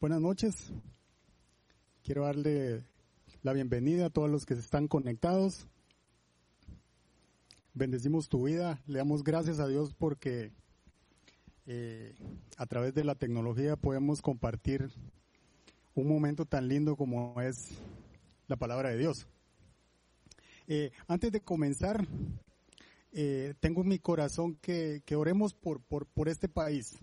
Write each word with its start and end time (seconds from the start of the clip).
Buenas 0.00 0.22
noches. 0.22 0.72
Quiero 2.02 2.24
darle 2.24 2.82
la 3.42 3.52
bienvenida 3.52 4.06
a 4.06 4.10
todos 4.10 4.30
los 4.30 4.46
que 4.46 4.54
están 4.54 4.88
conectados. 4.88 5.66
Bendecimos 7.74 8.30
tu 8.30 8.46
vida, 8.46 8.80
le 8.86 8.96
damos 8.96 9.22
gracias 9.22 9.60
a 9.60 9.68
Dios 9.68 9.92
porque 9.92 10.52
eh, 11.66 12.14
a 12.56 12.64
través 12.64 12.94
de 12.94 13.04
la 13.04 13.14
tecnología 13.14 13.76
podemos 13.76 14.22
compartir 14.22 14.90
un 15.94 16.08
momento 16.08 16.46
tan 16.46 16.66
lindo 16.66 16.96
como 16.96 17.38
es 17.42 17.68
la 18.48 18.56
palabra 18.56 18.88
de 18.88 18.96
Dios. 18.96 19.26
Eh, 20.66 20.92
antes 21.08 21.30
de 21.30 21.42
comenzar, 21.42 22.06
eh, 23.12 23.52
tengo 23.60 23.82
en 23.82 23.88
mi 23.88 23.98
corazón 23.98 24.56
que, 24.62 25.02
que 25.04 25.14
oremos 25.14 25.52
por, 25.52 25.82
por, 25.82 26.06
por, 26.06 26.30
este 26.30 26.48
país. 26.48 26.96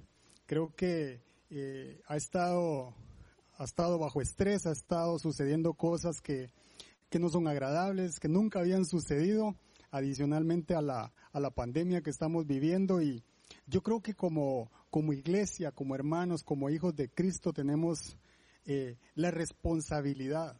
Creo 0.47 0.75
que 0.75 1.26
eh, 1.49 2.01
ha 2.07 2.17
estado 2.17 2.95
ha 3.57 3.63
estado 3.63 3.97
bajo 3.97 4.21
estrés, 4.21 4.67
ha 4.67 4.71
estado 4.71 5.17
sucediendo 5.17 5.73
cosas 5.73 6.21
que, 6.21 6.51
que 7.09 7.19
no 7.19 7.29
son 7.29 7.47
agradables, 7.47 8.19
que 8.19 8.27
nunca 8.27 8.59
habían 8.59 8.85
sucedido, 8.85 9.55
adicionalmente 9.89 10.75
a 10.75 10.81
la, 10.81 11.11
a 11.31 11.39
la 11.39 11.49
pandemia 11.49 12.01
que 12.01 12.09
estamos 12.09 12.45
viviendo 12.45 13.01
y 13.01 13.23
yo 13.65 13.81
creo 13.81 14.01
que 14.01 14.13
como, 14.13 14.71
como 14.89 15.13
iglesia, 15.13 15.71
como 15.71 15.95
hermanos, 15.95 16.43
como 16.43 16.69
hijos 16.69 16.95
de 16.95 17.09
Cristo 17.09 17.53
tenemos 17.53 18.17
eh, 18.65 18.97
la 19.15 19.31
responsabilidad 19.31 20.59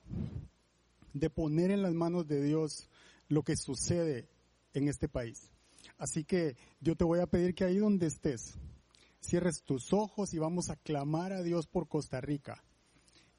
de 1.14 1.30
poner 1.30 1.72
en 1.72 1.82
las 1.82 1.94
manos 1.94 2.28
de 2.28 2.42
Dios 2.42 2.90
lo 3.28 3.44
que 3.44 3.56
sucede 3.58 4.30
en 4.74 4.88
este 4.88 5.10
país. 5.10 5.52
Así 5.98 6.24
que 6.24 6.56
yo 6.80 6.96
te 6.96 7.04
voy 7.04 7.20
a 7.20 7.28
pedir 7.28 7.54
que 7.54 7.66
ahí 7.66 7.78
donde 7.78 8.08
estés, 8.08 8.56
cierres 9.22 9.64
tus 9.64 9.94
ojos 9.94 10.34
y 10.34 10.40
vamos 10.40 10.70
a 10.70 10.76
clamar 10.76 11.34
a 11.34 11.44
Dios 11.44 11.68
por 11.68 11.88
Costa 11.88 12.22
Rica. 12.22 12.64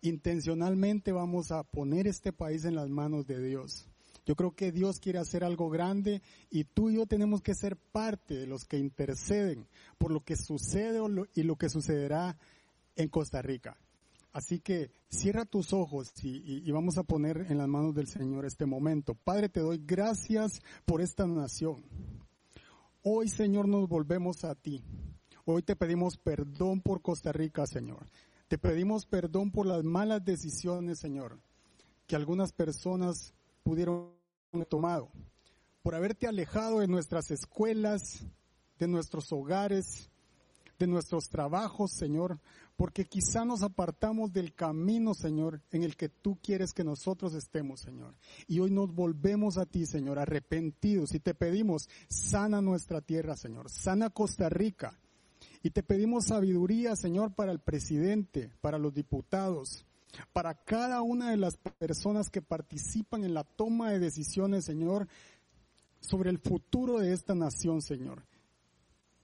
Intencionalmente 0.00 1.12
vamos 1.12 1.50
a 1.50 1.64
poner 1.64 2.06
este 2.06 2.32
país 2.32 2.64
en 2.64 2.76
las 2.76 2.88
manos 2.88 3.26
de 3.26 3.42
Dios. 3.42 3.88
Yo 4.26 4.36
creo 4.36 4.54
que 4.54 4.72
Dios 4.72 5.00
quiere 5.00 5.18
hacer 5.18 5.42
algo 5.42 5.70
grande 5.70 6.20
y 6.50 6.64
tú 6.64 6.90
y 6.90 6.96
yo 6.96 7.06
tenemos 7.06 7.40
que 7.40 7.54
ser 7.54 7.76
parte 7.76 8.34
de 8.34 8.46
los 8.46 8.64
que 8.66 8.76
interceden 8.76 9.66
por 9.96 10.12
lo 10.12 10.22
que 10.22 10.36
sucede 10.36 11.00
y 11.34 11.42
lo 11.42 11.56
que 11.56 11.70
sucederá 11.70 12.38
en 12.94 13.08
Costa 13.08 13.40
Rica. 13.40 13.78
Así 14.32 14.60
que 14.60 14.90
cierra 15.08 15.46
tus 15.46 15.72
ojos 15.72 16.12
y, 16.22 16.70
vamos 16.70 16.98
a 16.98 17.02
poner 17.02 17.46
en 17.48 17.58
las 17.58 17.68
manos 17.68 17.94
del 17.94 18.06
Señor 18.06 18.44
este 18.44 18.66
momento. 18.66 19.14
Padre, 19.14 19.48
te 19.48 19.60
doy 19.60 19.82
gracias 19.84 20.60
por 20.84 21.00
esta 21.00 21.26
nación. 21.26 21.82
Hoy, 23.02 23.28
Señor, 23.28 23.66
nos 23.66 23.88
volvemos 23.88 24.44
a 24.44 24.54
ti. 24.54 24.84
Hoy 25.50 25.62
te 25.62 25.76
pedimos 25.76 26.18
perdón 26.18 26.82
por 26.82 27.00
Costa 27.00 27.32
Rica, 27.32 27.66
Señor. 27.66 28.04
Te 28.48 28.58
pedimos 28.58 29.06
perdón 29.06 29.50
por 29.50 29.64
las 29.64 29.82
malas 29.82 30.22
decisiones, 30.22 30.98
Señor, 30.98 31.38
que 32.06 32.16
algunas 32.16 32.52
personas 32.52 33.32
pudieron 33.62 34.10
haber 34.52 34.66
tomado. 34.66 35.08
Por 35.82 35.94
haberte 35.94 36.26
alejado 36.26 36.80
de 36.80 36.86
nuestras 36.86 37.30
escuelas, 37.30 38.26
de 38.78 38.88
nuestros 38.88 39.32
hogares, 39.32 40.10
de 40.78 40.86
nuestros 40.86 41.30
trabajos, 41.30 41.92
Señor, 41.92 42.38
porque 42.76 43.06
quizá 43.06 43.46
nos 43.46 43.62
apartamos 43.62 44.34
del 44.34 44.54
camino, 44.54 45.14
Señor, 45.14 45.62
en 45.70 45.82
el 45.82 45.96
que 45.96 46.10
tú 46.10 46.36
quieres 46.42 46.74
que 46.74 46.84
nosotros 46.84 47.32
estemos, 47.32 47.80
Señor. 47.80 48.14
Y 48.48 48.60
hoy 48.60 48.70
nos 48.70 48.94
volvemos 48.94 49.56
a 49.56 49.64
ti, 49.64 49.86
Señor, 49.86 50.18
arrepentidos 50.18 51.14
y 51.14 51.20
te 51.20 51.32
pedimos, 51.32 51.88
sana 52.06 52.60
nuestra 52.60 53.00
tierra, 53.00 53.34
Señor, 53.34 53.70
sana 53.70 54.10
Costa 54.10 54.50
Rica, 54.50 55.00
y 55.68 55.70
te 55.70 55.82
pedimos 55.82 56.24
sabiduría, 56.24 56.96
Señor, 56.96 57.34
para 57.34 57.52
el 57.52 57.58
presidente, 57.58 58.50
para 58.62 58.78
los 58.78 58.94
diputados, 58.94 59.84
para 60.32 60.54
cada 60.54 61.02
una 61.02 61.30
de 61.30 61.36
las 61.36 61.58
personas 61.58 62.30
que 62.30 62.40
participan 62.40 63.22
en 63.22 63.34
la 63.34 63.44
toma 63.44 63.90
de 63.90 63.98
decisiones, 63.98 64.64
Señor, 64.64 65.08
sobre 66.00 66.30
el 66.30 66.38
futuro 66.38 67.00
de 67.00 67.12
esta 67.12 67.34
nación, 67.34 67.82
Señor. 67.82 68.24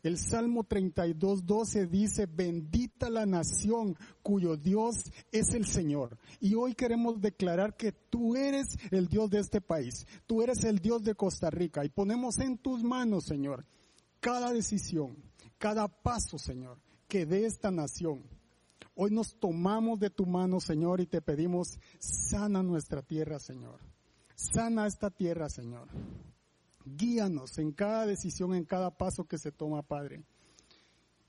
El 0.02 0.18
Salmo 0.18 0.64
32, 0.64 1.46
12 1.46 1.86
dice, 1.86 2.26
bendita 2.26 3.08
la 3.08 3.24
nación 3.24 3.96
cuyo 4.22 4.58
Dios 4.58 4.96
es 5.32 5.54
el 5.54 5.64
Señor. 5.64 6.18
Y 6.40 6.56
hoy 6.56 6.74
queremos 6.74 7.22
declarar 7.22 7.74
que 7.74 7.92
tú 7.92 8.36
eres 8.36 8.66
el 8.90 9.08
Dios 9.08 9.30
de 9.30 9.38
este 9.38 9.62
país. 9.62 10.06
Tú 10.26 10.42
eres 10.42 10.62
el 10.64 10.80
Dios 10.80 11.04
de 11.04 11.14
Costa 11.14 11.48
Rica. 11.48 11.86
Y 11.86 11.88
ponemos 11.88 12.38
en 12.38 12.58
tus 12.58 12.82
manos, 12.82 13.24
Señor, 13.24 13.64
cada 14.20 14.52
decisión, 14.52 15.16
cada 15.58 15.88
paso, 15.88 16.38
Señor, 16.38 16.78
que 17.08 17.26
dé 17.26 17.46
esta 17.46 17.70
nación. 17.70 18.22
Hoy 18.94 19.10
nos 19.10 19.38
tomamos 19.38 19.98
de 19.98 20.10
tu 20.10 20.26
mano, 20.26 20.60
Señor, 20.60 21.00
y 21.00 21.06
te 21.06 21.20
pedimos, 21.20 21.78
sana 21.98 22.62
nuestra 22.62 23.02
tierra, 23.02 23.38
Señor. 23.38 23.80
Sana 24.34 24.86
esta 24.86 25.10
tierra, 25.10 25.48
Señor. 25.48 25.88
Guíanos 26.84 27.58
en 27.58 27.72
cada 27.72 28.06
decisión, 28.06 28.54
en 28.54 28.64
cada 28.64 28.90
paso 28.90 29.24
que 29.24 29.38
se 29.38 29.50
toma, 29.50 29.82
Padre. 29.82 30.22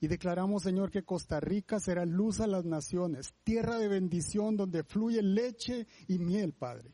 Y 0.00 0.08
declaramos, 0.08 0.62
Señor, 0.62 0.90
que 0.90 1.04
Costa 1.04 1.40
Rica 1.40 1.80
será 1.80 2.04
luz 2.04 2.40
a 2.40 2.46
las 2.46 2.64
naciones, 2.64 3.34
tierra 3.44 3.78
de 3.78 3.88
bendición 3.88 4.56
donde 4.56 4.84
fluye 4.84 5.22
leche 5.22 5.86
y 6.06 6.18
miel, 6.18 6.52
Padre. 6.52 6.90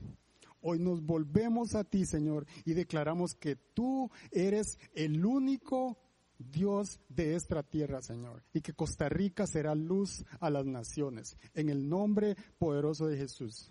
Hoy 0.61 0.79
nos 0.79 1.03
volvemos 1.03 1.75
a 1.75 1.83
ti, 1.83 2.07
Señor, 2.07 2.47
y 2.65 2.75
declaramos 2.75 3.35
que 3.35 3.57
tú 3.57 4.11
eres 4.31 4.79
el 4.95 5.27
único 5.27 5.99
Dios 6.43 7.01
de 7.09 7.35
esta 7.35 7.63
tierra, 7.63 8.03
Señor, 8.03 8.43
y 8.53 8.61
que 8.61 8.73
Costa 8.73 9.09
Rica 9.09 9.47
será 9.47 9.75
luz 9.75 10.25
a 10.41 10.51
las 10.51 10.67
naciones. 10.67 11.37
En 11.55 11.69
el 11.69 11.89
nombre 11.89 12.37
poderoso 12.59 13.07
de 13.07 13.17
Jesús. 13.17 13.71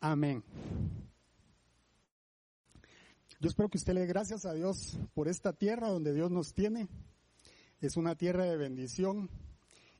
Amén. 0.00 0.42
Yo 3.40 3.48
espero 3.48 3.68
que 3.68 3.78
usted 3.78 3.94
le 3.94 4.00
dé 4.00 4.06
gracias 4.06 4.46
a 4.46 4.54
Dios 4.54 4.98
por 5.12 5.28
esta 5.28 5.52
tierra 5.52 5.88
donde 5.88 6.14
Dios 6.14 6.30
nos 6.30 6.54
tiene. 6.54 6.88
Es 7.80 7.96
una 7.96 8.14
tierra 8.14 8.44
de 8.44 8.56
bendición 8.56 9.28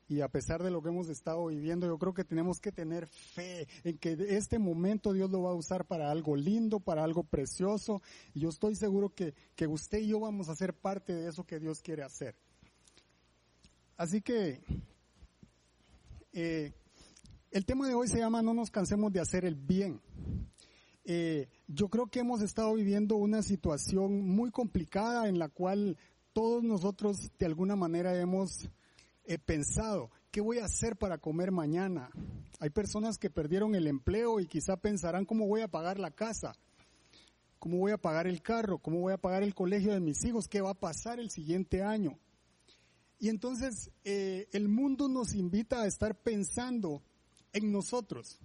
y 0.07 0.21
a 0.21 0.27
pesar 0.29 0.61
de 0.61 0.69
lo 0.69 0.81
que 0.81 0.89
hemos 0.89 1.09
estado 1.09 1.47
viviendo, 1.47 1.87
yo 1.87 1.97
creo 1.97 2.13
que 2.13 2.23
tenemos 2.23 2.59
que 2.59 2.71
tener 2.71 3.07
fe 3.07 3.67
en 3.83 3.97
que 3.97 4.15
este 4.29 4.59
momento 4.59 5.13
Dios 5.13 5.31
lo 5.31 5.43
va 5.43 5.51
a 5.51 5.55
usar 5.55 5.85
para 5.85 6.11
algo 6.11 6.35
lindo, 6.35 6.79
para 6.79 7.03
algo 7.03 7.23
precioso. 7.23 8.01
Y 8.33 8.41
yo 8.41 8.49
estoy 8.49 8.75
seguro 8.75 9.09
que, 9.09 9.33
que 9.55 9.65
usted 9.65 9.99
y 9.99 10.09
yo 10.09 10.19
vamos 10.19 10.47
a 10.49 10.55
ser 10.55 10.73
parte 10.73 11.13
de 11.13 11.29
eso 11.29 11.43
que 11.43 11.59
Dios 11.59 11.81
quiere 11.81 12.03
hacer. 12.03 12.35
Así 13.97 14.21
que 14.21 14.61
eh, 16.33 16.73
el 17.49 17.65
tema 17.65 17.87
de 17.87 17.95
hoy 17.95 18.07
se 18.07 18.19
llama 18.19 18.41
No 18.41 18.53
nos 18.53 18.69
cansemos 18.69 19.11
de 19.11 19.21
hacer 19.21 19.43
el 19.43 19.55
bien. 19.55 20.01
Eh, 21.05 21.47
yo 21.67 21.87
creo 21.87 22.07
que 22.07 22.19
hemos 22.19 22.41
estado 22.41 22.73
viviendo 22.73 23.15
una 23.15 23.41
situación 23.41 24.27
muy 24.27 24.51
complicada 24.51 25.29
en 25.29 25.39
la 25.39 25.49
cual 25.49 25.97
todos 26.33 26.63
nosotros 26.63 27.31
de 27.39 27.45
alguna 27.45 27.75
manera 27.75 28.19
hemos 28.19 28.69
he 29.25 29.37
pensado, 29.37 30.11
¿qué 30.31 30.41
voy 30.41 30.59
a 30.59 30.65
hacer 30.65 30.95
para 30.95 31.17
comer 31.17 31.51
mañana? 31.51 32.09
Hay 32.59 32.69
personas 32.69 33.17
que 33.17 33.29
perdieron 33.29 33.75
el 33.75 33.87
empleo 33.87 34.39
y 34.39 34.47
quizá 34.47 34.77
pensarán 34.77 35.25
cómo 35.25 35.47
voy 35.47 35.61
a 35.61 35.67
pagar 35.67 35.99
la 35.99 36.11
casa, 36.11 36.55
cómo 37.59 37.77
voy 37.77 37.91
a 37.91 37.97
pagar 37.97 38.27
el 38.27 38.41
carro, 38.41 38.79
cómo 38.79 38.99
voy 38.99 39.13
a 39.13 39.17
pagar 39.17 39.43
el 39.43 39.55
colegio 39.55 39.93
de 39.93 39.99
mis 39.99 40.23
hijos, 40.25 40.47
qué 40.47 40.61
va 40.61 40.71
a 40.71 40.79
pasar 40.79 41.19
el 41.19 41.29
siguiente 41.29 41.83
año. 41.83 42.17
Y 43.19 43.29
entonces 43.29 43.91
eh, 44.03 44.47
el 44.51 44.67
mundo 44.67 45.07
nos 45.07 45.33
invita 45.33 45.81
a 45.81 45.87
estar 45.87 46.15
pensando 46.15 47.01
en 47.53 47.71
nosotros 47.71 48.39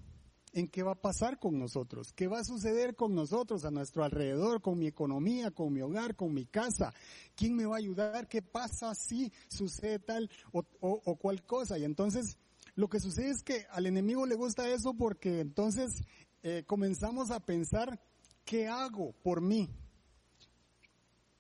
en 0.53 0.69
qué 0.69 0.83
va 0.83 0.93
a 0.93 1.01
pasar 1.01 1.39
con 1.39 1.59
nosotros, 1.59 2.13
qué 2.13 2.27
va 2.27 2.41
a 2.41 2.45
suceder 2.45 2.97
con 2.97 3.15
nosotros 3.15 3.65
a 3.65 3.71
nuestro 3.71 4.05
alrededor, 4.05 4.61
con 4.61 4.79
mi 4.79 4.87
economía, 4.87 5.51
con 5.51 5.73
mi 5.73 5.81
hogar, 5.81 6.17
con 6.17 6.35
mi 6.35 6.47
casa, 6.47 6.93
quién 7.37 7.55
me 7.55 7.67
va 7.67 7.77
a 7.77 7.79
ayudar, 7.79 8.29
qué 8.29 8.43
pasa 8.43 8.95
si 8.95 9.33
sucede 9.49 9.99
tal 10.01 10.31
o, 10.53 11.17
cual 11.17 11.45
cosa. 11.45 11.79
Y 11.79 11.85
entonces 11.85 12.39
lo 12.75 12.89
que 12.89 13.01
sucede 13.01 13.31
es 13.31 13.43
que 13.43 13.67
al 13.71 13.87
enemigo 13.87 14.27
le 14.27 14.35
gusta 14.35 14.69
eso 14.69 14.95
porque 14.95 15.41
entonces 15.41 16.03
eh, 16.43 16.65
comenzamos 16.67 17.31
a 17.31 17.41
pensar, 17.41 18.01
¿qué 18.45 18.67
hago 18.67 19.13
por 19.23 19.41
mí? 19.41 19.69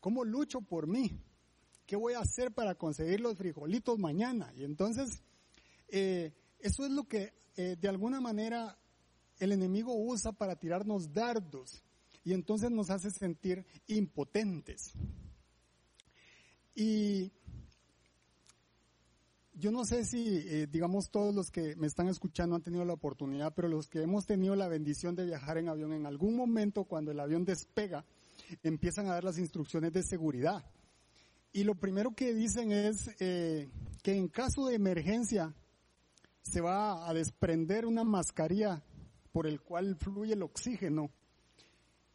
¿Cómo 0.00 0.24
lucho 0.24 0.60
por 0.60 0.86
mí? 0.86 1.20
¿Qué 1.86 1.96
voy 1.96 2.14
a 2.14 2.20
hacer 2.20 2.52
para 2.52 2.76
conseguir 2.76 3.20
los 3.20 3.36
frijolitos 3.36 3.98
mañana? 3.98 4.52
Y 4.54 4.64
entonces, 4.64 5.22
eh, 5.88 6.32
eso 6.60 6.84
es 6.84 6.92
lo 6.92 7.04
que 7.04 7.34
eh, 7.56 7.76
de 7.78 7.88
alguna 7.88 8.20
manera 8.20 8.79
el 9.40 9.52
enemigo 9.52 9.94
usa 9.94 10.32
para 10.32 10.56
tirarnos 10.56 11.12
dardos 11.12 11.82
y 12.24 12.32
entonces 12.32 12.70
nos 12.70 12.90
hace 12.90 13.10
sentir 13.10 13.64
impotentes. 13.88 14.92
Y 16.74 17.32
yo 19.54 19.72
no 19.72 19.84
sé 19.84 20.04
si, 20.04 20.38
eh, 20.38 20.68
digamos, 20.70 21.10
todos 21.10 21.34
los 21.34 21.50
que 21.50 21.74
me 21.76 21.86
están 21.86 22.08
escuchando 22.08 22.54
han 22.54 22.62
tenido 22.62 22.84
la 22.84 22.92
oportunidad, 22.92 23.52
pero 23.54 23.68
los 23.68 23.88
que 23.88 24.02
hemos 24.02 24.26
tenido 24.26 24.54
la 24.54 24.68
bendición 24.68 25.16
de 25.16 25.24
viajar 25.24 25.58
en 25.58 25.68
avión, 25.68 25.92
en 25.92 26.06
algún 26.06 26.36
momento 26.36 26.84
cuando 26.84 27.10
el 27.10 27.20
avión 27.20 27.44
despega, 27.44 28.04
empiezan 28.62 29.06
a 29.06 29.14
dar 29.14 29.24
las 29.24 29.38
instrucciones 29.38 29.92
de 29.92 30.02
seguridad. 30.02 30.64
Y 31.52 31.64
lo 31.64 31.74
primero 31.74 32.14
que 32.14 32.32
dicen 32.32 32.70
es 32.70 33.10
eh, 33.18 33.68
que 34.02 34.14
en 34.14 34.28
caso 34.28 34.66
de 34.66 34.76
emergencia, 34.76 35.54
se 36.42 36.60
va 36.60 37.08
a 37.08 37.14
desprender 37.14 37.86
una 37.86 38.04
mascarilla 38.04 38.82
por 39.32 39.46
el 39.46 39.60
cual 39.60 39.96
fluye 39.96 40.34
el 40.34 40.42
oxígeno 40.42 41.10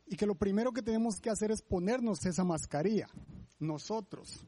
y 0.06 0.16
que 0.16 0.26
lo 0.26 0.36
primero 0.36 0.72
que 0.72 0.82
tenemos 0.82 1.20
que 1.20 1.30
hacer 1.30 1.52
es 1.52 1.62
ponernos 1.62 2.26
esa 2.26 2.44
mascarilla, 2.44 3.08
nosotros. 3.60 4.46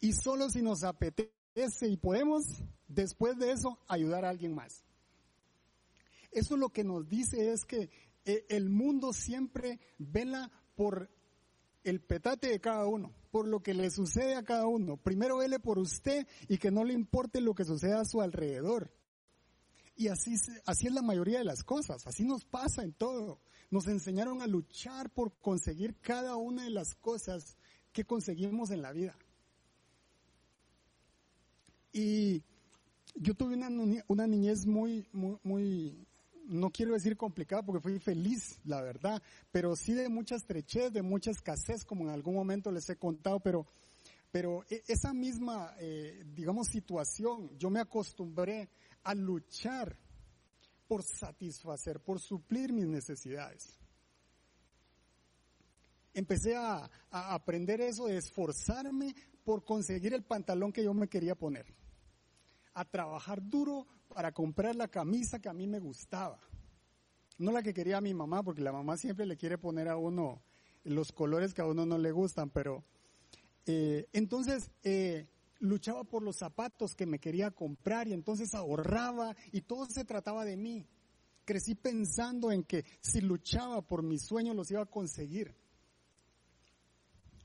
Y 0.00 0.12
solo 0.12 0.48
si 0.50 0.62
nos 0.62 0.84
apetece 0.84 1.88
y 1.88 1.96
podemos, 1.96 2.44
después 2.88 3.38
de 3.38 3.52
eso, 3.52 3.78
ayudar 3.88 4.24
a 4.24 4.30
alguien 4.30 4.54
más. 4.54 4.84
Eso 6.30 6.56
lo 6.56 6.70
que 6.70 6.84
nos 6.84 7.08
dice 7.08 7.52
es 7.52 7.64
que 7.64 7.90
eh, 8.24 8.46
el 8.48 8.68
mundo 8.68 9.12
siempre 9.12 9.78
vela 9.98 10.50
por 10.74 11.10
el 11.84 12.00
petate 12.00 12.48
de 12.48 12.60
cada 12.60 12.86
uno, 12.86 13.12
por 13.30 13.46
lo 13.46 13.62
que 13.62 13.74
le 13.74 13.90
sucede 13.90 14.34
a 14.34 14.42
cada 14.42 14.66
uno. 14.66 14.96
Primero 14.96 15.38
vele 15.38 15.60
por 15.60 15.78
usted 15.78 16.26
y 16.48 16.58
que 16.58 16.70
no 16.70 16.84
le 16.84 16.94
importe 16.94 17.40
lo 17.40 17.54
que 17.54 17.64
suceda 17.64 18.00
a 18.00 18.04
su 18.04 18.20
alrededor. 18.20 18.90
Y 19.96 20.08
así, 20.08 20.34
así 20.66 20.86
es 20.88 20.92
la 20.92 21.02
mayoría 21.02 21.38
de 21.38 21.44
las 21.44 21.62
cosas, 21.62 22.06
así 22.06 22.24
nos 22.24 22.44
pasa 22.44 22.82
en 22.82 22.92
todo. 22.92 23.40
Nos 23.70 23.86
enseñaron 23.86 24.42
a 24.42 24.46
luchar 24.46 25.10
por 25.10 25.32
conseguir 25.40 25.96
cada 26.00 26.36
una 26.36 26.64
de 26.64 26.70
las 26.70 26.94
cosas 26.94 27.56
que 27.92 28.04
conseguimos 28.04 28.70
en 28.70 28.82
la 28.82 28.92
vida. 28.92 29.16
Y 31.92 32.42
yo 33.14 33.34
tuve 33.34 33.54
una, 33.54 33.68
una 34.08 34.26
niñez 34.26 34.66
muy, 34.66 35.06
muy, 35.12 36.06
no 36.46 36.70
quiero 36.70 36.94
decir 36.94 37.16
complicada 37.16 37.62
porque 37.62 37.80
fui 37.80 37.98
feliz, 38.00 38.58
la 38.64 38.82
verdad, 38.82 39.22
pero 39.52 39.76
sí 39.76 39.92
de 39.92 40.08
mucha 40.08 40.34
estrechez, 40.34 40.92
de 40.92 41.02
mucha 41.02 41.30
escasez, 41.30 41.84
como 41.84 42.04
en 42.04 42.10
algún 42.10 42.34
momento 42.34 42.72
les 42.72 42.88
he 42.90 42.96
contado, 42.96 43.38
pero, 43.40 43.66
pero 44.32 44.64
e, 44.68 44.82
esa 44.88 45.14
misma, 45.14 45.74
eh, 45.78 46.24
digamos, 46.34 46.66
situación, 46.66 47.56
yo 47.58 47.70
me 47.70 47.80
acostumbré 47.80 48.68
a 49.04 49.14
luchar 49.14 49.96
por 50.88 51.02
satisfacer, 51.02 52.00
por 52.00 52.20
suplir 52.20 52.72
mis 52.72 52.86
necesidades. 52.86 53.78
Empecé 56.12 56.56
a, 56.56 56.90
aprender 57.10 57.80
eso 57.80 58.06
de 58.06 58.16
esforzarme 58.16 59.14
por 59.44 59.64
conseguir 59.64 60.14
el 60.14 60.22
pantalón 60.22 60.72
que 60.72 60.84
yo 60.84 60.94
me 60.94 61.08
quería 61.08 61.34
poner, 61.34 61.66
a 62.72 62.84
trabajar 62.84 63.42
duro 63.42 63.86
para 64.08 64.32
comprar 64.32 64.76
la 64.76 64.88
camisa 64.88 65.40
que 65.40 65.48
a 65.48 65.52
mí 65.52 65.66
me 65.66 65.80
gustaba, 65.80 66.38
no 67.38 67.50
la 67.50 67.62
que 67.62 67.74
quería 67.74 68.00
mi 68.00 68.14
mamá, 68.14 68.42
porque 68.42 68.62
la 68.62 68.72
mamá 68.72 68.96
siempre 68.96 69.26
le 69.26 69.36
quiere 69.36 69.58
poner 69.58 69.88
a 69.88 69.96
uno 69.96 70.42
los 70.84 71.12
colores 71.12 71.52
que 71.52 71.62
a 71.62 71.66
uno 71.66 71.84
no 71.84 71.98
le 71.98 72.12
gustan, 72.12 72.50
pero 72.50 72.84
eh, 73.66 74.06
entonces 74.12 74.70
eh, 74.82 75.26
luchaba 75.60 76.04
por 76.04 76.22
los 76.22 76.36
zapatos 76.36 76.94
que 76.94 77.06
me 77.06 77.18
quería 77.18 77.50
comprar 77.50 78.08
y 78.08 78.12
entonces 78.12 78.54
ahorraba 78.54 79.36
y 79.52 79.62
todo 79.62 79.86
se 79.86 80.04
trataba 80.04 80.44
de 80.44 80.56
mí. 80.56 80.86
Crecí 81.44 81.74
pensando 81.74 82.50
en 82.50 82.64
que 82.64 82.84
si 83.00 83.20
luchaba 83.20 83.82
por 83.82 84.02
mis 84.02 84.22
sueños 84.22 84.56
los 84.56 84.70
iba 84.70 84.82
a 84.82 84.86
conseguir. 84.86 85.54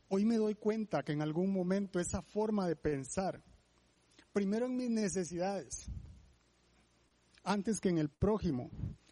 Hoy 0.08 0.26
me 0.26 0.38
doy 0.38 0.56
cuenta 0.56 1.04
que 1.04 1.12
en 1.12 1.22
algún 1.22 1.54
momento 1.54 2.00
esa 2.00 2.22
forma 2.22 2.68
de 2.68 2.76
pensar, 2.76 3.44
primero 4.34 4.66
en 4.66 4.76
mis 4.76 4.90
necesidades, 4.90 5.86
antes 7.44 7.80
que 7.80 7.90
en 7.90 8.00
el 8.00 8.10
prójimo, 8.10 8.72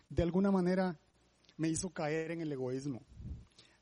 de 0.09 0.23
alguna 0.23 0.51
manera 0.51 0.99
me 1.57 1.69
hizo 1.69 1.89
caer 1.89 2.31
en 2.31 2.41
el 2.41 2.51
egoísmo. 2.51 3.01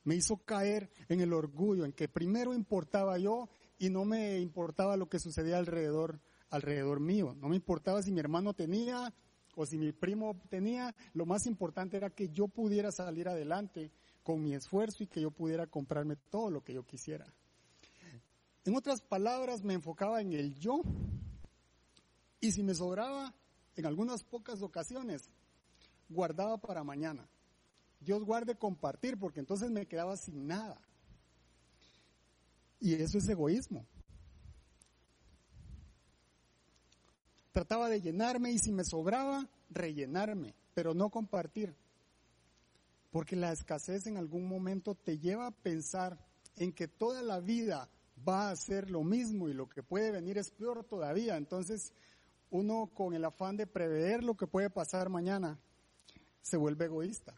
Me 0.04 0.16
hizo 0.16 0.38
caer 0.38 0.90
en 1.10 1.22
el 1.22 1.34
orgullo, 1.34 1.86
en 1.86 1.94
que 1.94 2.08
primero 2.08 2.54
importaba 2.54 3.18
yo 3.18 3.50
y 3.78 3.90
no 3.90 4.06
me 4.06 4.40
importaba 4.40 4.98
lo 4.98 5.10
que 5.10 5.20
sucedía 5.20 5.58
alrededor, 5.58 6.20
alrededor 6.50 7.00
mío. 7.00 7.36
No 7.40 7.50
me 7.50 7.56
importaba 7.56 8.02
si 8.02 8.12
mi 8.12 8.20
hermano 8.20 8.54
tenía 8.54 9.14
o 9.56 9.66
si 9.66 9.78
mi 9.78 9.92
primo 9.92 10.40
tenía. 10.50 10.96
Lo 11.14 11.26
más 11.26 11.46
importante 11.46 11.98
era 11.98 12.10
que 12.10 12.30
yo 12.30 12.48
pudiera 12.48 12.92
salir 12.92 13.28
adelante 13.28 13.92
con 14.24 14.42
mi 14.42 14.54
esfuerzo 14.54 15.04
y 15.04 15.08
que 15.08 15.22
yo 15.22 15.32
pudiera 15.32 15.68
comprarme 15.68 16.16
todo 16.16 16.50
lo 16.50 16.64
que 16.64 16.74
yo 16.74 16.86
quisiera. 16.86 17.26
En 18.66 18.76
otras 18.76 19.02
palabras, 19.02 19.64
me 19.64 19.76
enfocaba 19.76 20.22
en 20.22 20.34
el 20.34 20.56
yo 20.56 20.82
y 22.40 22.52
si 22.52 22.64
me 22.64 22.74
sobraba, 22.74 23.34
en 23.76 23.86
algunas 23.86 24.24
pocas 24.24 24.62
ocasiones, 24.62 25.30
guardaba 26.10 26.58
para 26.58 26.84
mañana. 26.84 27.28
Dios 28.00 28.24
guarde 28.24 28.56
compartir, 28.56 29.18
porque 29.18 29.40
entonces 29.40 29.72
me 29.72 29.88
quedaba 29.88 30.18
sin 30.18 30.48
nada. 30.48 30.80
Y 32.80 32.94
eso 32.94 33.18
es 33.18 33.28
egoísmo. 33.30 33.86
Trataba 37.52 37.90
de 37.90 38.02
llenarme 38.02 38.52
y 38.52 38.60
si 38.60 38.72
me 38.72 38.84
sobraba, 38.84 39.48
rellenarme, 39.70 40.54
pero 40.74 40.94
no 40.94 41.10
compartir. 41.10 41.74
Porque 43.12 43.36
la 43.36 43.54
escasez 43.54 44.08
en 44.08 44.18
algún 44.18 44.46
momento 44.48 44.94
te 44.94 45.20
lleva 45.20 45.48
a 45.48 45.52
pensar 45.52 46.20
en 46.58 46.74
que 46.74 46.88
toda 46.88 47.22
la 47.22 47.40
vida 47.40 47.90
va 48.28 48.50
a 48.50 48.56
ser 48.56 48.90
lo 48.90 49.04
mismo 49.04 49.48
y 49.48 49.54
lo 49.54 49.70
que 49.70 49.84
puede 49.84 50.12
venir 50.12 50.38
es 50.38 50.52
peor 50.52 50.84
todavía. 50.84 51.38
Entonces, 51.38 51.94
uno 52.50 52.90
con 52.94 53.14
el 53.14 53.24
afán 53.24 53.58
de 53.58 53.68
prever 53.68 54.24
lo 54.24 54.36
que 54.36 54.48
puede 54.48 54.70
pasar 54.70 55.10
mañana, 55.10 55.58
se 56.42 56.58
vuelve 56.58 56.86
egoísta. 56.86 57.34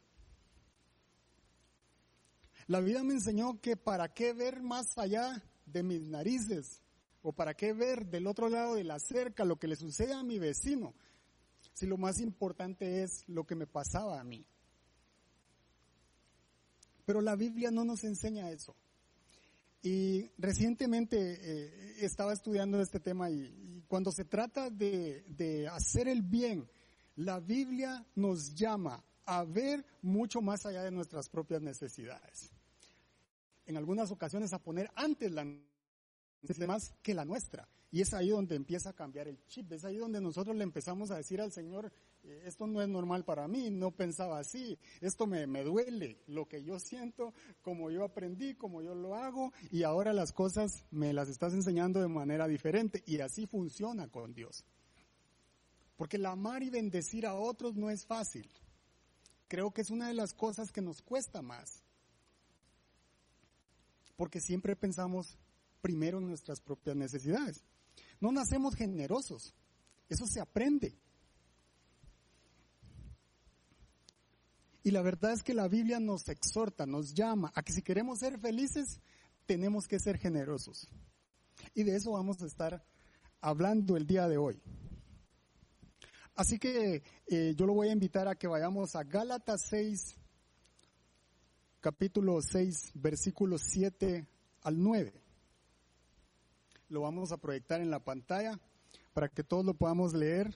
La 2.67 2.81
vida 2.81 3.01
me 3.01 3.13
enseñó 3.13 3.61
que 3.61 3.77
para 3.77 4.13
qué 4.13 4.33
ver 4.33 4.61
más 4.61 4.97
allá 4.97 5.41
de 5.65 5.83
mis 5.83 6.01
narices 6.01 6.81
o 7.21 7.31
para 7.31 7.53
qué 7.53 7.71
ver 7.71 8.05
del 8.07 8.27
otro 8.27 8.49
lado 8.49 8.75
de 8.75 8.83
la 8.83 8.99
cerca 8.99 9.45
lo 9.45 9.57
que 9.57 9.69
le 9.69 9.77
sucede 9.77 10.13
a 10.13 10.21
mi 10.21 10.37
vecino, 10.37 10.93
si 11.73 11.85
lo 11.85 11.97
más 11.97 12.19
importante 12.19 13.03
es 13.03 13.23
lo 13.29 13.45
que 13.45 13.55
me 13.55 13.67
pasaba 13.67 14.19
a 14.19 14.23
mí. 14.25 14.45
Pero 17.05 17.21
la 17.21 17.37
Biblia 17.37 17.71
no 17.71 17.85
nos 17.85 18.03
enseña 18.03 18.51
eso. 18.51 18.75
Y 19.81 20.29
recientemente 20.37 21.17
eh, 21.39 21.95
estaba 22.01 22.33
estudiando 22.33 22.81
este 22.81 22.99
tema 22.99 23.29
y, 23.29 23.83
cuando 23.87 24.11
se 24.11 24.25
trata 24.25 24.69
de, 24.69 25.23
de 25.29 25.69
hacer 25.69 26.09
el 26.09 26.21
bien, 26.21 26.69
la 27.15 27.39
Biblia 27.39 28.05
nos 28.15 28.53
llama 28.53 29.01
a 29.25 29.45
ver 29.45 29.85
mucho 30.01 30.41
más 30.41 30.65
allá 30.65 30.83
de 30.83 30.91
nuestras 30.91 31.29
propias 31.29 31.61
necesidades 31.61 32.56
en 33.67 33.77
algunas 33.77 34.09
ocasiones 34.11 34.53
a 34.53 34.63
poner 34.63 34.89
antes 34.95 35.31
la 35.31 35.45
más 36.65 36.93
que 37.03 37.13
la 37.13 37.25
nuestra. 37.25 37.67
Y 37.91 38.01
es 38.01 38.13
ahí 38.13 38.29
donde 38.29 38.55
empieza 38.55 38.89
a 38.89 38.93
cambiar 38.93 39.27
el 39.27 39.41
chip, 39.45 39.71
es 39.71 39.85
ahí 39.85 39.97
donde 39.97 40.19
nosotros 40.19 40.55
le 40.55 40.63
empezamos 40.63 41.09
a 41.09 41.15
decir 41.15 41.39
al 41.39 41.53
Señor, 41.53 41.91
eh, 42.23 42.43
esto 42.45 42.67
no 42.67 42.81
es 42.81 42.89
normal 42.89 43.23
para 43.23 43.47
mí, 43.47 43.69
no 43.69 43.91
pensaba 43.91 44.39
así, 44.39 44.77
esto 44.99 45.25
me, 45.25 45.47
me 45.47 45.63
duele, 45.63 46.21
lo 46.27 46.47
que 46.47 46.63
yo 46.63 46.79
siento, 46.79 47.33
como 47.61 47.89
yo 47.89 48.03
aprendí, 48.03 48.55
como 48.55 48.81
yo 48.81 48.93
lo 48.93 49.15
hago, 49.15 49.53
y 49.71 49.83
ahora 49.83 50.11
las 50.11 50.33
cosas 50.33 50.83
me 50.91 51.13
las 51.13 51.29
estás 51.29 51.53
enseñando 51.53 52.01
de 52.01 52.09
manera 52.09 52.47
diferente, 52.47 53.03
y 53.05 53.19
así 53.21 53.45
funciona 53.45 54.09
con 54.09 54.33
Dios. 54.33 54.65
Porque 55.95 56.17
el 56.17 56.25
amar 56.25 56.63
y 56.63 56.69
bendecir 56.69 57.25
a 57.25 57.35
otros 57.35 57.75
no 57.75 57.89
es 57.89 58.05
fácil. 58.05 58.49
Creo 59.47 59.71
que 59.71 59.81
es 59.81 59.89
una 59.89 60.09
de 60.09 60.13
las 60.13 60.33
cosas 60.33 60.73
que 60.73 60.81
nos 60.81 61.01
cuesta 61.01 61.41
más 61.41 61.86
porque 64.17 64.41
siempre 64.41 64.75
pensamos 64.75 65.37
primero 65.79 66.17
en 66.17 66.27
nuestras 66.27 66.59
propias 66.59 66.97
necesidades. 66.97 67.63
No 68.19 68.31
nacemos 68.31 68.75
generosos, 68.75 69.53
eso 70.09 70.25
se 70.27 70.41
aprende. 70.41 70.97
Y 74.83 74.91
la 74.91 75.01
verdad 75.01 75.33
es 75.33 75.43
que 75.43 75.53
la 75.53 75.67
Biblia 75.67 75.99
nos 75.99 76.27
exhorta, 76.29 76.85
nos 76.85 77.13
llama 77.13 77.51
a 77.55 77.61
que 77.61 77.73
si 77.73 77.81
queremos 77.81 78.19
ser 78.19 78.39
felices, 78.39 78.99
tenemos 79.45 79.87
que 79.87 79.99
ser 79.99 80.17
generosos. 80.17 80.87
Y 81.73 81.83
de 81.83 81.95
eso 81.95 82.11
vamos 82.11 82.41
a 82.41 82.45
estar 82.45 82.83
hablando 83.41 83.97
el 83.97 84.07
día 84.07 84.27
de 84.27 84.37
hoy. 84.37 84.61
Así 86.35 86.59
que 86.59 87.03
eh, 87.27 87.53
yo 87.57 87.65
lo 87.65 87.73
voy 87.73 87.89
a 87.89 87.93
invitar 87.93 88.27
a 88.27 88.35
que 88.35 88.47
vayamos 88.47 88.95
a 88.95 89.03
Gálatas 89.03 89.61
6, 89.69 90.15
capítulo 91.87 92.41
6, 92.41 92.91
versículos 92.95 93.61
7 93.61 94.27
al 94.63 94.83
9. 94.83 95.13
Lo 96.89 96.99
vamos 96.99 97.31
a 97.31 97.37
proyectar 97.37 97.79
en 97.79 97.89
la 97.89 98.03
pantalla 98.03 98.59
para 99.13 99.29
que 99.29 99.41
todos 99.41 99.63
lo 99.65 99.73
podamos 99.73 100.13
leer. 100.13 100.53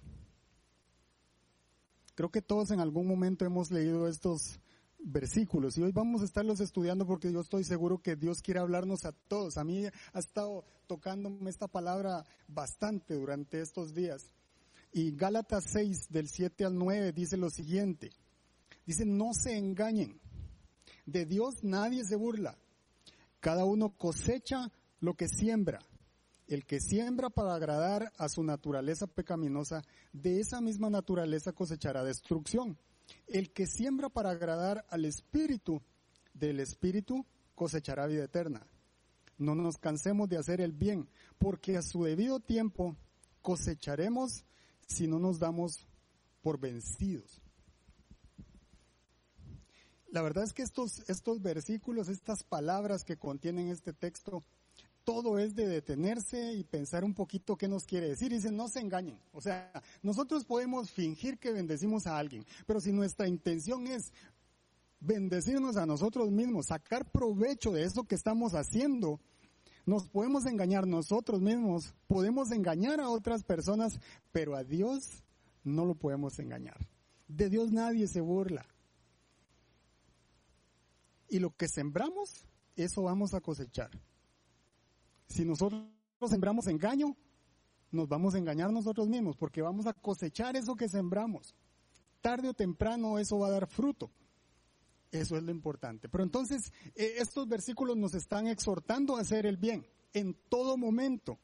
Creo 2.15 2.31
que 2.31 2.41
todos 2.41 2.71
en 2.71 2.81
algún 2.81 3.07
momento 3.07 3.45
hemos 3.45 3.71
leído 3.71 4.09
estos 4.09 4.59
versículos 4.99 5.77
y 5.77 5.83
hoy 5.83 5.93
vamos 5.93 6.21
a 6.21 6.25
estarlos 6.25 6.59
estudiando 6.59 7.07
porque 7.07 7.31
yo 7.31 7.39
estoy 7.39 7.63
seguro 7.63 8.01
que 8.01 8.17
Dios 8.17 8.41
quiere 8.41 8.59
hablarnos 8.59 9.05
a 9.05 9.13
todos. 9.13 9.55
A 9.57 9.63
mí 9.63 9.85
ha 9.85 10.19
estado 10.19 10.65
tocándome 10.85 11.49
esta 11.49 11.69
palabra 11.69 12.25
bastante 12.49 13.13
durante 13.13 13.61
estos 13.61 13.93
días. 13.93 14.33
Y 14.91 15.15
Gálatas 15.15 15.63
6 15.69 16.09
del 16.09 16.27
7 16.27 16.65
al 16.65 16.77
9 16.77 17.13
dice 17.13 17.37
lo 17.37 17.49
siguiente. 17.49 18.11
Dice, 18.85 19.05
no 19.05 19.33
se 19.33 19.55
engañen. 19.55 20.20
De 21.11 21.25
Dios 21.25 21.61
nadie 21.61 22.05
se 22.05 22.15
burla. 22.15 22.57
Cada 23.41 23.65
uno 23.65 23.89
cosecha 23.97 24.71
lo 25.01 25.15
que 25.15 25.27
siembra. 25.27 25.79
El 26.47 26.65
que 26.65 26.79
siembra 26.79 27.29
para 27.29 27.53
agradar 27.53 28.13
a 28.17 28.29
su 28.29 28.43
naturaleza 28.43 29.07
pecaminosa, 29.07 29.83
de 30.13 30.39
esa 30.39 30.61
misma 30.61 30.89
naturaleza 30.89 31.51
cosechará 31.51 32.05
destrucción. 32.05 32.77
El 33.27 33.51
que 33.51 33.67
siembra 33.67 34.07
para 34.07 34.29
agradar 34.29 34.85
al 34.89 35.03
Espíritu, 35.03 35.81
del 36.33 36.61
Espíritu 36.61 37.25
cosechará 37.55 38.07
vida 38.07 38.23
eterna. 38.23 38.65
No 39.37 39.53
nos 39.53 39.77
cansemos 39.77 40.29
de 40.29 40.37
hacer 40.37 40.61
el 40.61 40.71
bien, 40.71 41.09
porque 41.39 41.75
a 41.75 41.81
su 41.81 42.05
debido 42.05 42.39
tiempo 42.39 42.95
cosecharemos 43.41 44.45
si 44.87 45.07
no 45.07 45.19
nos 45.19 45.39
damos 45.39 45.85
por 46.41 46.57
vencidos. 46.57 47.41
La 50.11 50.21
verdad 50.21 50.43
es 50.43 50.53
que 50.53 50.61
estos, 50.61 51.09
estos 51.09 51.41
versículos, 51.41 52.09
estas 52.09 52.43
palabras 52.43 53.05
que 53.05 53.17
contienen 53.17 53.69
este 53.69 53.93
texto, 53.93 54.43
todo 55.05 55.39
es 55.39 55.55
de 55.55 55.67
detenerse 55.67 56.53
y 56.53 56.63
pensar 56.63 57.03
un 57.03 57.13
poquito 57.13 57.57
qué 57.57 57.69
nos 57.69 57.85
quiere 57.85 58.09
decir. 58.09 58.31
Dicen, 58.31 58.57
no 58.57 58.67
se 58.67 58.81
engañen. 58.81 59.17
O 59.31 59.41
sea, 59.41 59.71
nosotros 60.03 60.43
podemos 60.43 60.91
fingir 60.91 61.39
que 61.39 61.53
bendecimos 61.53 62.07
a 62.07 62.17
alguien, 62.17 62.45
pero 62.67 62.81
si 62.81 62.91
nuestra 62.91 63.27
intención 63.27 63.87
es 63.87 64.11
bendecirnos 64.99 65.77
a 65.77 65.85
nosotros 65.85 66.29
mismos, 66.29 66.67
sacar 66.67 67.09
provecho 67.09 67.71
de 67.71 67.83
eso 67.83 68.03
que 68.03 68.15
estamos 68.15 68.53
haciendo, 68.53 69.19
nos 69.85 70.07
podemos 70.09 70.45
engañar 70.45 70.85
nosotros 70.85 71.41
mismos, 71.41 71.95
podemos 72.07 72.51
engañar 72.51 72.99
a 72.99 73.09
otras 73.09 73.43
personas, 73.43 73.99
pero 74.31 74.55
a 74.55 74.63
Dios 74.63 75.23
no 75.63 75.85
lo 75.85 75.95
podemos 75.95 76.37
engañar. 76.37 76.77
De 77.27 77.49
Dios 77.49 77.71
nadie 77.71 78.07
se 78.07 78.21
burla. 78.21 78.65
Y 81.31 81.39
lo 81.39 81.55
que 81.55 81.69
sembramos, 81.69 82.45
eso 82.75 83.03
vamos 83.03 83.33
a 83.33 83.39
cosechar. 83.39 83.89
Si 85.27 85.45
nosotros 85.45 85.85
sembramos 86.27 86.67
engaño, 86.67 87.15
nos 87.89 88.09
vamos 88.09 88.35
a 88.35 88.37
engañar 88.37 88.73
nosotros 88.73 89.07
mismos, 89.07 89.37
porque 89.37 89.61
vamos 89.61 89.87
a 89.87 89.93
cosechar 89.93 90.57
eso 90.57 90.75
que 90.75 90.89
sembramos. 90.89 91.55
Tarde 92.19 92.49
o 92.49 92.53
temprano 92.53 93.17
eso 93.17 93.39
va 93.39 93.47
a 93.47 93.51
dar 93.51 93.67
fruto. 93.67 94.11
Eso 95.09 95.37
es 95.37 95.43
lo 95.43 95.51
importante. 95.51 96.09
Pero 96.09 96.25
entonces, 96.25 96.73
eh, 96.95 97.13
estos 97.19 97.47
versículos 97.47 97.95
nos 97.95 98.13
están 98.13 98.47
exhortando 98.47 99.15
a 99.15 99.21
hacer 99.21 99.45
el 99.45 99.55
bien 99.55 99.87
en 100.11 100.33
todo 100.49 100.75
momento. 100.75 101.39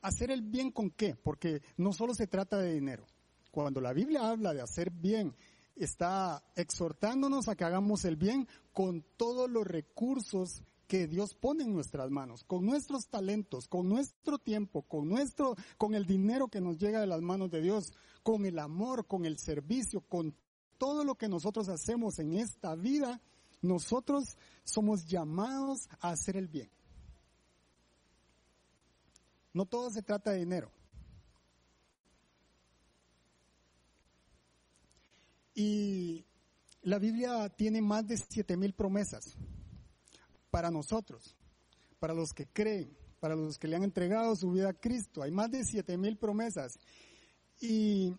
¿Hacer 0.00 0.30
el 0.30 0.40
bien 0.40 0.72
con 0.72 0.90
qué? 0.90 1.16
Porque 1.16 1.60
no 1.76 1.92
solo 1.92 2.14
se 2.14 2.26
trata 2.26 2.56
de 2.56 2.72
dinero. 2.72 3.04
Cuando 3.50 3.82
la 3.82 3.92
Biblia 3.92 4.30
habla 4.30 4.54
de 4.54 4.62
hacer 4.62 4.90
bien 4.90 5.36
está 5.84 6.42
exhortándonos 6.56 7.48
a 7.48 7.56
que 7.56 7.64
hagamos 7.64 8.04
el 8.04 8.16
bien 8.16 8.48
con 8.72 9.04
todos 9.16 9.50
los 9.50 9.66
recursos 9.66 10.62
que 10.86 11.06
Dios 11.06 11.34
pone 11.34 11.64
en 11.64 11.74
nuestras 11.74 12.10
manos, 12.10 12.44
con 12.44 12.64
nuestros 12.64 13.08
talentos, 13.08 13.68
con 13.68 13.88
nuestro 13.88 14.38
tiempo, 14.38 14.82
con 14.82 15.08
nuestro, 15.08 15.54
con 15.76 15.94
el 15.94 16.06
dinero 16.06 16.48
que 16.48 16.60
nos 16.60 16.78
llega 16.78 17.00
de 17.00 17.06
las 17.06 17.20
manos 17.20 17.50
de 17.50 17.60
Dios, 17.60 17.92
con 18.22 18.46
el 18.46 18.58
amor, 18.58 19.06
con 19.06 19.26
el 19.26 19.38
servicio, 19.38 20.00
con 20.00 20.34
todo 20.78 21.04
lo 21.04 21.16
que 21.16 21.28
nosotros 21.28 21.68
hacemos 21.68 22.18
en 22.18 22.34
esta 22.34 22.74
vida, 22.74 23.20
nosotros 23.60 24.36
somos 24.64 25.04
llamados 25.06 25.88
a 26.00 26.10
hacer 26.10 26.36
el 26.36 26.48
bien. 26.48 26.70
No 29.52 29.66
todo 29.66 29.90
se 29.90 30.02
trata 30.02 30.30
de 30.30 30.38
dinero. 30.38 30.70
Y 35.58 36.24
la 36.82 37.00
Biblia 37.00 37.48
tiene 37.48 37.82
más 37.82 38.06
de 38.06 38.16
siete 38.16 38.56
mil 38.56 38.74
promesas 38.74 39.34
para 40.50 40.70
nosotros, 40.70 41.36
para 41.98 42.14
los 42.14 42.32
que 42.32 42.46
creen, 42.46 42.96
para 43.18 43.34
los 43.34 43.58
que 43.58 43.66
le 43.66 43.74
han 43.74 43.82
entregado 43.82 44.36
su 44.36 44.52
vida 44.52 44.68
a 44.68 44.72
Cristo. 44.72 45.20
Hay 45.20 45.32
más 45.32 45.50
de 45.50 45.64
siete 45.64 45.98
mil 45.98 46.16
promesas. 46.16 46.78
Y 47.60 48.14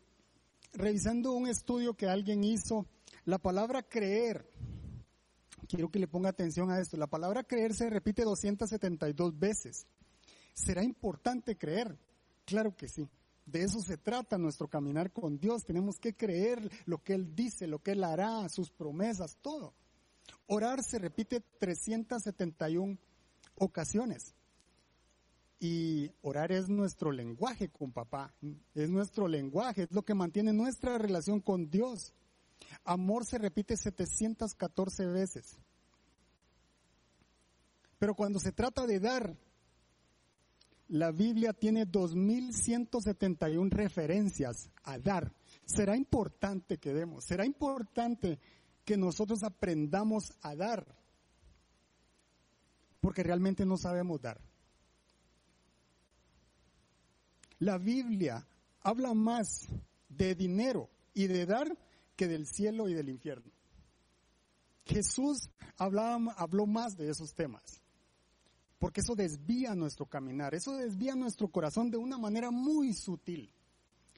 revisando 0.73 1.31
un 1.31 1.47
estudio 1.47 1.93
que 1.93 2.07
alguien 2.07 2.43
hizo, 2.43 2.85
la 3.23 3.37
palabra 3.37 3.83
creer, 3.83 4.51
quiero 5.69 5.89
que 5.89 5.99
le 5.99 6.09
ponga 6.09 6.27
atención 6.27 6.69
a 6.71 6.81
esto, 6.81 6.97
la 6.97 7.07
palabra 7.07 7.45
creer 7.45 7.73
se 7.73 7.89
repite 7.89 8.25
272 8.25 9.39
veces. 9.39 9.87
¿Será 10.53 10.83
importante 10.83 11.57
creer? 11.57 11.97
Claro 12.43 12.75
que 12.75 12.89
sí. 12.89 13.07
De 13.51 13.63
eso 13.63 13.79
se 13.81 13.97
trata 13.97 14.37
nuestro 14.37 14.67
caminar 14.67 15.11
con 15.11 15.39
Dios. 15.39 15.65
Tenemos 15.65 15.97
que 15.99 16.13
creer 16.13 16.69
lo 16.85 17.01
que 17.01 17.13
Él 17.13 17.35
dice, 17.35 17.67
lo 17.67 17.79
que 17.79 17.91
Él 17.91 18.03
hará, 18.03 18.47
sus 18.49 18.69
promesas, 18.69 19.37
todo. 19.41 19.73
Orar 20.47 20.83
se 20.83 20.99
repite 20.99 21.41
371 21.59 22.97
ocasiones. 23.55 24.35
Y 25.59 26.11
orar 26.21 26.51
es 26.51 26.69
nuestro 26.69 27.11
lenguaje 27.11 27.69
con 27.69 27.91
papá, 27.91 28.33
es 28.75 28.89
nuestro 28.89 29.27
lenguaje, 29.27 29.83
es 29.83 29.91
lo 29.91 30.03
que 30.03 30.13
mantiene 30.13 30.53
nuestra 30.53 30.97
relación 30.97 31.41
con 31.41 31.69
Dios. 31.69 32.13
Amor 32.85 33.25
se 33.25 33.37
repite 33.37 33.75
714 33.75 35.05
veces. 35.07 35.57
Pero 37.97 38.15
cuando 38.15 38.39
se 38.39 38.53
trata 38.53 38.87
de 38.87 38.99
dar, 38.99 39.35
la 40.89 41.11
Biblia 41.11 41.53
tiene 41.53 41.87
2.171 41.87 43.69
referencias 43.69 44.69
a 44.83 44.97
dar. 44.97 45.31
Será 45.65 45.95
importante 45.95 46.77
que 46.79 46.93
demos, 46.93 47.23
será 47.25 47.45
importante 47.45 48.39
que 48.83 48.97
nosotros 48.97 49.43
aprendamos 49.43 50.33
a 50.41 50.55
dar, 50.55 50.85
porque 53.01 53.21
realmente 53.21 53.65
no 53.65 53.77
sabemos 53.77 54.19
dar. 54.19 54.41
La 57.59 57.77
Biblia 57.77 58.47
habla 58.81 59.13
más 59.13 59.67
de 60.07 60.33
dinero 60.33 60.89
y 61.13 61.27
de 61.27 61.45
dar 61.45 61.77
que 62.15 62.27
del 62.27 62.47
cielo 62.47 62.89
y 62.89 62.95
del 62.95 63.09
infierno. 63.09 63.51
Jesús 64.85 65.51
habló 65.77 66.65
más 66.65 66.97
de 66.97 67.11
esos 67.11 67.35
temas 67.35 67.83
porque 68.79 69.01
eso 69.01 69.15
desvía 69.15 69.75
nuestro 69.75 70.05
caminar, 70.05 70.55
eso 70.55 70.75
desvía 70.75 71.13
nuestro 71.13 71.49
corazón 71.49 71.91
de 71.91 71.97
una 71.97 72.17
manera 72.17 72.49
muy 72.49 72.93
sutil. 72.93 73.53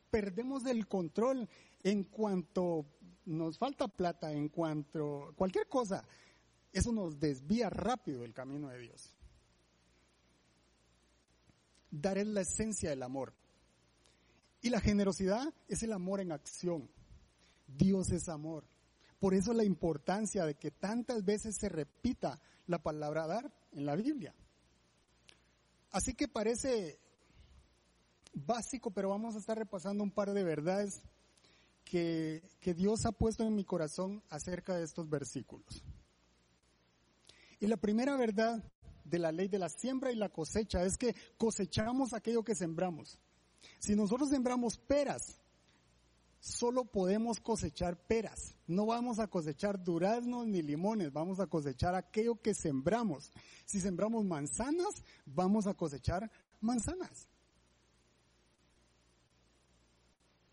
Perdemos 0.09 0.65
el 0.65 0.87
control 0.87 1.49
en 1.83 2.03
cuanto 2.03 2.85
nos 3.25 3.57
falta 3.57 3.87
plata, 3.87 4.31
en 4.31 4.49
cuanto 4.49 5.33
cualquier 5.35 5.67
cosa, 5.67 6.05
eso 6.71 6.91
nos 6.91 7.19
desvía 7.19 7.69
rápido 7.69 8.21
del 8.21 8.33
camino 8.33 8.69
de 8.69 8.79
Dios. 8.79 9.15
Dar 11.89 12.17
es 12.17 12.27
la 12.27 12.41
esencia 12.41 12.89
del 12.91 13.03
amor. 13.03 13.33
Y 14.61 14.69
la 14.69 14.79
generosidad 14.79 15.53
es 15.67 15.83
el 15.83 15.91
amor 15.91 16.21
en 16.21 16.31
acción. 16.31 16.89
Dios 17.67 18.11
es 18.11 18.29
amor. 18.29 18.63
Por 19.19 19.33
eso 19.33 19.53
la 19.53 19.63
importancia 19.63 20.45
de 20.45 20.55
que 20.55 20.71
tantas 20.71 21.25
veces 21.25 21.57
se 21.57 21.67
repita 21.67 22.39
la 22.67 22.81
palabra 22.81 23.27
dar 23.27 23.53
en 23.71 23.85
la 23.85 23.95
Biblia. 23.95 24.33
Así 25.91 26.13
que 26.13 26.27
parece 26.27 26.99
básico, 28.33 28.91
pero 28.91 29.09
vamos 29.09 29.35
a 29.35 29.39
estar 29.39 29.57
repasando 29.57 30.03
un 30.03 30.11
par 30.11 30.33
de 30.33 30.43
verdades 30.43 31.01
que, 31.83 32.41
Dios 32.75 33.05
ha 33.05 33.11
puesto 33.11 33.43
en 33.43 33.55
mi 33.55 33.65
corazón 33.65 34.23
acerca 34.29 34.75
de 34.75 34.85
estos 34.85 35.09
versículos. 35.09 35.83
Y 37.59 37.67
la 37.67 37.77
primera 37.77 38.15
verdad 38.15 38.63
de 39.03 39.19
la 39.19 39.31
ley 39.31 39.49
de 39.49 39.59
la 39.59 39.67
siembra 39.67 40.11
y 40.11 40.15
la 40.15 40.29
cosecha 40.29 40.83
es 40.85 40.97
que 40.97 41.13
cosechamos 41.37 42.13
aquello 42.13 42.43
que 42.43 42.55
sembramos. 42.55 43.19
Si 43.79 43.95
nosotros 43.95 44.29
sembramos 44.29 44.77
peras, 44.77 45.40
solo 46.41 46.85
podemos 46.85 47.39
cosechar 47.39 47.95
peras. 47.95 48.55
No 48.67 48.87
vamos 48.87 49.19
a 49.19 49.27
cosechar 49.27 49.81
duraznos 49.81 50.47
ni 50.47 50.61
limones, 50.61 51.13
vamos 51.13 51.39
a 51.39 51.47
cosechar 51.47 51.95
aquello 51.95 52.41
que 52.41 52.53
sembramos. 52.53 53.31
Si 53.65 53.79
sembramos 53.79 54.25
manzanas, 54.25 55.03
vamos 55.25 55.67
a 55.67 55.75
cosechar 55.75 56.29
manzanas. 56.59 57.27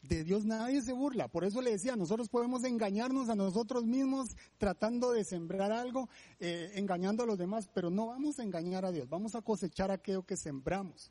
De 0.02 0.24
Dios 0.24 0.44
nadie 0.44 0.82
se 0.82 0.92
burla. 0.92 1.28
Por 1.28 1.44
eso 1.44 1.62
le 1.62 1.70
decía, 1.70 1.96
nosotros 1.96 2.28
podemos 2.28 2.64
engañarnos 2.64 3.30
a 3.30 3.34
nosotros 3.34 3.84
mismos 3.84 4.28
tratando 4.58 5.12
de 5.12 5.24
sembrar 5.24 5.72
algo, 5.72 6.08
eh, 6.38 6.72
engañando 6.74 7.22
a 7.22 7.26
los 7.26 7.38
demás, 7.38 7.68
pero 7.72 7.90
no 7.90 8.06
vamos 8.08 8.38
a 8.38 8.42
engañar 8.42 8.84
a 8.84 8.92
Dios, 8.92 9.08
vamos 9.08 9.34
a 9.34 9.42
cosechar 9.42 9.90
aquello 9.90 10.24
que 10.24 10.36
sembramos. 10.36 11.10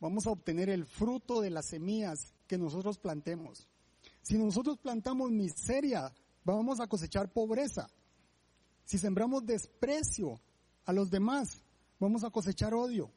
Vamos 0.00 0.26
a 0.26 0.30
obtener 0.30 0.70
el 0.70 0.86
fruto 0.86 1.40
de 1.40 1.50
las 1.50 1.66
semillas 1.66 2.37
que 2.48 2.58
nosotros 2.58 2.98
plantemos. 2.98 3.68
Si 4.22 4.36
nosotros 4.36 4.78
plantamos 4.78 5.30
miseria, 5.30 6.12
vamos 6.44 6.80
a 6.80 6.88
cosechar 6.88 7.30
pobreza. 7.30 7.88
Si 8.84 8.98
sembramos 8.98 9.46
desprecio 9.46 10.40
a 10.86 10.92
los 10.92 11.10
demás, 11.10 11.62
vamos 12.00 12.24
a 12.24 12.30
cosechar 12.30 12.74
odio. 12.74 13.10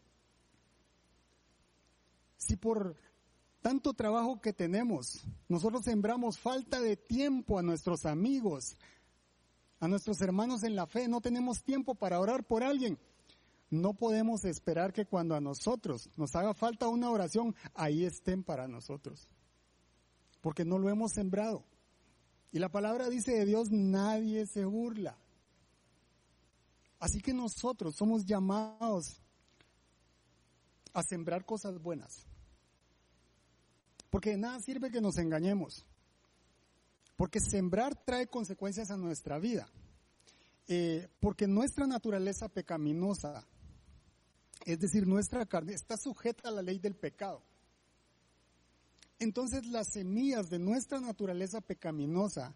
Si 2.37 2.57
por 2.57 2.95
tanto 3.61 3.93
trabajo 3.93 4.41
que 4.41 4.53
tenemos, 4.53 5.23
nosotros 5.47 5.83
sembramos 5.83 6.37
falta 6.37 6.81
de 6.81 6.97
tiempo 6.97 7.57
a 7.57 7.63
nuestros 7.63 8.05
amigos, 8.05 8.75
a 9.79 9.87
nuestros 9.87 10.21
hermanos 10.21 10.63
en 10.63 10.75
la 10.75 10.87
fe, 10.87 11.07
no 11.07 11.21
tenemos 11.21 11.63
tiempo 11.63 11.95
para 11.95 12.19
orar 12.19 12.43
por 12.45 12.63
alguien, 12.63 12.99
no 13.71 13.93
podemos 13.93 14.43
esperar 14.43 14.91
que 14.91 15.05
cuando 15.05 15.33
a 15.33 15.41
nosotros 15.41 16.09
nos 16.17 16.35
haga 16.35 16.53
falta 16.53 16.89
una 16.89 17.09
oración, 17.09 17.55
ahí 17.73 18.03
estén 18.03 18.43
para 18.43 18.67
nosotros. 18.67 19.29
Porque 20.41 20.65
no 20.65 20.77
lo 20.77 20.89
hemos 20.89 21.13
sembrado. 21.13 21.63
Y 22.51 22.59
la 22.59 22.69
palabra 22.69 23.09
dice 23.09 23.31
de 23.31 23.45
Dios, 23.45 23.71
nadie 23.71 24.45
se 24.45 24.65
burla. 24.65 25.17
Así 26.99 27.21
que 27.21 27.33
nosotros 27.33 27.95
somos 27.95 28.25
llamados 28.25 29.21
a 30.93 31.01
sembrar 31.01 31.45
cosas 31.45 31.81
buenas. 31.81 32.25
Porque 34.09 34.31
de 34.31 34.37
nada 34.37 34.59
sirve 34.59 34.91
que 34.91 34.99
nos 34.99 35.17
engañemos. 35.17 35.85
Porque 37.15 37.39
sembrar 37.39 37.95
trae 37.95 38.27
consecuencias 38.27 38.91
a 38.91 38.97
nuestra 38.97 39.39
vida. 39.39 39.69
Eh, 40.67 41.07
porque 41.21 41.47
nuestra 41.47 41.87
naturaleza 41.87 42.49
pecaminosa, 42.49 43.47
es 44.65 44.79
decir, 44.79 45.07
nuestra 45.07 45.45
carne, 45.45 45.73
está 45.73 45.97
sujeta 45.97 46.49
a 46.49 46.51
la 46.51 46.61
ley 46.61 46.79
del 46.79 46.95
pecado. 46.95 47.41
Entonces 49.19 49.67
las 49.67 49.93
semillas 49.93 50.49
de 50.49 50.59
nuestra 50.59 50.99
naturaleza 50.99 51.61
pecaminosa 51.61 52.55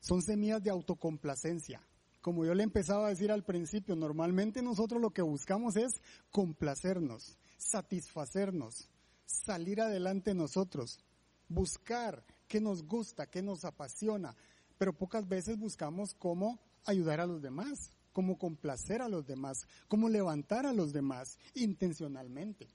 son 0.00 0.22
semillas 0.22 0.62
de 0.62 0.70
autocomplacencia. 0.70 1.80
Como 2.20 2.44
yo 2.44 2.54
le 2.54 2.62
empezaba 2.62 3.06
a 3.06 3.10
decir 3.10 3.32
al 3.32 3.44
principio, 3.44 3.96
normalmente 3.96 4.62
nosotros 4.62 5.00
lo 5.00 5.10
que 5.10 5.22
buscamos 5.22 5.76
es 5.76 6.00
complacernos, 6.30 7.38
satisfacernos, 7.56 8.90
salir 9.24 9.80
adelante 9.80 10.34
nosotros, 10.34 11.00
buscar 11.48 12.24
qué 12.46 12.60
nos 12.60 12.82
gusta, 12.84 13.26
qué 13.26 13.42
nos 13.42 13.64
apasiona, 13.64 14.36
pero 14.76 14.92
pocas 14.92 15.26
veces 15.28 15.58
buscamos 15.58 16.14
cómo 16.14 16.60
ayudar 16.84 17.20
a 17.20 17.26
los 17.26 17.42
demás, 17.42 17.92
cómo 18.12 18.38
complacer 18.38 19.02
a 19.02 19.08
los 19.08 19.26
demás, 19.26 19.66
cómo 19.88 20.08
levantar 20.08 20.66
a 20.66 20.72
los 20.72 20.92
demás 20.92 21.38
intencionalmente. 21.54 22.68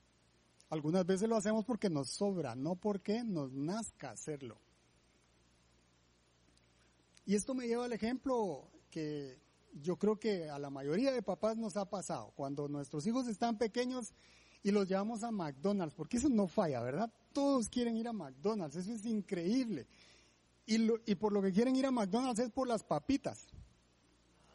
Algunas 0.69 1.05
veces 1.05 1.29
lo 1.29 1.37
hacemos 1.37 1.65
porque 1.65 1.89
nos 1.89 2.09
sobra, 2.09 2.55
no 2.55 2.75
porque 2.75 3.23
nos 3.23 3.53
nazca 3.53 4.11
hacerlo. 4.11 4.57
Y 7.25 7.35
esto 7.35 7.53
me 7.53 7.67
lleva 7.67 7.85
al 7.85 7.93
ejemplo 7.93 8.69
que 8.89 9.39
yo 9.81 9.97
creo 9.97 10.17
que 10.17 10.49
a 10.49 10.59
la 10.59 10.69
mayoría 10.69 11.11
de 11.11 11.21
papás 11.21 11.57
nos 11.57 11.75
ha 11.77 11.89
pasado. 11.89 12.31
Cuando 12.35 12.67
nuestros 12.67 13.05
hijos 13.07 13.27
están 13.27 13.57
pequeños 13.57 14.13
y 14.63 14.71
los 14.71 14.87
llevamos 14.87 15.23
a 15.23 15.31
McDonald's, 15.31 15.95
porque 15.95 16.17
eso 16.17 16.29
no 16.29 16.47
falla, 16.47 16.81
¿verdad? 16.81 17.11
Todos 17.33 17.69
quieren 17.69 17.97
ir 17.97 18.07
a 18.07 18.13
McDonald's, 18.13 18.75
eso 18.77 18.91
es 18.91 19.05
increíble. 19.05 19.87
Y, 20.65 20.77
y 21.11 21.15
por 21.15 21.31
lo 21.33 21.41
que 21.41 21.51
quieren 21.51 21.75
ir 21.75 21.85
a 21.85 21.91
McDonald's 21.91 22.39
es 22.39 22.49
por 22.49 22.67
las 22.67 22.83
papitas. 22.83 23.47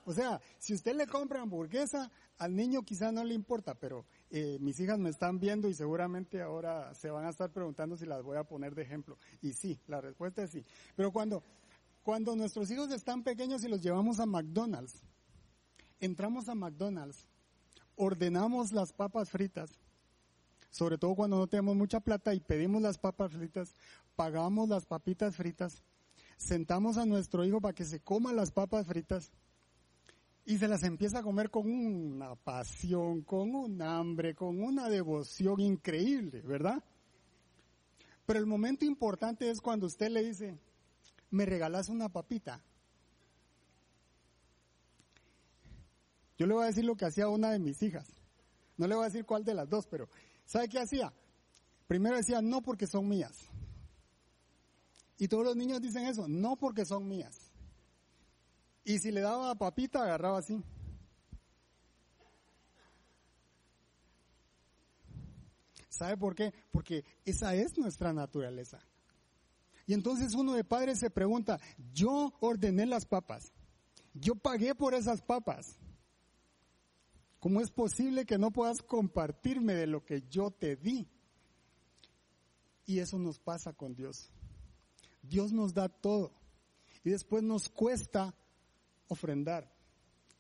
O 0.05 0.13
sea, 0.13 0.41
si 0.59 0.75
usted 0.75 0.95
le 0.95 1.07
compra 1.07 1.43
hamburguesa, 1.43 2.11
al 2.39 2.57
niño 2.57 2.83
quizá 2.83 3.13
no 3.13 3.23
le 3.23 3.35
importa, 3.35 3.75
pero 3.75 4.07
eh, 4.31 4.59
mis 4.61 4.81
hijas 4.81 4.99
me 4.99 5.11
están 5.11 5.39
viendo 5.39 5.69
y 5.69 5.75
seguramente 5.75 6.41
ahora 6.41 6.95
se 6.95 7.11
van 7.11 7.27
a 7.27 7.31
estar 7.31 7.51
preguntando 7.51 7.97
si 7.97 8.07
las 8.07 8.23
voy 8.23 8.39
a 8.39 8.45
poner 8.45 8.75
de 8.75 8.83
ejemplo. 8.83 9.19
Y 9.43 9.53
sí, 9.53 9.79
la 9.87 10.01
respuesta 10.01 10.43
es 10.43 10.51
sí. 10.51 10.65
Pero 10.97 11.13
cuando, 11.13 11.43
cuando 12.03 12.35
nuestros 12.35 12.71
hijos 12.71 12.91
están 12.93 13.23
pequeños 13.23 13.63
y 13.63 13.69
los 13.69 13.83
llevamos 13.83 14.21
a 14.21 14.27
McDonald's, 14.27 15.03
entramos 16.01 16.49
a 16.49 16.55
McDonald's, 16.55 17.27
ordenamos 17.95 18.73
las 18.73 18.93
papas 18.93 19.29
fritas, 19.29 19.71
sobre 20.71 20.97
todo 20.97 21.15
cuando 21.15 21.37
no 21.37 21.47
tenemos 21.47 21.77
mucha 21.77 22.01
plata 22.01 22.33
y 22.33 22.41
pedimos 22.41 22.81
las 22.81 22.97
papas 22.97 23.33
fritas, 23.33 23.75
pagamos 24.17 24.69
las 24.69 24.87
papitas 24.87 25.37
fritas, 25.37 25.83
sentamos 26.39 26.97
a 26.97 27.05
nuestro 27.05 27.45
hijo 27.45 27.61
para 27.61 27.75
que 27.75 27.85
se 27.85 28.01
coma 28.01 28.33
las 28.33 28.51
papas 28.51 28.87
fritas 28.87 29.31
y 30.45 30.59
se 30.59 30.69
las 30.69 30.83
empieza 30.83 31.19
a 31.19 31.23
comer 31.23 31.51
con 31.51 31.71
una 31.71 32.35
pasión, 32.35 33.23
con 33.23 33.55
un 33.55 33.81
hambre, 33.83 34.35
con 34.35 34.63
una 34.63 34.89
devoción 34.89 35.61
increíble, 35.61 36.41
¿verdad? 36.43 36.83
Pero 38.27 38.39
el 38.39 38.47
momento 38.47 38.85
importante 38.85 39.51
es 39.51 39.61
cuando 39.61 39.87
usted 39.87 40.11
le 40.11 40.23
dice, 40.23 40.59
me 41.31 41.47
regalas 41.47 41.89
una 41.89 42.09
papita. 42.09 42.63
Yo 46.39 46.47
le 46.47 46.55
voy 46.55 46.65
a 46.65 46.69
decir 46.69 46.85
lo 46.85 46.97
que 46.97 47.05
hacía 47.05 47.29
una 47.29 47.51
de 47.51 47.59
mis 47.59 47.83
hijas. 47.83 48.09
No 48.77 48.87
le 48.87 48.95
voy 48.95 49.05
a 49.05 49.09
decir 49.09 49.27
cuál 49.27 49.45
de 49.45 49.55
las 49.55 49.69
dos, 49.69 49.87
pero 49.87 50.09
¿Sabe 50.51 50.69
qué 50.69 50.81
hacía? 50.81 51.13
Primero 51.87 52.17
decía, 52.17 52.43
no 52.43 52.61
porque 52.61 52.89
son 52.89 53.09
mías. 53.09 53.39
Y 55.17 55.29
todos 55.29 55.45
los 55.45 55.55
niños 55.55 55.81
dicen 55.81 56.07
eso, 56.07 56.27
no 56.27 56.57
porque 56.57 56.85
son 56.85 57.07
mías. 57.07 57.50
Y 58.85 58.99
si 58.99 59.11
le 59.11 59.21
daba 59.21 59.55
papita, 59.55 60.03
agarraba 60.03 60.39
así. 60.39 60.63
¿Sabe 65.89 66.17
por 66.17 66.35
qué? 66.35 66.53
Porque 66.71 67.05
esa 67.25 67.55
es 67.55 67.77
nuestra 67.77 68.13
naturaleza. 68.13 68.81
Y 69.87 69.93
entonces 69.93 70.35
uno 70.35 70.55
de 70.55 70.65
padres 70.65 70.99
se 70.99 71.11
pregunta, 71.11 71.61
yo 71.93 72.33
ordené 72.41 72.87
las 72.87 73.05
papas, 73.05 73.53
yo 74.15 74.35
pagué 74.37 74.75
por 74.75 74.95
esas 74.95 75.21
papas, 75.21 75.77
¿Cómo 77.41 77.63
es 77.63 77.71
posible 77.71 78.27
que 78.27 78.37
no 78.37 78.51
puedas 78.51 78.83
compartirme 78.83 79.73
de 79.73 79.87
lo 79.87 80.05
que 80.05 80.23
yo 80.29 80.51
te 80.51 80.77
di? 80.77 81.09
Y 82.85 82.99
eso 82.99 83.19
nos 83.19 83.39
pasa 83.39 83.73
con 83.73 83.95
Dios. 83.95 84.31
Dios 85.23 85.51
nos 85.51 85.73
da 85.73 85.89
todo. 85.89 86.33
Y 87.03 87.11
después 87.11 87.43
nos 87.43 87.71
cuesta 87.71 88.35
ofrendar. 89.11 89.71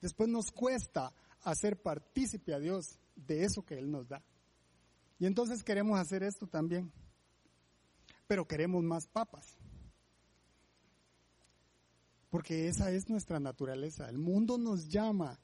Después 0.00 0.28
nos 0.28 0.50
cuesta 0.50 1.12
hacer 1.42 1.80
partícipe 1.80 2.54
a 2.54 2.58
Dios 2.58 2.98
de 3.14 3.44
eso 3.44 3.64
que 3.64 3.78
Él 3.78 3.90
nos 3.90 4.08
da. 4.08 4.22
Y 5.18 5.26
entonces 5.26 5.62
queremos 5.62 5.98
hacer 5.98 6.22
esto 6.22 6.46
también. 6.46 6.90
Pero 8.26 8.46
queremos 8.46 8.82
más 8.82 9.06
papas. 9.06 9.58
Porque 12.30 12.68
esa 12.68 12.90
es 12.90 13.08
nuestra 13.10 13.40
naturaleza. 13.40 14.08
El 14.08 14.18
mundo 14.18 14.56
nos 14.56 14.88
llama 14.88 15.38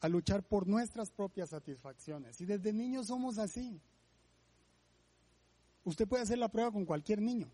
a 0.00 0.08
luchar 0.08 0.42
por 0.42 0.66
nuestras 0.66 1.10
propias 1.10 1.50
satisfacciones. 1.50 2.40
Y 2.40 2.46
desde 2.46 2.72
niños 2.72 3.06
somos 3.06 3.38
así. 3.38 3.80
Usted 5.84 6.06
puede 6.06 6.24
hacer 6.24 6.38
la 6.38 6.50
prueba 6.50 6.72
con 6.72 6.84
cualquier 6.84 7.22
niño. 7.22 7.48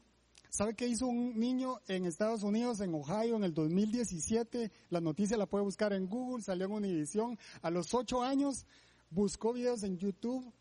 ¿Sabe 0.52 0.74
qué 0.74 0.86
hizo 0.86 1.06
un 1.06 1.40
niño 1.40 1.80
en 1.88 2.04
Estados 2.04 2.42
Unidos, 2.42 2.82
en 2.82 2.94
Ohio, 2.94 3.36
en 3.36 3.44
el 3.44 3.54
2017? 3.54 4.70
La 4.90 5.00
noticia 5.00 5.38
la 5.38 5.46
puede 5.46 5.64
buscar 5.64 5.94
en 5.94 6.06
Google, 6.06 6.42
salió 6.42 6.66
en 6.66 6.72
Univision. 6.72 7.38
A 7.62 7.70
los 7.70 7.94
ocho 7.94 8.22
años 8.22 8.66
buscó 9.08 9.54
videos 9.54 9.82
en 9.82 9.96
YouTube 9.96 10.52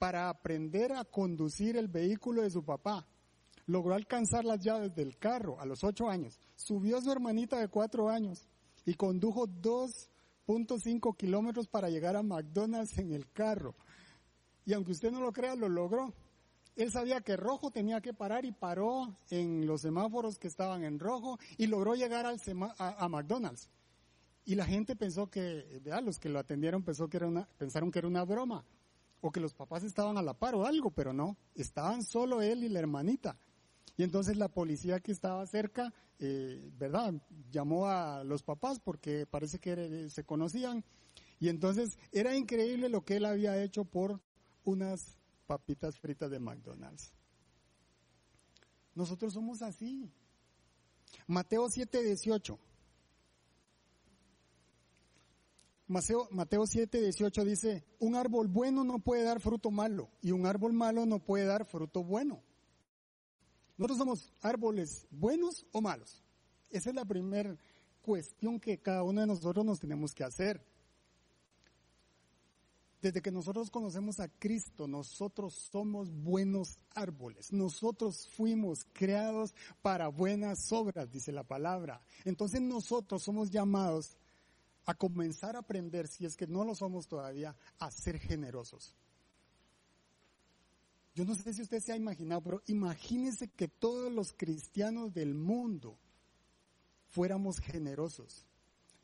para 0.00 0.30
aprender 0.30 0.92
a 0.92 1.04
conducir 1.04 1.76
el 1.76 1.86
vehículo 1.86 2.42
de 2.42 2.50
su 2.50 2.64
papá. 2.64 3.06
Logró 3.66 3.94
alcanzar 3.94 4.44
las 4.44 4.64
llaves 4.64 4.96
del 4.96 5.16
carro 5.16 5.60
a 5.60 5.64
los 5.64 5.84
ocho 5.84 6.10
años. 6.10 6.40
Subió 6.56 6.98
a 6.98 7.00
su 7.00 7.12
hermanita 7.12 7.60
de 7.60 7.68
cuatro 7.68 8.10
años 8.10 8.48
y 8.84 8.94
condujo 8.94 9.46
dos 9.46 10.10
5 10.44 11.12
kilómetros 11.12 11.68
para 11.68 11.88
llegar 11.88 12.16
a 12.16 12.24
McDonald's 12.24 12.98
en 12.98 13.12
el 13.12 13.30
carro. 13.30 13.76
Y 14.66 14.72
aunque 14.72 14.90
usted 14.90 15.12
no 15.12 15.20
lo 15.20 15.32
crea, 15.32 15.54
lo 15.54 15.68
logró. 15.68 16.12
Él 16.80 16.90
sabía 16.90 17.20
que 17.20 17.36
rojo 17.36 17.70
tenía 17.70 18.00
que 18.00 18.14
parar 18.14 18.46
y 18.46 18.52
paró 18.52 19.14
en 19.28 19.66
los 19.66 19.82
semáforos 19.82 20.38
que 20.38 20.48
estaban 20.48 20.82
en 20.82 20.98
rojo 20.98 21.38
y 21.58 21.66
logró 21.66 21.94
llegar 21.94 22.24
al 22.24 22.40
a, 22.78 23.06
McDonald's. 23.06 23.68
Y 24.46 24.54
la 24.54 24.64
gente 24.64 24.96
pensó 24.96 25.28
que, 25.28 25.78
vea, 25.84 26.00
los 26.00 26.18
que 26.18 26.30
lo 26.30 26.38
atendieron 26.38 26.82
pensó 26.82 27.06
que 27.10 27.18
era 27.18 27.26
una, 27.26 27.46
pensaron 27.58 27.90
que 27.90 27.98
era 27.98 28.08
una 28.08 28.24
broma 28.24 28.64
o 29.20 29.30
que 29.30 29.40
los 29.40 29.52
papás 29.52 29.84
estaban 29.84 30.16
a 30.16 30.22
la 30.22 30.32
par 30.32 30.54
o 30.54 30.64
algo, 30.64 30.90
pero 30.90 31.12
no, 31.12 31.36
estaban 31.54 32.02
solo 32.02 32.40
él 32.40 32.64
y 32.64 32.70
la 32.70 32.78
hermanita. 32.78 33.38
Y 33.98 34.02
entonces 34.02 34.38
la 34.38 34.48
policía 34.48 35.00
que 35.00 35.12
estaba 35.12 35.46
cerca, 35.46 35.92
eh, 36.18 36.70
¿verdad? 36.78 37.12
Llamó 37.50 37.88
a 37.88 38.24
los 38.24 38.42
papás 38.42 38.80
porque 38.80 39.26
parece 39.26 39.58
que 39.58 40.08
se 40.08 40.24
conocían. 40.24 40.82
Y 41.40 41.50
entonces 41.50 41.98
era 42.10 42.34
increíble 42.34 42.88
lo 42.88 43.04
que 43.04 43.16
él 43.16 43.26
había 43.26 43.62
hecho 43.62 43.84
por 43.84 44.22
unas 44.64 45.19
papitas 45.50 45.98
fritas 45.98 46.30
de 46.30 46.38
McDonald's. 46.38 47.12
Nosotros 48.94 49.32
somos 49.32 49.62
así. 49.62 50.08
Mateo 51.26 51.68
7, 51.68 52.04
18. 52.04 52.56
Mateo, 55.88 56.28
Mateo 56.30 56.64
7, 56.68 57.00
18 57.00 57.44
dice, 57.44 57.84
un 57.98 58.14
árbol 58.14 58.46
bueno 58.46 58.84
no 58.84 59.00
puede 59.00 59.24
dar 59.24 59.40
fruto 59.40 59.72
malo 59.72 60.08
y 60.22 60.30
un 60.30 60.46
árbol 60.46 60.72
malo 60.72 61.04
no 61.04 61.18
puede 61.18 61.46
dar 61.46 61.64
fruto 61.64 62.04
bueno. 62.04 62.44
Nosotros 63.76 63.98
somos 63.98 64.32
árboles 64.42 65.08
buenos 65.10 65.66
o 65.72 65.80
malos. 65.80 66.22
Esa 66.70 66.90
es 66.90 66.94
la 66.94 67.04
primera 67.04 67.58
cuestión 68.02 68.60
que 68.60 68.78
cada 68.78 69.02
uno 69.02 69.20
de 69.20 69.26
nosotros 69.26 69.64
nos 69.64 69.80
tenemos 69.80 70.14
que 70.14 70.22
hacer. 70.22 70.64
Desde 73.00 73.22
que 73.22 73.30
nosotros 73.30 73.70
conocemos 73.70 74.20
a 74.20 74.28
Cristo, 74.28 74.86
nosotros 74.86 75.54
somos 75.72 76.10
buenos 76.10 76.78
árboles. 76.94 77.50
Nosotros 77.50 78.28
fuimos 78.28 78.84
creados 78.92 79.54
para 79.80 80.08
buenas 80.08 80.70
obras, 80.70 81.10
dice 81.10 81.32
la 81.32 81.44
palabra. 81.44 82.02
Entonces 82.24 82.60
nosotros 82.60 83.22
somos 83.22 83.50
llamados 83.50 84.18
a 84.84 84.94
comenzar 84.94 85.56
a 85.56 85.60
aprender, 85.60 86.08
si 86.08 86.26
es 86.26 86.36
que 86.36 86.46
no 86.46 86.64
lo 86.64 86.74
somos 86.74 87.06
todavía, 87.08 87.56
a 87.78 87.90
ser 87.90 88.18
generosos. 88.18 88.94
Yo 91.14 91.24
no 91.24 91.34
sé 91.34 91.54
si 91.54 91.62
usted 91.62 91.80
se 91.80 91.92
ha 91.92 91.96
imaginado, 91.96 92.42
pero 92.42 92.62
imagínese 92.66 93.48
que 93.48 93.68
todos 93.68 94.12
los 94.12 94.32
cristianos 94.32 95.14
del 95.14 95.34
mundo 95.34 95.96
fuéramos 97.08 97.60
generosos, 97.60 98.44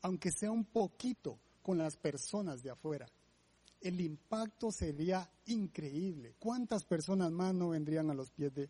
aunque 0.01 0.31
sea 0.31 0.51
un 0.51 0.65
poquito 0.65 1.39
con 1.63 1.77
las 1.77 1.97
personas 1.97 2.63
de 2.63 2.69
afuera. 2.69 3.07
El 3.81 4.01
impacto 4.01 4.71
sería 4.71 5.29
increíble. 5.45 6.35
¿Cuántas 6.39 6.83
personas 6.83 7.31
más 7.31 7.53
no 7.53 7.69
vendrían 7.69 8.09
a 8.09 8.13
los 8.13 8.31
pies 8.31 8.53
de, 8.53 8.69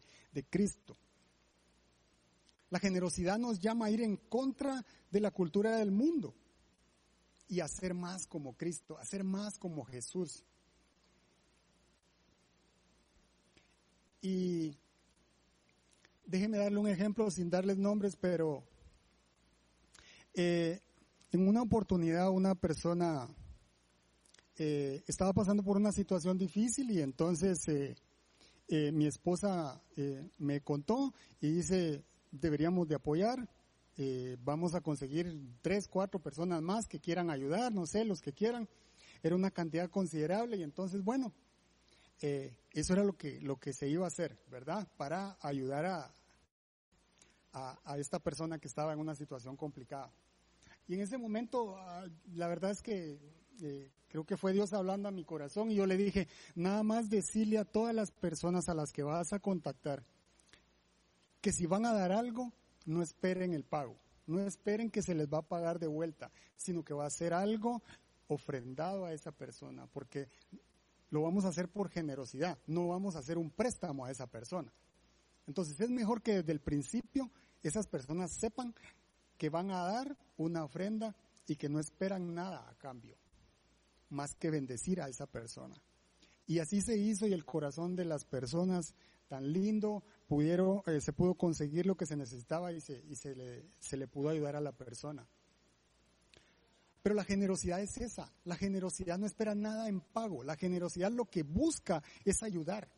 Cristo? 0.50 0.98
La 2.70 2.80
generosidad 2.80 3.38
nos 3.38 3.60
llama 3.60 3.86
a 3.86 3.92
ir 3.92 4.02
en 4.02 4.18
contra 4.18 4.86
de 5.10 5.22
la 5.22 5.32
cultura 5.32 5.78
del 5.78 5.92
mundo 5.92 6.34
y 7.48 7.62
a 7.62 7.68
ser 7.68 7.94
más 7.94 8.28
como 8.28 8.58
Cristo, 8.58 8.98
a 8.98 9.06
ser 9.06 9.24
más 9.24 9.58
como 9.58 9.86
Jesús. 9.86 10.44
Y 14.22 14.76
déjenme 16.26 16.58
darle 16.58 16.80
un 16.80 16.90
ejemplo 16.90 17.32
sin 17.32 17.50
darles 17.50 17.78
nombres, 17.78 18.18
pero 18.18 18.64
eh, 20.34 20.82
en 21.32 21.48
una 21.48 21.62
oportunidad 21.62 22.30
una 22.30 22.54
persona 22.56 23.28
eh, 24.58 25.04
estaba 25.08 25.34
pasando 25.34 25.64
por 25.64 25.78
una 25.78 25.92
situación 25.92 26.38
difícil 26.38 26.92
y 26.92 27.02
entonces 27.02 27.68
eh, 27.68 27.96
mi 28.92 29.06
esposa 29.06 29.82
me 30.38 30.62
contó 30.62 31.14
y 31.40 31.52
dice, 31.52 32.04
deberíamos 32.32 32.88
de 32.88 32.96
apoyar, 32.96 33.50
vamos 34.44 34.76
a 34.76 34.82
conseguir 34.82 35.40
tres, 35.62 35.88
cuatro 35.88 36.20
personas 36.20 36.62
más 36.62 36.88
que 36.88 37.00
quieran 37.00 37.30
ayudar, 37.30 37.74
no 37.74 37.86
sé, 37.86 38.04
los 38.04 38.22
que 38.22 38.34
quieran. 38.34 38.68
Era 39.24 39.36
una 39.36 39.52
cantidad 39.52 39.90
considerable 39.90 40.58
y 40.58 40.64
entonces, 40.64 41.02
bueno, 41.04 41.34
eso 42.20 42.94
era 42.94 43.04
lo 43.04 43.14
que, 43.14 43.40
lo 43.42 43.58
que 43.58 43.74
se 43.74 43.88
iba 43.88 44.04
a 44.04 44.10
hacer, 44.10 44.38
¿verdad? 44.50 44.88
Para 44.98 45.38
ayudar 45.42 45.86
a, 45.86 46.14
a, 47.84 47.98
esta 47.98 48.20
persona 48.20 48.60
que 48.60 48.68
estaba 48.68 48.94
en 48.94 49.00
una 49.00 49.16
situación 49.16 49.56
complicada. 49.56 50.12
Y 50.88 50.96
en 50.96 51.02
ese 51.02 51.18
momento, 51.18 51.76
ah, 51.78 52.06
la 52.34 52.48
verdad 52.48 52.72
es 52.72 52.82
que 52.82 53.20
eh, 53.62 53.92
creo 54.08 54.26
que 54.26 54.38
fue 54.38 54.54
Dios 54.54 54.74
hablando 54.74 55.08
a 55.08 55.12
mi 55.12 55.24
corazón 55.24 55.72
y 55.72 55.76
yo 55.76 55.86
le 55.86 55.98
dije, 55.98 56.28
nada 56.56 56.84
más 56.84 57.10
decirle 57.10 57.58
a 57.58 57.66
todas 57.66 57.94
las 57.94 58.12
personas 58.12 58.70
a 58.70 58.74
las 58.74 58.92
que 58.92 59.04
vas 59.04 59.34
a 59.34 59.40
contactar, 59.40 60.04
que 61.42 61.52
si 61.52 61.66
van 61.66 61.86
a 61.86 61.94
dar 61.94 62.12
algo, 62.12 62.52
no 62.86 63.02
esperen 63.02 63.54
el 63.54 63.64
pago, 63.64 63.98
no 64.26 64.40
esperen 64.40 64.90
que 64.90 65.02
se 65.02 65.16
les 65.16 65.28
va 65.28 65.40
a 65.40 65.48
pagar 65.48 65.80
de 65.80 65.88
vuelta, 65.88 66.32
sino 66.56 66.84
que 66.84 66.94
va 66.94 67.06
a 67.06 67.10
ser 67.10 67.34
algo 67.34 67.82
ofrendado 68.28 69.06
a 69.06 69.14
esa 69.14 69.32
persona, 69.32 69.88
porque 69.88 70.28
lo 71.10 71.22
vamos 71.22 71.46
a 71.46 71.50
hacer 71.50 71.70
por 71.70 71.90
generosidad, 71.90 72.58
no 72.68 72.88
vamos 72.90 73.16
a 73.16 73.20
hacer 73.20 73.38
un 73.38 73.50
préstamo 73.50 74.06
a 74.06 74.12
esa 74.12 74.28
persona. 74.28 74.72
Entonces 75.48 75.80
es 75.80 75.90
mejor 75.90 76.22
que 76.22 76.36
desde 76.36 76.52
el 76.52 76.60
principio 76.60 77.32
esas 77.64 77.88
personas 77.88 78.32
sepan 78.32 78.76
que 79.38 79.50
van 79.50 79.72
a 79.72 79.84
dar 79.84 80.18
una 80.38 80.64
ofrenda 80.64 81.16
y 81.48 81.56
que 81.56 81.70
no 81.70 81.80
esperan 81.80 82.34
nada 82.34 82.68
a 82.70 82.76
cambio, 82.76 83.16
más 84.10 84.36
que 84.36 84.50
bendecir 84.50 85.02
a 85.02 85.10
esa 85.10 85.28
persona. 85.28 85.76
Y 86.46 86.60
así 86.60 86.82
se 86.82 86.98
hizo 86.98 87.28
y 87.28 87.34
el 87.34 87.46
corazón 87.46 87.96
de 87.96 88.06
las 88.06 88.26
personas 88.26 88.96
tan 89.28 89.52
lindo 89.52 90.04
pudieron, 90.28 90.82
eh, 90.86 91.02
se 91.02 91.14
pudo 91.14 91.36
conseguir 91.36 91.86
lo 91.86 91.96
que 91.96 92.06
se 92.06 92.16
necesitaba 92.16 92.72
y, 92.72 92.80
se, 92.80 93.04
y 93.10 93.16
se, 93.16 93.36
le, 93.36 93.66
se 93.80 93.98
le 93.98 94.08
pudo 94.08 94.30
ayudar 94.30 94.56
a 94.56 94.62
la 94.62 94.72
persona. 94.72 95.28
Pero 97.02 97.16
la 97.16 97.24
generosidad 97.24 97.82
es 97.82 97.98
esa. 97.98 98.32
La 98.44 98.56
generosidad 98.56 99.18
no 99.18 99.26
espera 99.26 99.56
nada 99.56 99.88
en 99.88 100.02
pago. 100.02 100.44
La 100.44 100.56
generosidad 100.56 101.12
lo 101.12 101.26
que 101.26 101.44
busca 101.44 102.04
es 102.26 102.44
ayudar, 102.44 102.90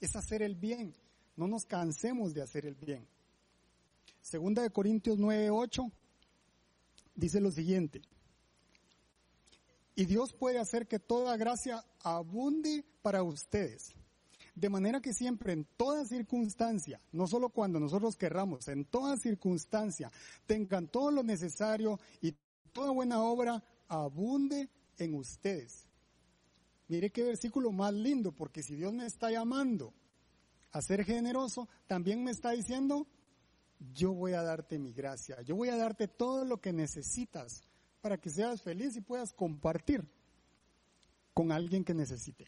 es 0.00 0.16
hacer 0.16 0.42
el 0.42 0.56
bien. 0.56 0.94
No 1.36 1.46
nos 1.46 1.64
cansemos 1.64 2.34
de 2.34 2.42
hacer 2.42 2.66
el 2.66 2.74
bien. 2.74 3.06
Segunda 4.20 4.62
de 4.62 4.70
Corintios 4.70 5.18
9:8 5.18 5.90
dice 7.14 7.40
lo 7.40 7.50
siguiente. 7.50 8.02
Y 9.96 10.06
Dios 10.06 10.32
puede 10.32 10.58
hacer 10.58 10.86
que 10.88 10.98
toda 10.98 11.36
gracia 11.36 11.84
abunde 12.02 12.84
para 13.02 13.22
ustedes. 13.22 13.94
De 14.54 14.68
manera 14.68 15.00
que 15.00 15.12
siempre, 15.12 15.52
en 15.52 15.66
toda 15.76 16.04
circunstancia, 16.04 17.00
no 17.12 17.26
solo 17.26 17.48
cuando 17.48 17.80
nosotros 17.80 18.16
querramos, 18.16 18.68
en 18.68 18.84
toda 18.84 19.16
circunstancia, 19.16 20.10
tengan 20.46 20.88
todo 20.88 21.10
lo 21.10 21.22
necesario 21.22 21.98
y 22.20 22.34
toda 22.72 22.90
buena 22.90 23.22
obra 23.22 23.62
abunde 23.88 24.68
en 24.98 25.14
ustedes. 25.14 25.86
Mire 26.88 27.10
qué 27.10 27.24
versículo 27.24 27.72
más 27.72 27.94
lindo, 27.94 28.32
porque 28.32 28.62
si 28.62 28.76
Dios 28.76 28.92
me 28.92 29.06
está 29.06 29.30
llamando 29.30 29.92
a 30.70 30.82
ser 30.82 31.04
generoso, 31.04 31.68
también 31.86 32.22
me 32.22 32.30
está 32.30 32.50
diciendo, 32.50 33.06
yo 33.92 34.12
voy 34.12 34.32
a 34.34 34.42
darte 34.42 34.78
mi 34.78 34.92
gracia, 34.92 35.40
yo 35.42 35.56
voy 35.56 35.68
a 35.68 35.76
darte 35.76 36.08
todo 36.08 36.44
lo 36.44 36.60
que 36.60 36.72
necesitas 36.72 37.62
para 38.04 38.18
que 38.18 38.28
seas 38.28 38.60
feliz 38.60 38.94
y 38.96 39.00
puedas 39.00 39.32
compartir 39.32 40.06
con 41.32 41.50
alguien 41.50 41.82
que 41.82 41.94
necesite. 41.94 42.46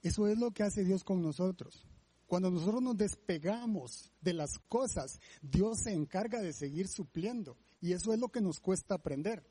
Eso 0.00 0.26
es 0.26 0.38
lo 0.38 0.52
que 0.52 0.62
hace 0.62 0.84
Dios 0.84 1.04
con 1.04 1.20
nosotros. 1.20 1.86
Cuando 2.26 2.50
nosotros 2.50 2.80
nos 2.80 2.96
despegamos 2.96 4.10
de 4.22 4.32
las 4.32 4.58
cosas, 4.70 5.20
Dios 5.42 5.80
se 5.80 5.92
encarga 5.92 6.40
de 6.40 6.54
seguir 6.54 6.88
supliendo. 6.88 7.58
Y 7.82 7.92
eso 7.92 8.14
es 8.14 8.18
lo 8.18 8.30
que 8.30 8.40
nos 8.40 8.58
cuesta 8.58 8.94
aprender. 8.94 9.44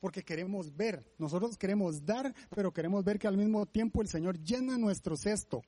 Porque 0.00 0.22
queremos 0.22 0.74
ver, 0.74 1.04
nosotros 1.18 1.58
queremos 1.58 2.06
dar, 2.06 2.34
pero 2.48 2.72
queremos 2.72 3.04
ver 3.04 3.18
que 3.18 3.28
al 3.28 3.36
mismo 3.36 3.66
tiempo 3.66 4.00
el 4.00 4.08
Señor 4.08 4.42
llena 4.42 4.78
nuestro 4.78 5.18
cesto 5.18 5.60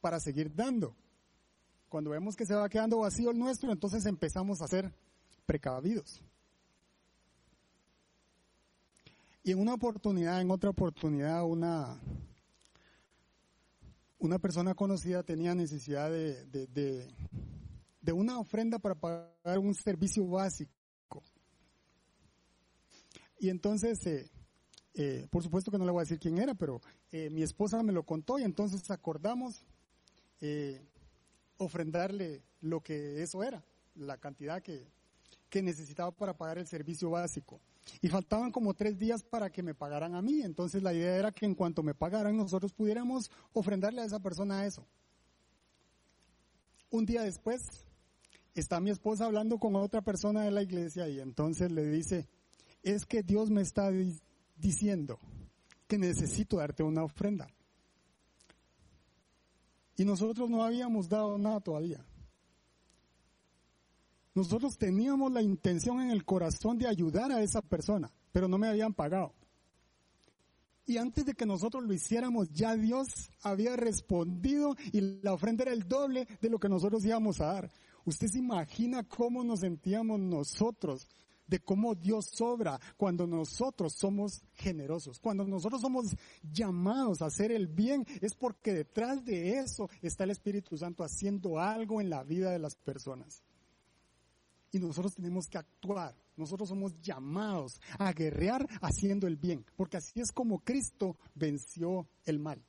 para 0.00 0.18
seguir 0.18 0.54
dando. 0.54 0.96
Cuando 1.88 2.10
vemos 2.10 2.36
que 2.36 2.44
se 2.44 2.54
va 2.54 2.68
quedando 2.68 2.98
vacío 2.98 3.30
el 3.30 3.38
nuestro, 3.38 3.72
entonces 3.72 4.04
empezamos 4.04 4.60
a 4.60 4.68
ser 4.68 4.92
precavidos. 5.46 6.22
Y 9.42 9.52
en 9.52 9.60
una 9.60 9.72
oportunidad, 9.72 10.42
en 10.42 10.50
otra 10.50 10.68
oportunidad, 10.68 11.42
una, 11.44 11.98
una 14.18 14.38
persona 14.38 14.74
conocida 14.74 15.22
tenía 15.22 15.54
necesidad 15.54 16.10
de, 16.10 16.44
de, 16.44 18.12
una 18.12 18.38
ofrenda 18.38 18.78
para 18.78 18.94
pagar 18.94 19.58
un 19.58 19.74
servicio 19.74 20.26
básico. 20.26 21.22
Y 23.38 23.48
entonces, 23.48 24.04
eh, 24.06 24.30
eh, 24.94 25.26
por 25.30 25.42
supuesto 25.42 25.70
que 25.70 25.78
no 25.78 25.86
le 25.86 25.92
voy 25.92 26.00
a 26.00 26.04
decir 26.04 26.18
quién 26.18 26.38
era, 26.38 26.54
pero 26.54 26.82
eh, 27.12 27.30
mi 27.30 27.42
esposa 27.42 27.82
me 27.82 27.92
lo 27.92 28.02
contó 28.02 28.38
y 28.38 28.42
entonces 28.42 28.90
acordamos 28.90 29.64
ofrendarle 31.58 32.42
lo 32.60 32.80
que 32.80 33.22
eso 33.22 33.42
era, 33.44 33.62
la 33.94 34.16
cantidad 34.16 34.62
que, 34.62 34.86
que 35.50 35.62
necesitaba 35.62 36.10
para 36.10 36.36
pagar 36.36 36.58
el 36.58 36.66
servicio 36.66 37.10
básico. 37.10 37.60
Y 38.00 38.08
faltaban 38.08 38.52
como 38.52 38.74
tres 38.74 38.98
días 38.98 39.22
para 39.22 39.50
que 39.50 39.62
me 39.62 39.74
pagaran 39.74 40.14
a 40.14 40.22
mí. 40.22 40.42
Entonces 40.42 40.82
la 40.82 40.92
idea 40.92 41.16
era 41.16 41.32
que 41.32 41.46
en 41.46 41.54
cuanto 41.54 41.82
me 41.82 41.94
pagaran 41.94 42.36
nosotros 42.36 42.72
pudiéramos 42.72 43.30
ofrendarle 43.52 44.02
a 44.02 44.04
esa 44.04 44.20
persona 44.20 44.66
eso. 44.66 44.86
Un 46.90 47.04
día 47.06 47.22
después 47.22 47.60
está 48.54 48.80
mi 48.80 48.90
esposa 48.90 49.26
hablando 49.26 49.58
con 49.58 49.76
otra 49.76 50.00
persona 50.02 50.42
de 50.42 50.50
la 50.50 50.62
iglesia 50.62 51.08
y 51.08 51.20
entonces 51.20 51.70
le 51.70 51.84
dice, 51.86 52.28
es 52.82 53.04
que 53.04 53.22
Dios 53.22 53.50
me 53.50 53.62
está 53.62 53.90
diciendo 54.56 55.18
que 55.86 55.98
necesito 55.98 56.56
darte 56.58 56.82
una 56.82 57.04
ofrenda. 57.04 57.48
Y 59.98 60.04
nosotros 60.04 60.48
no 60.48 60.62
habíamos 60.62 61.08
dado 61.08 61.36
nada 61.36 61.60
todavía. 61.60 62.02
Nosotros 64.32 64.78
teníamos 64.78 65.32
la 65.32 65.42
intención 65.42 66.00
en 66.00 66.12
el 66.12 66.24
corazón 66.24 66.78
de 66.78 66.86
ayudar 66.86 67.32
a 67.32 67.42
esa 67.42 67.60
persona, 67.60 68.08
pero 68.30 68.46
no 68.46 68.56
me 68.58 68.68
habían 68.68 68.94
pagado. 68.94 69.34
Y 70.86 70.98
antes 70.98 71.26
de 71.26 71.34
que 71.34 71.44
nosotros 71.44 71.82
lo 71.84 71.92
hiciéramos, 71.92 72.48
ya 72.50 72.76
Dios 72.76 73.08
había 73.42 73.74
respondido 73.74 74.76
y 74.92 75.00
la 75.20 75.32
ofrenda 75.32 75.64
era 75.64 75.72
el 75.72 75.88
doble 75.88 76.28
de 76.40 76.48
lo 76.48 76.60
que 76.60 76.68
nosotros 76.68 77.04
íbamos 77.04 77.40
a 77.40 77.46
dar. 77.46 77.70
Usted 78.04 78.28
se 78.28 78.38
imagina 78.38 79.02
cómo 79.02 79.42
nos 79.42 79.60
sentíamos 79.60 80.20
nosotros, 80.20 81.08
de 81.48 81.58
cómo 81.58 81.94
Dios 81.94 82.26
sobra 82.32 82.78
cuando 82.96 83.26
nosotros 83.26 83.94
somos 83.94 84.42
generosos. 84.54 85.18
Cuando 85.18 85.44
nosotros 85.44 85.80
somos 85.80 86.14
llamados 86.52 87.20
a 87.20 87.26
hacer 87.26 87.50
el 87.50 87.66
bien, 87.66 88.06
es 88.20 88.34
porque 88.34 88.72
detrás 88.72 89.24
de 89.24 89.58
eso 89.58 89.90
está 90.02 90.24
el 90.24 90.30
Espíritu 90.30 90.76
Santo 90.76 91.02
haciendo 91.02 91.58
algo 91.58 92.00
en 92.00 92.10
la 92.10 92.22
vida 92.22 92.50
de 92.50 92.58
las 92.58 92.76
personas. 92.76 93.42
Y 94.70 94.78
nosotros 94.78 95.14
tenemos 95.14 95.46
que 95.46 95.58
actuar. 95.58 96.14
Nosotros 96.36 96.68
somos 96.68 97.00
llamados 97.00 97.80
a 97.98 98.12
guerrear 98.12 98.68
haciendo 98.80 99.26
el 99.26 99.36
bien, 99.36 99.64
porque 99.76 99.96
así 99.96 100.20
es 100.20 100.30
como 100.30 100.60
Cristo 100.60 101.16
venció 101.34 102.06
el 102.26 102.38
mal. 102.38 102.62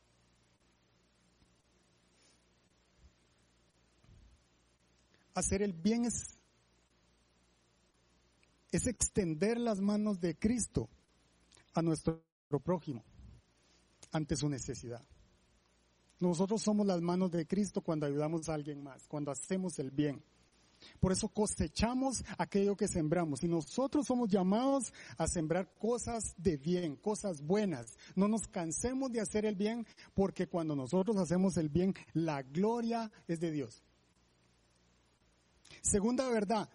Hacer 5.35 5.61
el 5.61 5.73
bien 5.73 6.05
es 6.05 6.38
es 8.71 8.87
extender 8.87 9.59
las 9.59 9.79
manos 9.81 10.19
de 10.19 10.37
Cristo 10.37 10.89
a 11.73 11.81
nuestro 11.81 12.23
prójimo 12.63 13.03
ante 14.11 14.35
su 14.35 14.49
necesidad. 14.49 15.03
Nosotros 16.19 16.61
somos 16.61 16.85
las 16.85 17.01
manos 17.01 17.31
de 17.31 17.47
Cristo 17.47 17.81
cuando 17.81 18.05
ayudamos 18.05 18.49
a 18.49 18.53
alguien 18.53 18.83
más, 18.83 19.07
cuando 19.07 19.31
hacemos 19.31 19.79
el 19.79 19.91
bien. 19.91 20.21
Por 20.99 21.11
eso 21.11 21.29
cosechamos 21.29 22.23
aquello 22.37 22.75
que 22.75 22.87
sembramos. 22.87 23.43
Y 23.43 23.47
nosotros 23.47 24.05
somos 24.05 24.29
llamados 24.29 24.93
a 25.17 25.27
sembrar 25.27 25.73
cosas 25.77 26.35
de 26.37 26.57
bien, 26.57 26.95
cosas 26.95 27.41
buenas. 27.41 27.97
No 28.15 28.27
nos 28.27 28.47
cansemos 28.47 29.11
de 29.11 29.21
hacer 29.21 29.45
el 29.45 29.55
bien 29.55 29.85
porque 30.13 30.47
cuando 30.47 30.75
nosotros 30.75 31.17
hacemos 31.17 31.57
el 31.57 31.69
bien, 31.69 31.93
la 32.13 32.43
gloria 32.43 33.11
es 33.27 33.39
de 33.39 33.51
Dios. 33.51 33.83
Segunda 35.81 36.27
verdad, 36.29 36.69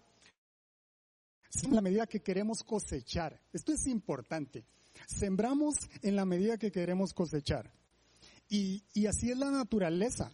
en 1.63 1.75
la 1.75 1.81
medida 1.81 2.07
que 2.07 2.21
queremos 2.21 2.63
cosechar. 2.63 3.39
Esto 3.53 3.73
es 3.73 3.87
importante. 3.87 4.65
Sembramos 5.07 5.75
en 6.01 6.15
la 6.15 6.25
medida 6.25 6.57
que 6.57 6.71
queremos 6.71 7.13
cosechar. 7.13 7.71
Y, 8.49 8.83
y 8.93 9.07
así 9.07 9.31
es 9.31 9.37
la 9.37 9.51
naturaleza 9.51 10.31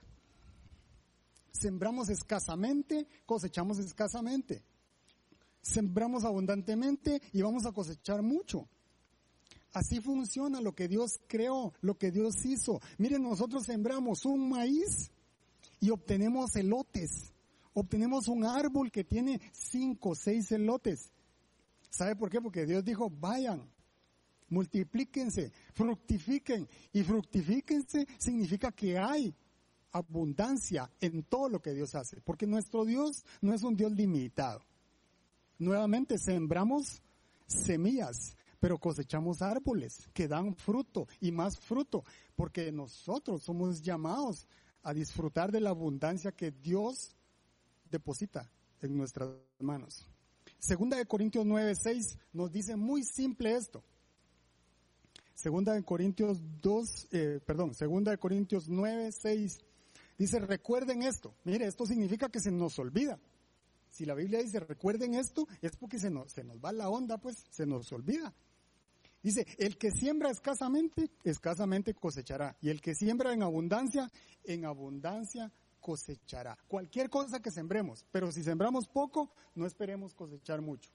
sembramos 1.61 2.09
escasamente, 2.09 3.07
cosechamos 3.25 3.77
escasamente. 3.79 4.63
Sembramos 5.61 6.23
abundantemente 6.23 7.21
y 7.33 7.41
vamos 7.41 7.65
a 7.65 7.71
cosechar 7.71 8.21
mucho. 8.23 8.67
Así 9.73 10.01
funciona 10.01 10.59
lo 10.59 10.73
que 10.73 10.87
Dios 10.87 11.19
creó, 11.27 11.73
lo 11.81 11.97
que 11.97 12.11
Dios 12.11 12.43
hizo. 12.45 12.81
Miren, 12.97 13.23
nosotros 13.23 13.65
sembramos 13.65 14.25
un 14.25 14.49
maíz 14.49 15.11
y 15.79 15.91
obtenemos 15.91 16.55
elotes. 16.55 17.31
Obtenemos 17.73 18.27
un 18.27 18.45
árbol 18.45 18.91
que 18.91 19.03
tiene 19.03 19.39
cinco, 19.51 20.09
o 20.09 20.15
seis 20.15 20.51
elotes. 20.51 21.11
¿Sabe 21.89 22.15
por 22.15 22.29
qué? 22.29 22.41
Porque 22.41 22.65
Dios 22.65 22.83
dijo, 22.83 23.09
vayan, 23.09 23.69
multiplíquense, 24.49 25.51
fructifiquen. 25.73 26.67
Y 26.93 27.03
fructifíquense 27.03 28.07
significa 28.17 28.71
que 28.71 28.97
hay 28.97 29.33
abundancia 29.91 30.89
en 30.99 31.23
todo 31.23 31.49
lo 31.49 31.61
que 31.61 31.73
Dios 31.73 31.95
hace, 31.95 32.21
porque 32.21 32.47
nuestro 32.47 32.85
Dios 32.85 33.25
no 33.41 33.53
es 33.53 33.63
un 33.63 33.75
Dios 33.75 33.91
limitado. 33.91 34.61
Nuevamente 35.59 36.17
sembramos 36.17 37.01
semillas, 37.45 38.35
pero 38.59 38.77
cosechamos 38.77 39.41
árboles 39.41 40.09
que 40.13 40.27
dan 40.27 40.55
fruto 40.55 41.07
y 41.19 41.31
más 41.31 41.57
fruto, 41.57 42.03
porque 42.35 42.71
nosotros 42.71 43.43
somos 43.43 43.81
llamados 43.81 44.47
a 44.83 44.93
disfrutar 44.93 45.51
de 45.51 45.61
la 45.61 45.71
abundancia 45.71 46.31
que 46.31 46.51
Dios 46.51 47.15
deposita 47.91 48.49
en 48.81 48.97
nuestras 48.97 49.29
manos. 49.59 50.07
Segunda 50.57 50.97
de 50.97 51.05
Corintios 51.05 51.45
9, 51.45 51.75
6 51.75 52.17
nos 52.33 52.51
dice 52.51 52.75
muy 52.75 53.03
simple 53.03 53.55
esto. 53.55 53.83
Segunda 55.35 55.73
de 55.73 55.83
Corintios 55.83 56.39
2, 56.61 57.07
eh, 57.11 57.39
perdón, 57.45 57.73
segunda 57.73 58.11
de 58.11 58.17
Corintios 58.17 58.69
9, 58.69 59.11
6 59.11 59.59
Dice, 60.21 60.37
recuerden 60.37 61.01
esto. 61.01 61.33
Mire, 61.45 61.65
esto 61.65 61.87
significa 61.87 62.29
que 62.29 62.39
se 62.39 62.51
nos 62.51 62.77
olvida. 62.77 63.19
Si 63.89 64.05
la 64.05 64.13
Biblia 64.13 64.37
dice, 64.37 64.59
recuerden 64.59 65.15
esto, 65.15 65.47
es 65.63 65.75
porque 65.75 65.97
se 65.97 66.11
nos, 66.11 66.31
se 66.31 66.43
nos 66.43 66.59
va 66.59 66.71
la 66.71 66.89
onda, 66.89 67.17
pues 67.17 67.43
se 67.49 67.65
nos 67.65 67.91
olvida. 67.91 68.31
Dice, 69.23 69.47
el 69.57 69.79
que 69.79 69.89
siembra 69.89 70.29
escasamente, 70.29 71.09
escasamente 71.23 71.95
cosechará. 71.95 72.55
Y 72.61 72.69
el 72.69 72.81
que 72.81 72.93
siembra 72.93 73.33
en 73.33 73.41
abundancia, 73.41 74.11
en 74.43 74.65
abundancia 74.65 75.51
cosechará. 75.81 76.57
Cualquier 76.67 77.09
cosa 77.09 77.41
que 77.41 77.51
sembremos. 77.51 78.05
Pero 78.11 78.31
si 78.31 78.43
sembramos 78.43 78.87
poco, 78.87 79.33
no 79.55 79.65
esperemos 79.65 80.13
cosechar 80.13 80.61
mucho. 80.61 80.91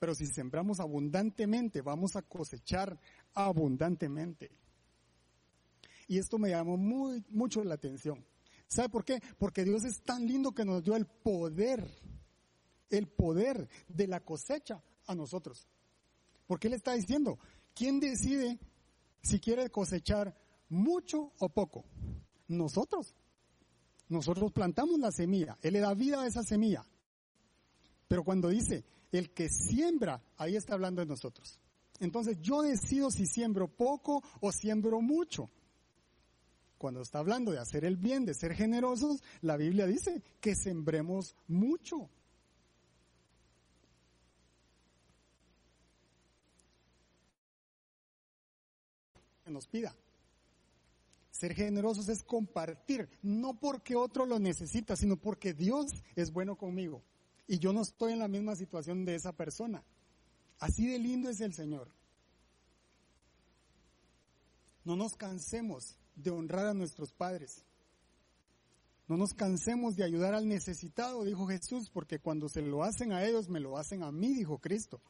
Pero 0.00 0.14
si 0.14 0.26
sembramos 0.26 0.80
abundantemente, 0.80 1.82
vamos 1.82 2.16
a 2.16 2.22
cosechar 2.22 2.98
abundantemente. 3.34 4.50
Y 6.08 6.18
esto 6.18 6.38
me 6.38 6.48
llamó 6.48 6.76
muy, 6.76 7.22
mucho 7.28 7.62
la 7.62 7.74
atención. 7.74 8.24
¿Sabe 8.66 8.88
por 8.88 9.04
qué? 9.04 9.20
Porque 9.38 9.62
Dios 9.62 9.84
es 9.84 10.00
tan 10.02 10.26
lindo 10.26 10.52
que 10.52 10.64
nos 10.64 10.82
dio 10.82 10.96
el 10.96 11.06
poder, 11.06 11.86
el 12.88 13.08
poder 13.08 13.68
de 13.88 14.06
la 14.06 14.20
cosecha 14.20 14.82
a 15.06 15.14
nosotros. 15.14 15.68
Porque 16.46 16.68
Él 16.68 16.74
está 16.74 16.94
diciendo, 16.94 17.38
¿quién 17.74 18.00
decide 18.00 18.58
si 19.22 19.38
quiere 19.38 19.70
cosechar 19.70 20.34
mucho 20.68 21.32
o 21.38 21.48
poco? 21.48 21.84
Nosotros. 22.48 23.14
Nosotros 24.10 24.52
plantamos 24.52 24.98
la 24.98 25.10
semilla, 25.10 25.56
Él 25.62 25.72
le 25.72 25.80
da 25.80 25.94
vida 25.94 26.20
a 26.20 26.26
esa 26.26 26.42
semilla. 26.42 26.84
Pero 28.08 28.24
cuando 28.24 28.48
dice, 28.48 28.84
el 29.12 29.30
que 29.30 29.48
siembra, 29.48 30.20
ahí 30.36 30.56
está 30.56 30.74
hablando 30.74 31.00
de 31.00 31.06
nosotros. 31.06 31.58
Entonces 32.00 32.38
yo 32.42 32.62
decido 32.62 33.10
si 33.10 33.26
siembro 33.26 33.68
poco 33.68 34.22
o 34.40 34.52
siembro 34.52 35.00
mucho. 35.00 35.48
Cuando 36.76 37.02
está 37.02 37.20
hablando 37.20 37.52
de 37.52 37.60
hacer 37.60 37.84
el 37.84 37.96
bien, 37.96 38.24
de 38.24 38.34
ser 38.34 38.54
generosos, 38.54 39.22
la 39.42 39.56
Biblia 39.56 39.86
dice 39.86 40.22
que 40.40 40.54
sembremos 40.54 41.36
mucho. 41.46 42.10
nos 49.50 49.66
pida. 49.66 49.92
Ser 51.40 51.54
generosos 51.54 52.10
es 52.10 52.22
compartir, 52.22 53.08
no 53.22 53.58
porque 53.58 53.96
otro 53.96 54.26
lo 54.26 54.38
necesita, 54.38 54.94
sino 54.94 55.16
porque 55.16 55.54
Dios 55.54 55.86
es 56.14 56.30
bueno 56.32 56.56
conmigo 56.56 57.02
y 57.46 57.58
yo 57.58 57.72
no 57.72 57.80
estoy 57.80 58.12
en 58.12 58.18
la 58.18 58.28
misma 58.28 58.56
situación 58.56 59.06
de 59.06 59.14
esa 59.14 59.32
persona. 59.32 59.82
Así 60.58 60.86
de 60.86 60.98
lindo 60.98 61.30
es 61.30 61.40
el 61.40 61.54
Señor. 61.54 61.88
No 64.84 64.96
nos 64.96 65.16
cansemos 65.16 65.96
de 66.14 66.30
honrar 66.30 66.66
a 66.66 66.74
nuestros 66.74 67.14
padres. 67.14 67.64
No 69.08 69.16
nos 69.16 69.32
cansemos 69.32 69.96
de 69.96 70.04
ayudar 70.04 70.34
al 70.34 70.46
necesitado, 70.46 71.24
dijo 71.24 71.46
Jesús, 71.46 71.88
porque 71.88 72.18
cuando 72.18 72.50
se 72.50 72.60
lo 72.60 72.84
hacen 72.84 73.12
a 73.12 73.24
ellos, 73.24 73.48
me 73.48 73.60
lo 73.60 73.78
hacen 73.78 74.02
a 74.02 74.12
mí, 74.12 74.34
dijo 74.34 74.58
Cristo. 74.58 75.00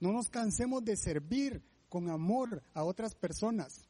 No 0.00 0.10
nos 0.10 0.30
cansemos 0.30 0.86
de 0.86 0.96
servir 0.96 1.62
con 1.90 2.08
amor 2.08 2.62
a 2.72 2.82
otras 2.82 3.14
personas, 3.14 3.85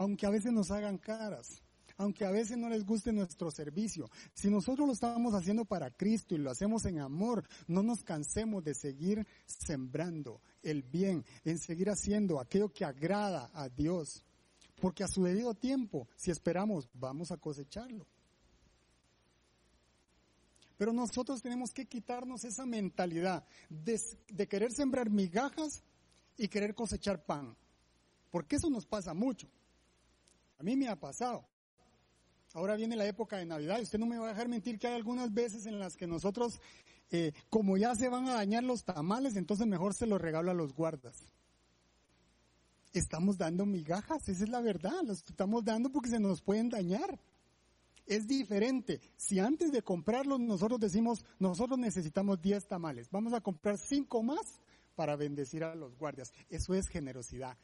aunque 0.00 0.24
a 0.24 0.30
veces 0.30 0.50
nos 0.50 0.70
hagan 0.70 0.96
caras, 0.96 1.60
aunque 1.98 2.24
a 2.24 2.30
veces 2.30 2.56
no 2.56 2.70
les 2.70 2.86
guste 2.86 3.12
nuestro 3.12 3.50
servicio. 3.50 4.10
Si 4.32 4.48
nosotros 4.48 4.86
lo 4.86 4.94
estamos 4.94 5.34
haciendo 5.34 5.66
para 5.66 5.90
Cristo 5.90 6.34
y 6.34 6.38
lo 6.38 6.50
hacemos 6.50 6.86
en 6.86 7.00
amor, 7.00 7.46
no 7.68 7.82
nos 7.82 8.02
cansemos 8.02 8.64
de 8.64 8.72
seguir 8.72 9.26
sembrando 9.44 10.40
el 10.62 10.82
bien, 10.82 11.22
en 11.44 11.58
seguir 11.58 11.90
haciendo 11.90 12.40
aquello 12.40 12.72
que 12.72 12.86
agrada 12.86 13.50
a 13.52 13.68
Dios. 13.68 14.24
Porque 14.80 15.04
a 15.04 15.08
su 15.08 15.22
debido 15.22 15.52
tiempo, 15.52 16.08
si 16.16 16.30
esperamos, 16.30 16.88
vamos 16.94 17.30
a 17.30 17.36
cosecharlo. 17.36 18.06
Pero 20.78 20.94
nosotros 20.94 21.42
tenemos 21.42 21.72
que 21.74 21.84
quitarnos 21.84 22.44
esa 22.44 22.64
mentalidad 22.64 23.44
de, 23.68 24.48
querer 24.48 24.72
sembrar 24.72 25.10
migajas 25.10 25.82
y 26.38 26.48
querer 26.48 26.74
cosechar 26.74 27.22
pan. 27.22 27.54
Porque 28.30 28.56
eso 28.56 28.70
nos 28.70 28.86
pasa 28.86 29.12
mucho. 29.12 29.46
A 30.60 30.62
mí 30.62 30.76
me 30.76 30.88
ha 30.88 30.96
pasado. 30.96 31.44
Ahora 32.52 32.76
viene 32.76 32.94
la 32.94 33.06
época 33.06 33.38
de 33.38 33.46
Navidad 33.46 33.78
y 33.80 33.82
usted 33.82 33.98
no 33.98 34.06
me 34.06 34.18
va 34.18 34.26
a 34.26 34.28
dejar 34.28 34.48
mentir 34.48 34.78
que 34.78 34.86
hay 34.86 34.94
algunas 34.94 35.32
veces 35.32 35.66
en 35.66 35.78
las 35.78 35.96
que 35.96 36.06
nosotros, 36.06 36.60
eh, 37.10 37.32
como 37.48 37.76
ya 37.76 37.94
se 37.94 38.08
van 38.08 38.28
a 38.28 38.34
dañar 38.34 38.62
los 38.62 38.84
tamales, 38.84 39.36
entonces 39.36 39.66
mejor 39.66 39.94
se 39.94 40.06
los 40.06 40.20
regalo 40.20 40.50
a 40.50 40.54
los 40.54 40.74
guardas 40.74 41.16
estamos 42.92 43.38
dando 43.38 43.66
migajas, 43.66 44.28
esa 44.28 44.44
es 44.44 44.50
la 44.50 44.60
verdad, 44.60 45.02
los 45.04 45.18
estamos 45.18 45.64
dando 45.64 45.90
porque 45.90 46.10
se 46.10 46.20
nos 46.20 46.42
pueden 46.42 46.68
dañar. 46.68 47.20
Es 48.06 48.26
diferente. 48.26 49.00
Si 49.16 49.38
antes 49.38 49.70
de 49.70 49.82
comprarlos 49.82 50.40
nosotros 50.40 50.80
decimos, 50.80 51.24
nosotros 51.38 51.78
necesitamos 51.78 52.40
10 52.42 52.66
tamales, 52.66 53.08
vamos 53.10 53.32
a 53.32 53.40
comprar 53.40 53.78
5 53.78 54.22
más 54.22 54.60
para 54.96 55.14
bendecir 55.16 55.62
a 55.62 55.74
los 55.74 55.96
guardias. 55.96 56.32
Eso 56.48 56.74
es 56.74 56.88
generosidad. 56.88 57.56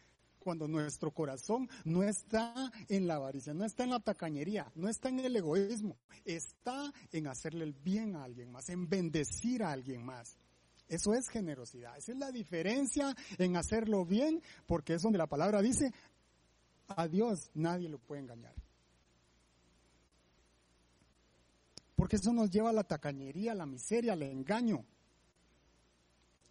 Cuando 0.47 0.69
nuestro 0.69 1.11
corazón 1.11 1.69
no 1.85 2.05
está 2.05 2.71
en 2.89 3.09
la 3.09 3.17
avaricia, 3.17 3.53
no 3.53 3.65
está 3.65 3.83
en 3.83 3.91
la 3.91 3.99
tacañería, 3.99 4.71
no 4.77 4.89
está 4.89 5.09
en 5.09 5.19
el 5.19 5.35
egoísmo, 5.35 5.97
está 6.25 6.93
en 7.11 7.27
hacerle 7.27 7.65
el 7.65 7.73
bien 7.73 8.15
a 8.15 8.23
alguien 8.23 8.53
más, 8.53 8.69
en 8.69 8.89
bendecir 8.89 9.65
a 9.65 9.73
alguien 9.73 10.05
más. 10.05 10.39
Eso 10.87 11.15
es 11.15 11.29
generosidad. 11.31 11.97
Esa 11.99 12.13
es 12.13 12.19
la 12.19 12.31
diferencia 12.31 13.13
en 13.39 13.57
hacerlo 13.57 14.05
bien, 14.05 14.41
porque 14.69 14.95
es 14.95 15.03
donde 15.03 15.19
la 15.19 15.27
palabra 15.27 15.61
dice, 15.61 15.93
a 16.87 17.09
Dios 17.09 17.51
nadie 17.55 17.89
lo 17.89 17.99
puede 17.99 18.21
engañar. 18.21 18.55
Porque 21.97 22.15
eso 22.15 22.33
nos 22.33 22.53
lleva 22.53 22.71
a 22.71 22.73
la 22.73 22.85
tacañería, 22.85 23.51
a 23.51 23.57
la 23.57 23.67
miseria, 23.67 24.13
al 24.13 24.23
engaño. 24.23 24.85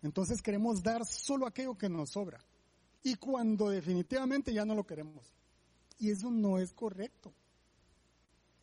Entonces 0.01 0.41
queremos 0.41 0.83
dar 0.83 1.05
solo 1.05 1.47
aquello 1.47 1.77
que 1.77 1.87
nos 1.87 2.09
sobra. 2.09 2.41
Y 3.05 3.17
cuando 3.17 3.69
definitivamente 3.69 4.51
ya 4.51 4.65
no 4.65 4.73
lo 4.73 4.83
queremos. 4.83 5.31
Y 5.99 6.09
eso 6.09 6.31
no 6.31 6.57
es 6.57 6.73
correcto. 6.73 7.31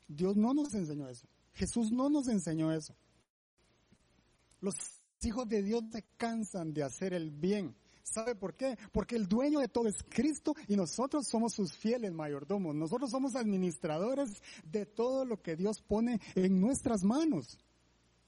Dios 0.09 0.37
no 0.37 0.53
nos 0.53 0.75
enseñó 0.75 1.09
eso. 1.09 1.29
Jesús 1.55 1.93
no 1.93 2.11
nos 2.11 2.27
enseñó 2.27 2.73
eso. 2.73 2.93
Los 4.61 4.75
hijos 5.23 5.49
de 5.49 5.63
Dios 5.63 5.85
se 5.93 6.03
cansan 6.17 6.75
de 6.75 6.83
hacer 6.83 7.15
el 7.15 7.31
bien. 7.31 7.77
¿Sabe 8.03 8.35
por 8.35 8.57
qué? 8.57 8.77
Porque 8.91 9.15
el 9.15 9.29
dueño 9.29 9.61
de 9.61 9.69
todo 9.69 9.87
es 9.87 10.03
Cristo 10.09 10.57
y 10.67 10.75
nosotros 10.75 11.29
somos 11.31 11.53
sus 11.53 11.77
fieles 11.77 12.13
mayordomos. 12.13 12.75
Nosotros 12.75 13.13
somos 13.13 13.37
administradores 13.37 14.29
de 14.65 14.87
todo 14.87 15.25
lo 15.25 15.41
que 15.41 15.55
Dios 15.55 15.81
pone 15.87 16.21
en 16.35 16.61
nuestras 16.61 17.05
manos. 17.05 17.61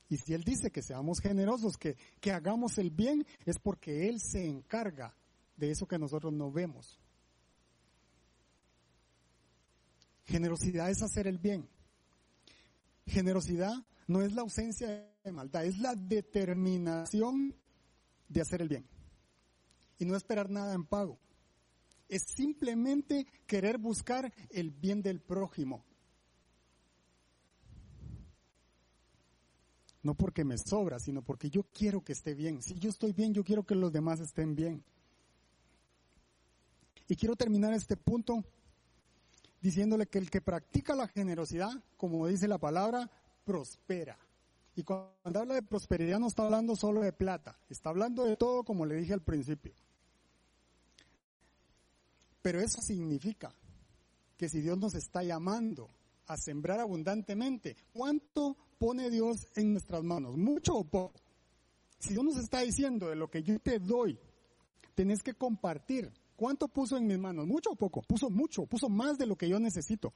Y 0.09 0.18
si 0.18 0.33
Él 0.33 0.44
dice 0.44 0.70
que 0.70 0.81
seamos 0.81 1.18
generosos, 1.18 1.77
que, 1.77 1.96
que 2.20 2.31
hagamos 2.31 2.79
el 2.79 2.90
bien, 2.90 3.27
es 3.44 3.59
porque 3.59 4.09
Él 4.09 4.20
se 4.20 4.46
encarga 4.46 5.12
de 5.56 5.70
eso 5.70 5.86
que 5.86 5.98
nosotros 5.98 6.32
no 6.32 6.50
vemos. 6.50 7.00
Generosidad 10.24 10.90
es 10.90 11.02
hacer 11.02 11.26
el 11.26 11.38
bien. 11.38 11.68
Generosidad 13.06 13.74
no 14.06 14.22
es 14.22 14.32
la 14.32 14.42
ausencia 14.42 15.10
de 15.22 15.32
maldad, 15.32 15.64
es 15.64 15.78
la 15.78 15.94
determinación 15.94 17.54
de 18.28 18.40
hacer 18.40 18.62
el 18.62 18.68
bien. 18.68 18.86
Y 19.98 20.04
no 20.04 20.16
esperar 20.16 20.50
nada 20.50 20.74
en 20.74 20.84
pago. 20.84 21.18
Es 22.08 22.22
simplemente 22.36 23.26
querer 23.46 23.78
buscar 23.78 24.32
el 24.50 24.70
bien 24.70 25.02
del 25.02 25.20
prójimo. 25.20 25.84
No 30.02 30.14
porque 30.14 30.44
me 30.44 30.58
sobra, 30.58 30.98
sino 30.98 31.22
porque 31.22 31.48
yo 31.48 31.62
quiero 31.72 32.02
que 32.02 32.12
esté 32.12 32.34
bien. 32.34 32.62
Si 32.62 32.78
yo 32.78 32.90
estoy 32.90 33.12
bien, 33.12 33.32
yo 33.32 33.42
quiero 33.42 33.64
que 33.64 33.74
los 33.74 33.90
demás 33.90 34.20
estén 34.20 34.54
bien. 34.54 34.84
Y 37.14 37.16
quiero 37.16 37.37
terminar 37.37 37.72
este 37.72 37.96
punto 37.96 38.42
diciéndole 39.61 40.09
que 40.09 40.18
el 40.18 40.31
que 40.31 40.40
practica 40.40 40.96
la 40.96 41.07
generosidad, 41.07 41.70
como 41.96 42.27
dice 42.27 42.48
la 42.48 42.59
palabra, 42.59 43.09
prospera. 43.44 44.18
Y 44.74 44.83
cuando 44.83 45.38
habla 45.38 45.55
de 45.55 45.62
prosperidad 45.62 46.18
no 46.18 46.27
está 46.27 46.44
hablando 46.44 46.74
solo 46.74 47.03
de 47.03 47.12
plata, 47.12 47.57
está 47.70 47.90
hablando 47.90 48.24
de 48.24 48.37
todo 48.37 48.64
como 48.64 48.85
le 48.85 48.96
dije 48.96 49.12
al 49.12 49.22
principio. 49.22 49.72
Pero 52.42 52.59
eso 52.59 52.83
significa 52.83 53.55
que 54.37 54.48
si 54.48 54.61
Dios 54.61 54.77
nos 54.77 54.96
está 54.96 55.22
llamando 55.22 55.90
a 56.27 56.37
sembrar 56.37 56.81
abundantemente, 56.81 57.77
¿cuánto 57.92 58.57
pone 58.77 59.09
Dios 59.09 59.46
en 59.55 59.70
nuestras 59.70 60.03
manos? 60.03 60.37
¿Mucho 60.37 60.74
o 60.74 60.83
poco? 60.83 61.20
Si 62.00 62.09
Dios 62.09 62.24
nos 62.24 62.38
está 62.38 62.62
diciendo 62.62 63.09
de 63.09 63.14
lo 63.14 63.31
que 63.31 63.44
yo 63.44 63.61
te 63.61 63.79
doy, 63.79 64.18
tenés 64.96 65.22
que 65.22 65.35
compartir. 65.35 66.11
¿Cuánto 66.37 66.68
puso 66.68 66.97
en 66.97 67.07
mis 67.07 67.18
manos? 67.18 67.47
¿Mucho 67.47 67.70
o 67.70 67.77
poco? 67.77 68.03
Puso 68.03 68.31
mucho, 68.31 68.66
puso 68.66 68.88
más 68.88 69.18
de 69.18 69.27
lo 69.27 69.37
que 69.37 69.49
yo 69.49 69.59
necesito. 69.61 70.12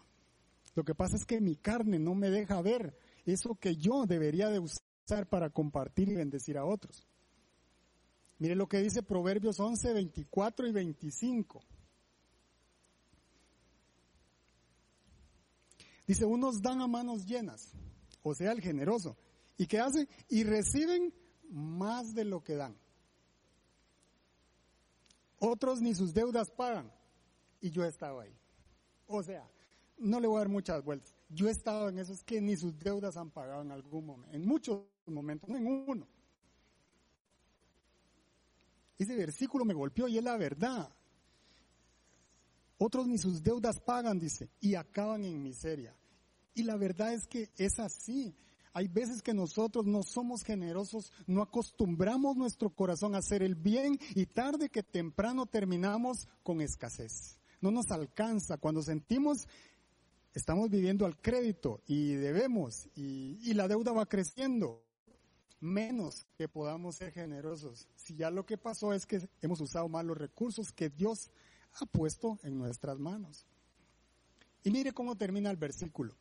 Lo 0.74 0.84
que 0.84 0.94
pasa 0.94 1.16
es 1.16 1.24
que 1.24 1.40
mi 1.40 1.56
carne 1.56 1.98
no 1.98 2.14
me 2.14 2.30
deja 2.30 2.60
ver 2.62 2.96
eso 3.24 3.54
que 3.54 3.76
yo 3.76 4.06
debería 4.06 4.48
de 4.48 4.58
usar 4.58 5.28
para 5.28 5.50
compartir 5.50 6.08
y 6.08 6.14
bendecir 6.14 6.58
a 6.58 6.64
otros. 6.64 7.06
Mire 8.38 8.54
lo 8.54 8.68
que 8.68 8.78
dice 8.78 9.02
Proverbios 9.02 9.58
11, 9.58 9.92
24 9.92 10.66
y 10.68 10.72
25. 10.72 11.64
Dice, 16.06 16.24
unos 16.24 16.62
dan 16.62 16.80
a 16.80 16.86
manos 16.86 17.26
llenas, 17.26 17.72
o 18.22 18.34
sea, 18.34 18.52
el 18.52 18.62
generoso. 18.62 19.16
¿Y 19.58 19.66
qué 19.66 19.78
hace? 19.80 20.08
Y 20.28 20.44
reciben 20.44 21.12
más 21.50 22.14
de 22.14 22.24
lo 22.24 22.42
que 22.42 22.54
dan. 22.54 22.78
Otros 25.38 25.80
ni 25.80 25.94
sus 25.94 26.12
deudas 26.12 26.50
pagan. 26.50 26.90
Y 27.60 27.70
yo 27.70 27.84
he 27.84 27.88
estado 27.88 28.20
ahí. 28.20 28.34
O 29.06 29.22
sea, 29.22 29.48
no 29.98 30.20
le 30.20 30.28
voy 30.28 30.36
a 30.36 30.40
dar 30.40 30.48
muchas 30.48 30.84
vueltas. 30.84 31.14
Yo 31.28 31.48
he 31.48 31.50
estado 31.50 31.88
en 31.88 31.98
esos 31.98 32.22
que 32.22 32.40
ni 32.40 32.56
sus 32.56 32.78
deudas 32.78 33.16
han 33.16 33.30
pagado 33.30 33.62
en 33.62 33.72
algún 33.72 34.06
momento, 34.06 34.34
en 34.34 34.46
muchos 34.46 34.80
momentos, 35.06 35.48
no 35.48 35.56
en 35.56 35.66
uno. 35.66 36.06
Ese 38.98 39.14
versículo 39.14 39.64
me 39.64 39.74
golpeó 39.74 40.08
y 40.08 40.18
es 40.18 40.24
la 40.24 40.36
verdad. 40.36 40.90
Otros 42.78 43.06
ni 43.06 43.18
sus 43.18 43.42
deudas 43.42 43.80
pagan, 43.80 44.18
dice, 44.18 44.50
y 44.60 44.74
acaban 44.74 45.24
en 45.24 45.42
miseria. 45.42 45.94
Y 46.54 46.62
la 46.62 46.76
verdad 46.76 47.12
es 47.12 47.26
que 47.26 47.50
es 47.56 47.78
así. 47.78 48.34
Hay 48.72 48.88
veces 48.88 49.22
que 49.22 49.34
nosotros 49.34 49.86
no 49.86 50.02
somos 50.02 50.42
generosos, 50.42 51.12
no 51.26 51.42
acostumbramos 51.42 52.36
nuestro 52.36 52.70
corazón 52.70 53.14
a 53.14 53.18
hacer 53.18 53.42
el 53.42 53.54
bien 53.54 53.98
y 54.14 54.26
tarde 54.26 54.68
que 54.68 54.82
temprano 54.82 55.46
terminamos 55.46 56.28
con 56.42 56.60
escasez. 56.60 57.38
No 57.60 57.70
nos 57.70 57.90
alcanza. 57.90 58.58
Cuando 58.58 58.82
sentimos, 58.82 59.48
estamos 60.34 60.70
viviendo 60.70 61.06
al 61.06 61.20
crédito 61.20 61.80
y 61.86 62.12
debemos 62.14 62.88
y, 62.94 63.38
y 63.42 63.54
la 63.54 63.68
deuda 63.68 63.92
va 63.92 64.06
creciendo, 64.06 64.84
menos 65.60 66.26
que 66.36 66.48
podamos 66.48 66.96
ser 66.96 67.12
generosos. 67.12 67.88
Si 67.96 68.14
ya 68.14 68.30
lo 68.30 68.46
que 68.46 68.58
pasó 68.58 68.92
es 68.92 69.06
que 69.06 69.28
hemos 69.42 69.60
usado 69.60 69.88
mal 69.88 70.06
los 70.06 70.18
recursos 70.18 70.72
que 70.72 70.90
Dios 70.90 71.30
ha 71.80 71.86
puesto 71.86 72.38
en 72.42 72.58
nuestras 72.58 72.98
manos. 72.98 73.46
Y 74.62 74.70
mire 74.70 74.92
cómo 74.92 75.16
termina 75.16 75.50
el 75.50 75.56
versículo. 75.56 76.14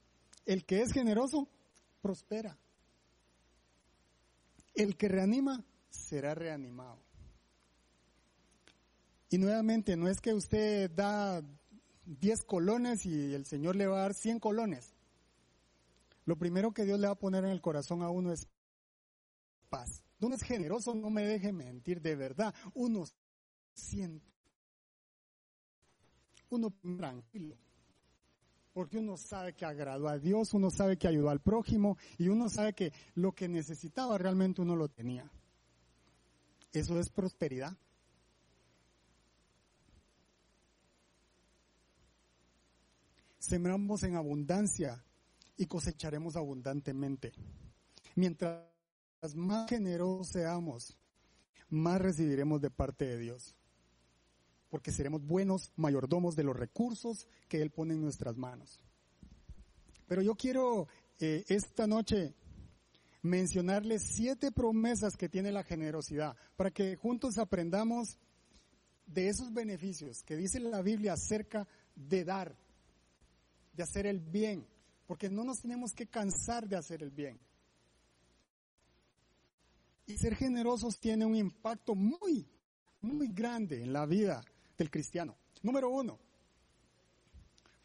El 0.46 0.66
que 0.66 0.82
es 0.82 0.92
generoso 0.92 1.50
prospera. 2.02 2.58
El 4.74 4.96
que 4.96 5.08
reanima 5.08 5.64
será 5.90 6.36
reanimado. 6.36 7.00
Y 9.30 9.38
nuevamente, 9.38 9.98
no 9.98 10.08
es 10.08 10.22
que 10.22 10.34
usted 10.34 10.90
da 10.92 11.44
10 12.06 12.44
colones 12.44 13.06
y 13.06 13.34
el 13.34 13.46
Señor 13.46 13.76
le 13.76 13.88
va 13.88 13.98
a 13.98 14.02
dar 14.04 14.14
100 14.14 14.40
colones. 14.40 14.94
Lo 16.26 16.38
primero 16.38 16.72
que 16.74 16.86
Dios 16.86 17.00
le 17.00 17.08
va 17.08 17.14
a 17.14 17.20
poner 17.20 17.44
en 17.44 17.52
el 17.52 17.62
corazón 17.62 18.04
a 18.04 18.10
uno 18.10 18.32
es 18.32 18.48
paz. 19.70 20.04
Uno 20.20 20.36
es 20.36 20.44
generoso, 20.44 20.96
no 20.96 21.10
me 21.10 21.26
deje 21.26 21.52
mentir, 21.52 22.02
de 22.02 22.16
verdad. 22.16 22.54
Uno 22.74 23.06
siente. 23.74 24.32
Uno 26.50 26.74
tranquilo 26.98 27.58
porque 28.78 29.00
uno 29.00 29.18
sabe 29.18 29.56
que 29.56 29.66
agradó 29.66 30.08
a 30.08 30.20
Dios, 30.20 30.54
uno 30.54 30.70
sabe 30.70 30.98
que 30.98 31.08
ayudó 31.08 31.32
al 31.32 31.42
prójimo 31.42 31.98
y 32.20 32.28
uno 32.28 32.48
sabe 32.48 32.74
que 32.74 32.94
lo 33.16 33.32
que 33.32 33.48
necesitaba 33.48 34.20
realmente 34.20 34.62
uno 34.62 34.76
lo 34.76 34.88
tenía. 34.88 35.32
Eso 36.72 37.00
es 37.00 37.10
prosperidad. 37.10 37.76
Sembramos 43.40 44.04
en 44.04 44.16
abundancia 44.16 45.04
y 45.58 45.66
cosecharemos 45.66 46.36
abundantemente. 46.36 47.34
Mientras 48.14 48.62
más 49.34 49.68
generosos 49.68 50.28
seamos, 50.28 51.00
más 51.68 52.00
recibiremos 52.00 52.62
de 52.62 52.70
parte 52.70 53.06
de 53.06 53.18
Dios 53.18 53.56
porque 54.78 54.92
seremos 54.92 55.26
buenos 55.26 55.72
mayordomos 55.76 56.36
de 56.36 56.44
los 56.44 56.56
recursos 56.56 57.26
que 57.48 57.64
Él 57.64 57.72
pone 57.72 57.96
en 57.96 58.02
nuestras 58.04 58.38
manos. 58.38 58.80
Pero 60.08 60.22
yo 60.22 60.36
quiero 60.36 60.88
eh, 61.20 61.44
esta 61.48 61.88
noche 61.88 62.36
mencionarles 63.24 64.04
siete 64.04 64.52
promesas 64.52 65.18
que 65.18 65.30
tiene 65.30 65.52
la 65.52 65.64
generosidad, 65.64 66.38
para 66.56 66.70
que 66.70 66.96
juntos 66.96 67.40
aprendamos 67.40 68.20
de 69.08 69.30
esos 69.30 69.52
beneficios 69.52 70.22
que 70.22 70.36
dice 70.36 70.60
la 70.60 70.84
Biblia 70.84 71.14
acerca 71.14 71.68
de 71.96 72.24
dar, 72.24 72.56
de 73.74 73.82
hacer 73.82 74.06
el 74.06 74.20
bien, 74.20 74.64
porque 75.08 75.28
no 75.28 75.44
nos 75.44 75.62
tenemos 75.62 75.92
que 75.92 76.06
cansar 76.06 76.70
de 76.70 76.76
hacer 76.76 77.02
el 77.02 77.10
bien. 77.10 77.40
Y 80.06 80.20
ser 80.20 80.36
generosos 80.36 81.00
tiene 81.00 81.26
un 81.26 81.36
impacto 81.36 81.96
muy, 81.96 82.48
muy 83.02 83.28
grande 83.30 83.82
en 83.82 83.92
la 83.92 84.06
vida 84.06 84.46
del 84.78 84.90
cristiano. 84.90 85.36
Número 85.64 85.90
uno, 85.90 86.20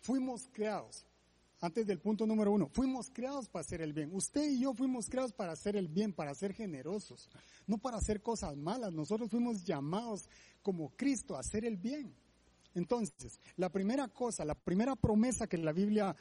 fuimos 0.01 0.49
creados, 0.53 1.05
antes 1.61 1.87
del 1.87 2.01
punto 2.01 2.27
número 2.27 2.51
uno, 2.51 2.69
fuimos 2.69 3.11
creados 3.11 3.49
para 3.49 3.63
hacer 3.63 3.81
el 3.81 3.93
bien. 3.93 4.11
Usted 4.13 4.51
y 4.51 4.61
yo 4.61 4.75
fuimos 4.75 5.09
creados 5.09 5.33
para 5.33 5.53
hacer 5.53 5.77
el 5.77 5.89
bien, 5.89 6.13
para 6.13 6.35
ser 6.35 6.53
generosos, 6.53 7.31
no 7.67 7.79
para 7.79 7.99
hacer 7.99 8.21
cosas 8.21 8.57
malas. 8.57 8.93
Nosotros 8.93 9.31
fuimos 9.31 9.65
llamados 9.65 10.29
como 10.61 10.91
Cristo 10.97 11.37
a 11.37 11.41
hacer 11.41 11.65
el 11.65 11.77
bien. 11.77 12.15
Entonces, 12.75 13.39
la 13.57 13.69
primera 13.69 14.09
cosa, 14.09 14.45
la 14.45 14.55
primera 14.55 14.97
promesa 14.97 15.47
que 15.47 15.59
la 15.59 15.73
Biblia 15.73 16.17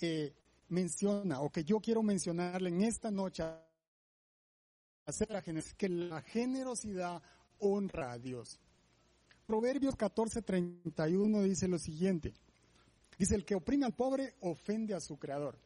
eh, 0.00 0.32
menciona 0.68 1.40
o 1.40 1.50
que 1.50 1.64
yo 1.64 1.80
quiero 1.80 2.02
mencionarle 2.02 2.70
en 2.70 2.82
esta 2.82 3.10
noche 3.10 3.44
es 5.06 5.74
que 5.74 5.88
la 5.88 6.20
generosidad 6.22 7.22
honra 7.58 8.12
a 8.12 8.18
Dios. 8.18 8.58
Proverbios 9.46 9.96
14:31 9.96 11.42
dice 11.42 11.68
lo 11.68 11.78
siguiente. 11.78 12.34
Dice, 13.18 13.34
el 13.34 13.44
que 13.44 13.54
oprime 13.54 13.86
al 13.86 13.94
pobre 13.94 14.34
ofende 14.40 14.92
a 14.92 15.00
su 15.00 15.18
creador, 15.18 15.58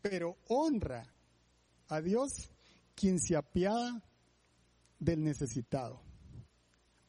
pero 0.00 0.36
honra 0.46 1.04
a 1.88 2.00
Dios 2.00 2.50
quien 2.94 3.18
se 3.18 3.34
apiada 3.34 4.00
del 4.98 5.24
necesitado. 5.24 6.00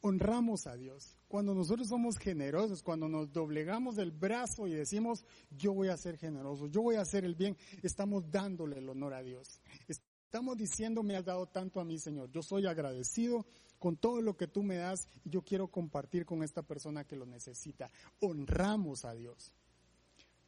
Honramos 0.00 0.66
a 0.66 0.74
Dios. 0.74 1.16
Cuando 1.28 1.54
nosotros 1.54 1.86
somos 1.86 2.18
generosos, 2.18 2.82
cuando 2.82 3.08
nos 3.08 3.32
doblegamos 3.32 3.98
el 3.98 4.10
brazo 4.10 4.66
y 4.66 4.72
decimos, 4.72 5.24
yo 5.50 5.72
voy 5.72 5.88
a 5.88 5.96
ser 5.96 6.16
generoso, 6.16 6.66
yo 6.66 6.82
voy 6.82 6.96
a 6.96 7.02
hacer 7.02 7.24
el 7.24 7.36
bien, 7.36 7.56
estamos 7.82 8.28
dándole 8.28 8.78
el 8.78 8.88
honor 8.88 9.14
a 9.14 9.22
Dios. 9.22 9.60
Estamos 9.86 10.56
diciendo, 10.56 11.04
me 11.04 11.14
has 11.14 11.24
dado 11.24 11.46
tanto 11.46 11.78
a 11.78 11.84
mí, 11.84 11.98
Señor. 11.98 12.30
Yo 12.32 12.42
soy 12.42 12.66
agradecido 12.66 13.46
con 13.82 13.96
todo 13.96 14.20
lo 14.20 14.36
que 14.36 14.46
tú 14.46 14.62
me 14.62 14.76
das 14.76 15.08
yo 15.24 15.42
quiero 15.42 15.66
compartir 15.66 16.24
con 16.24 16.44
esta 16.44 16.62
persona 16.62 17.02
que 17.02 17.16
lo 17.16 17.26
necesita. 17.26 17.90
Honramos 18.20 19.04
a 19.04 19.12
Dios. 19.12 19.52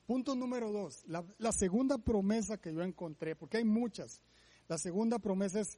Punto 0.07 0.37
número 0.37 0.71
dos, 0.71 1.03
la, 1.09 1.25
la 1.39 1.51
segunda 1.51 1.99
promesa 1.99 2.59
que 2.59 2.73
yo 2.73 2.83
encontré, 2.83 3.35
porque 3.35 3.57
hay 3.57 3.65
muchas. 3.65 4.23
La 4.69 4.79
segunda 4.79 5.19
promesa 5.19 5.59
es 5.59 5.77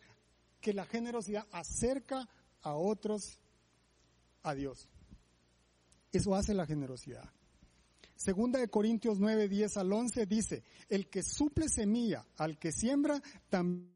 que 0.61 0.74
la 0.74 0.84
generosidad 0.84 1.46
acerca 1.50 2.28
a 2.61 2.74
otros 2.74 3.38
a 4.42 4.54
Dios. 4.54 4.86
Eso 6.12 6.34
hace 6.34 6.52
la 6.52 6.66
generosidad. 6.66 7.24
Segunda 8.16 8.59
de 8.59 8.68
Corintios 8.68 9.18
9, 9.18 9.48
10 9.48 9.78
al 9.78 9.90
11 9.90 10.26
dice, 10.26 10.62
el 10.90 11.09
que 11.09 11.22
suple 11.22 11.70
semilla 11.70 12.26
al 12.36 12.59
que 12.59 12.70
siembra, 12.70 13.22
también 13.48 13.88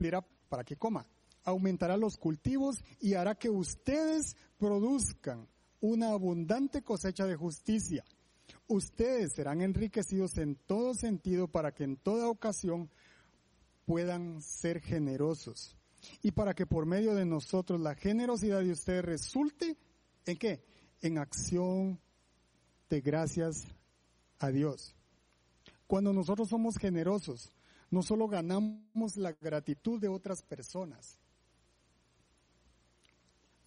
dirá 0.00 0.20
para 0.48 0.64
que 0.64 0.74
coma. 0.74 1.06
Aumentará 1.44 1.96
los 1.96 2.16
cultivos 2.16 2.84
y 3.00 3.14
hará 3.14 3.34
que 3.34 3.50
ustedes 3.50 4.36
produzcan 4.58 5.48
una 5.80 6.10
abundante 6.10 6.82
cosecha 6.82 7.26
de 7.26 7.36
justicia. 7.36 8.04
Ustedes 8.68 9.32
serán 9.34 9.62
enriquecidos 9.62 10.36
en 10.38 10.56
todo 10.56 10.94
sentido 10.94 11.48
para 11.48 11.72
que 11.72 11.84
en 11.84 11.96
toda 11.96 12.28
ocasión 12.28 12.90
puedan 13.86 14.40
ser 14.42 14.80
generosos 14.80 15.76
y 16.22 16.32
para 16.32 16.54
que 16.54 16.66
por 16.66 16.86
medio 16.86 17.14
de 17.14 17.24
nosotros 17.24 17.80
la 17.80 17.94
generosidad 17.94 18.60
de 18.60 18.72
ustedes 18.72 19.04
resulte 19.04 19.76
en 20.26 20.36
qué? 20.36 20.64
En 21.00 21.18
acción 21.18 22.00
de 22.88 23.00
gracias 23.00 23.66
a 24.38 24.50
Dios. 24.50 24.94
Cuando 25.86 26.12
nosotros 26.12 26.48
somos 26.48 26.76
generosos, 26.76 27.52
no 27.90 28.02
solo 28.02 28.28
ganamos 28.28 29.16
la 29.16 29.32
gratitud 29.32 30.00
de 30.00 30.08
otras 30.08 30.42
personas. 30.42 31.18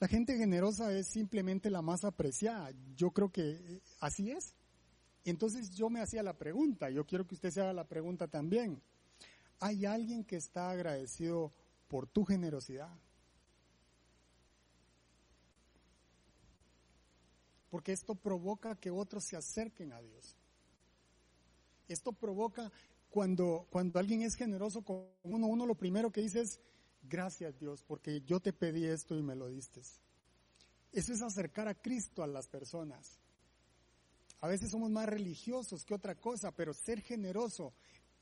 La 0.04 0.10
gente 0.10 0.36
generosa 0.36 0.94
es 0.94 1.08
simplemente 1.08 1.70
la 1.70 1.82
más 1.82 2.04
apreciada. 2.04 2.74
Yo 2.94 3.12
creo 3.12 3.32
que 3.32 3.80
así 4.02 4.32
es. 4.32 4.54
Entonces 5.24 5.70
yo 5.78 5.90
me 5.90 6.02
hacía 6.02 6.22
la 6.22 6.38
pregunta, 6.38 6.90
yo 6.90 7.06
quiero 7.06 7.26
que 7.26 7.36
usted 7.36 7.52
se 7.52 7.62
haga 7.62 7.72
la 7.72 7.88
pregunta 7.88 8.28
también. 8.28 8.82
¿Hay 9.62 9.86
alguien 9.86 10.26
que 10.26 10.36
está 10.36 10.72
agradecido 10.72 11.54
por 11.88 12.06
tu 12.06 12.26
generosidad? 12.26 12.94
Porque 17.70 17.94
esto 17.94 18.14
provoca 18.14 18.76
que 18.76 18.92
otros 18.92 19.24
se 19.24 19.38
acerquen 19.38 19.94
a 19.94 20.02
Dios. 20.02 20.36
Esto 21.88 22.12
provoca 22.12 22.74
cuando, 23.10 23.68
cuando 23.70 24.00
alguien 24.00 24.22
es 24.24 24.36
generoso 24.36 24.82
con 24.82 25.06
uno, 25.24 25.48
uno 25.48 25.66
lo 25.66 25.76
primero 25.76 26.12
que 26.12 26.20
dice 26.20 26.42
es, 26.42 26.60
gracias 27.04 27.60
Dios, 27.60 27.84
porque 27.84 28.22
yo 28.22 28.40
te 28.40 28.54
pedí 28.54 28.86
esto 28.86 29.18
y 29.18 29.22
me 29.22 29.36
lo 29.36 29.48
diste. 29.48 29.82
Eso 30.92 31.14
es 31.14 31.22
acercar 31.22 31.68
a 31.68 31.76
Cristo 31.76 32.24
a 32.24 32.28
las 32.28 32.48
personas. 32.48 33.20
A 34.42 34.48
veces 34.48 34.72
somos 34.72 34.92
más 34.92 35.08
religiosos 35.08 35.86
que 35.86 35.94
otra 35.94 36.16
cosa, 36.16 36.52
pero 36.52 36.74
ser 36.74 37.02
generoso 37.02 37.74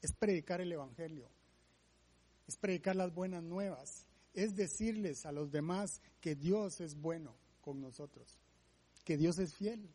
es 0.01 0.13
predicar 0.13 0.61
el 0.61 0.71
Evangelio, 0.71 1.29
es 2.47 2.57
predicar 2.57 2.95
las 2.95 3.13
buenas 3.13 3.43
nuevas, 3.43 4.05
es 4.33 4.55
decirles 4.55 5.25
a 5.25 5.31
los 5.31 5.51
demás 5.51 6.01
que 6.19 6.35
Dios 6.35 6.79
es 6.79 6.95
bueno 6.95 7.35
con 7.59 7.81
nosotros, 7.81 8.39
que 9.03 9.17
Dios 9.17 9.39
es 9.39 9.53
fiel. 9.53 9.89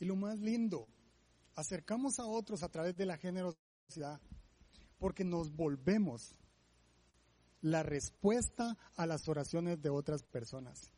Y 0.00 0.06
lo 0.06 0.16
más 0.16 0.38
lindo, 0.40 0.88
acercamos 1.54 2.18
a 2.18 2.26
otros 2.26 2.62
a 2.62 2.68
través 2.68 2.96
de 2.96 3.06
la 3.06 3.16
generosidad, 3.16 4.20
porque 4.98 5.24
nos 5.24 5.54
volvemos 5.54 6.34
la 7.60 7.82
respuesta 7.82 8.76
a 8.96 9.06
las 9.06 9.28
oraciones 9.28 9.80
de 9.80 9.90
otras 9.90 10.22
personas. 10.22 10.90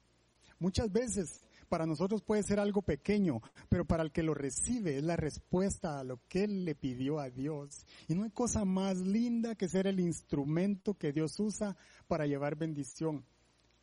Muchas 0.59 0.91
veces 0.91 1.43
para 1.69 1.87
nosotros 1.87 2.23
puede 2.23 2.43
ser 2.43 2.61
algo 2.61 2.83
pequeño, 2.83 3.41
pero 3.69 3.85
para 3.85 4.03
el 4.03 4.13
que 4.13 4.23
lo 4.23 4.35
recibe 4.35 4.99
es 4.99 5.05
la 5.05 5.17
respuesta 5.17 5.99
a 5.99 6.05
lo 6.05 6.21
que 6.29 6.45
él 6.45 6.65
le 6.65 6.75
pidió 6.75 7.19
a 7.19 7.31
Dios. 7.31 7.87
Y 8.09 8.15
no 8.15 8.25
hay 8.25 8.31
cosa 8.31 8.65
más 8.65 8.99
linda 8.99 9.55
que 9.55 9.69
ser 9.69 9.87
el 9.87 10.01
instrumento 10.01 10.95
que 10.95 11.13
Dios 11.13 11.39
usa 11.39 11.77
para 12.07 12.27
llevar 12.27 12.57
bendición 12.57 13.25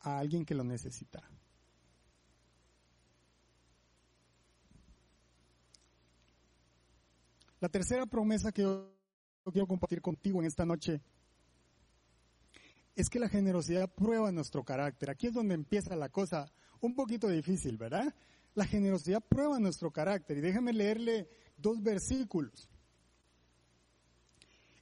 a 0.00 0.18
alguien 0.18 0.44
que 0.44 0.54
lo 0.54 0.64
necesita. 0.64 1.22
La 7.60 7.68
tercera 7.68 8.04
promesa 8.04 8.52
que 8.52 8.62
yo 8.62 8.93
quiero 9.52 9.66
compartir 9.66 10.00
contigo 10.00 10.40
en 10.40 10.46
esta 10.46 10.64
noche 10.64 11.00
es 12.96 13.10
que 13.10 13.18
la 13.18 13.28
generosidad 13.28 13.92
prueba 13.92 14.30
nuestro 14.30 14.64
carácter. 14.64 15.10
Aquí 15.10 15.26
es 15.26 15.34
donde 15.34 15.54
empieza 15.54 15.96
la 15.96 16.08
cosa 16.08 16.52
un 16.80 16.94
poquito 16.94 17.28
difícil, 17.28 17.76
¿verdad? 17.76 18.14
La 18.54 18.66
generosidad 18.66 19.20
prueba 19.20 19.58
nuestro 19.58 19.90
carácter. 19.90 20.38
Y 20.38 20.40
déjame 20.40 20.72
leerle 20.72 21.28
dos 21.56 21.82
versículos. 21.82 22.68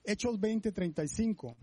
Hechos 0.04 0.38
20:35. 0.38 1.56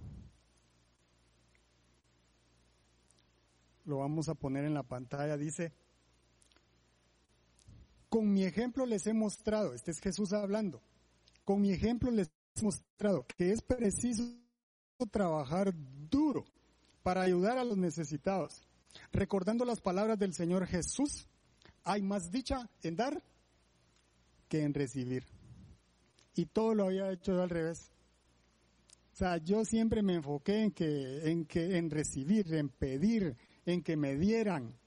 Lo 3.86 3.98
vamos 3.98 4.28
a 4.30 4.36
poner 4.36 4.66
en 4.66 4.74
la 4.74 4.84
pantalla. 4.84 5.38
Dice, 5.38 5.74
con 8.10 8.32
mi 8.34 8.44
ejemplo 8.44 8.86
les 8.86 9.06
he 9.06 9.14
mostrado, 9.14 9.74
este 9.74 9.92
es 9.92 10.00
Jesús 10.00 10.34
hablando, 10.34 10.82
con 11.46 11.62
mi 11.62 11.72
ejemplo 11.72 12.10
les 12.12 12.32
mostrado 12.64 13.26
que 13.26 13.52
es 13.52 13.62
preciso 13.62 14.24
trabajar 15.12 15.74
duro 16.10 16.46
para 17.04 17.22
ayudar 17.22 17.58
a 17.58 17.64
los 17.64 17.78
necesitados 17.78 18.62
Recordando 19.12 19.66
las 19.66 19.82
palabras 19.82 20.18
del 20.18 20.34
Señor 20.34 20.66
Jesús, 20.68 21.28
hay 21.84 22.02
más 22.02 22.32
dicha 22.32 22.70
en 22.84 22.96
dar 22.96 23.24
que 24.48 24.64
en 24.64 24.74
recibir. 24.74 25.26
Y 26.36 26.46
todo 26.46 26.74
lo 26.74 26.86
había 26.86 27.12
hecho 27.12 27.42
al 27.42 27.50
revés. 27.50 27.92
O 29.14 29.16
sea, 29.16 29.38
yo 29.38 29.66
siempre 29.66 30.02
me 30.02 30.16
enfoqué 30.16 30.64
en 30.64 30.72
que, 30.72 31.30
en 31.30 31.46
que, 31.46 31.78
en 31.78 31.90
recibir, 31.90 32.54
en 32.54 32.70
pedir, 32.70 33.36
en 33.66 33.84
que 33.84 33.98
me 33.98 34.16
dieran. 34.16 34.78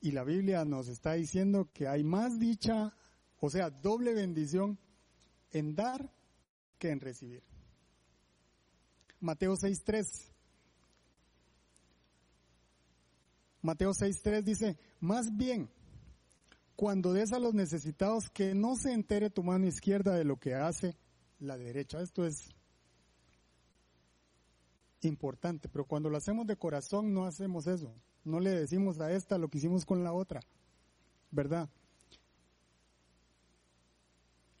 Y 0.00 0.12
la 0.12 0.24
Biblia 0.24 0.64
nos 0.64 0.88
está 0.88 1.14
diciendo 1.14 1.68
que 1.72 1.88
hay 1.88 2.02
más 2.04 2.38
dicha, 2.38 2.94
o 3.40 3.50
sea, 3.50 3.70
doble 3.70 4.14
bendición 4.14 4.78
en 5.50 5.74
dar 5.74 6.10
que 6.78 6.90
en 6.90 7.00
recibir. 7.00 7.42
Mateo 9.20 9.54
6.3 9.54 10.36
Mateo 13.66 13.90
6.3 13.90 14.44
dice, 14.44 14.78
más 15.00 15.36
bien, 15.36 15.68
cuando 16.76 17.12
des 17.12 17.32
a 17.32 17.40
los 17.40 17.52
necesitados, 17.52 18.30
que 18.30 18.54
no 18.54 18.76
se 18.76 18.92
entere 18.92 19.28
tu 19.28 19.42
mano 19.42 19.66
izquierda 19.66 20.14
de 20.14 20.22
lo 20.22 20.36
que 20.38 20.54
hace 20.54 20.96
la 21.40 21.58
derecha. 21.58 22.00
Esto 22.00 22.24
es 22.24 22.54
importante, 25.00 25.68
pero 25.68 25.84
cuando 25.84 26.08
lo 26.10 26.16
hacemos 26.16 26.46
de 26.46 26.56
corazón 26.56 27.12
no 27.12 27.26
hacemos 27.26 27.66
eso. 27.66 27.92
No 28.22 28.38
le 28.38 28.50
decimos 28.50 29.00
a 29.00 29.10
esta 29.10 29.36
lo 29.36 29.48
que 29.48 29.58
hicimos 29.58 29.84
con 29.84 30.04
la 30.04 30.12
otra, 30.12 30.40
¿verdad? 31.32 31.68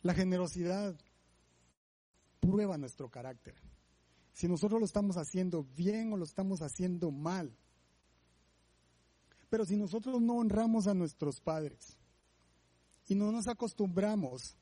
La 0.02 0.14
generosidad 0.14 0.96
prueba 2.50 2.78
nuestro 2.78 3.08
carácter. 3.10 3.54
Si 4.32 4.48
nosotros 4.48 4.80
lo 4.80 4.86
estamos 4.86 5.16
haciendo 5.16 5.64
bien 5.76 6.12
o 6.12 6.16
lo 6.16 6.24
estamos 6.24 6.62
haciendo 6.62 7.10
mal. 7.10 7.56
Pero 9.48 9.64
si 9.64 9.76
nosotros 9.76 10.20
no 10.20 10.36
honramos 10.36 10.86
a 10.86 10.94
nuestros 10.94 11.40
padres 11.40 11.96
y 13.08 13.14
no 13.14 13.32
nos 13.32 13.48
acostumbramos 13.48 14.56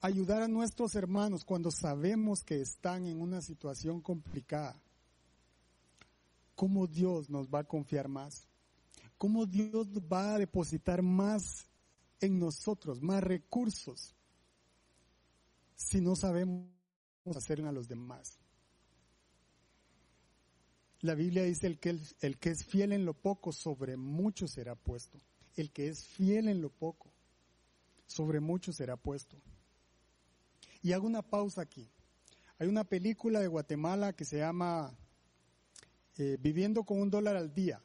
a 0.00 0.06
ayudar 0.06 0.42
a 0.42 0.48
nuestros 0.48 0.94
hermanos 0.94 1.44
cuando 1.44 1.70
sabemos 1.70 2.42
que 2.44 2.60
están 2.60 3.06
en 3.06 3.20
una 3.20 3.42
situación 3.42 4.00
complicada, 4.00 4.80
¿cómo 6.54 6.86
Dios 6.86 7.28
nos 7.28 7.48
va 7.48 7.60
a 7.60 7.64
confiar 7.64 8.08
más? 8.08 8.46
¿Cómo 9.18 9.46
Dios 9.46 9.88
va 10.10 10.34
a 10.34 10.38
depositar 10.38 11.02
más 11.02 11.66
en 12.20 12.38
nosotros, 12.38 13.02
más 13.02 13.22
recursos, 13.22 14.14
si 15.74 16.00
no 16.00 16.16
sabemos 16.16 16.68
hacer 17.30 17.60
a 17.62 17.72
los 17.72 17.88
demás? 17.88 18.38
La 21.00 21.14
Biblia 21.14 21.42
dice 21.42 21.66
el 21.66 21.78
que, 21.78 21.98
el 22.20 22.38
que 22.38 22.50
es 22.50 22.64
fiel 22.64 22.92
en 22.92 23.04
lo 23.04 23.14
poco, 23.14 23.52
sobre 23.52 23.96
mucho 23.96 24.46
será 24.46 24.74
puesto. 24.74 25.18
El 25.56 25.72
que 25.72 25.88
es 25.88 26.04
fiel 26.04 26.48
en 26.48 26.62
lo 26.62 26.70
poco, 26.70 27.12
sobre 28.06 28.40
mucho 28.40 28.72
será 28.72 28.96
puesto. 28.96 29.36
Y 30.80 30.92
hago 30.92 31.06
una 31.06 31.22
pausa 31.22 31.62
aquí. 31.62 31.90
Hay 32.58 32.68
una 32.68 32.84
película 32.84 33.40
de 33.40 33.48
Guatemala 33.48 34.12
que 34.12 34.24
se 34.24 34.38
llama 34.38 34.96
eh, 36.18 36.38
Viviendo 36.40 36.84
con 36.84 37.00
un 37.00 37.10
dólar 37.10 37.36
al 37.36 37.52
día. 37.52 37.82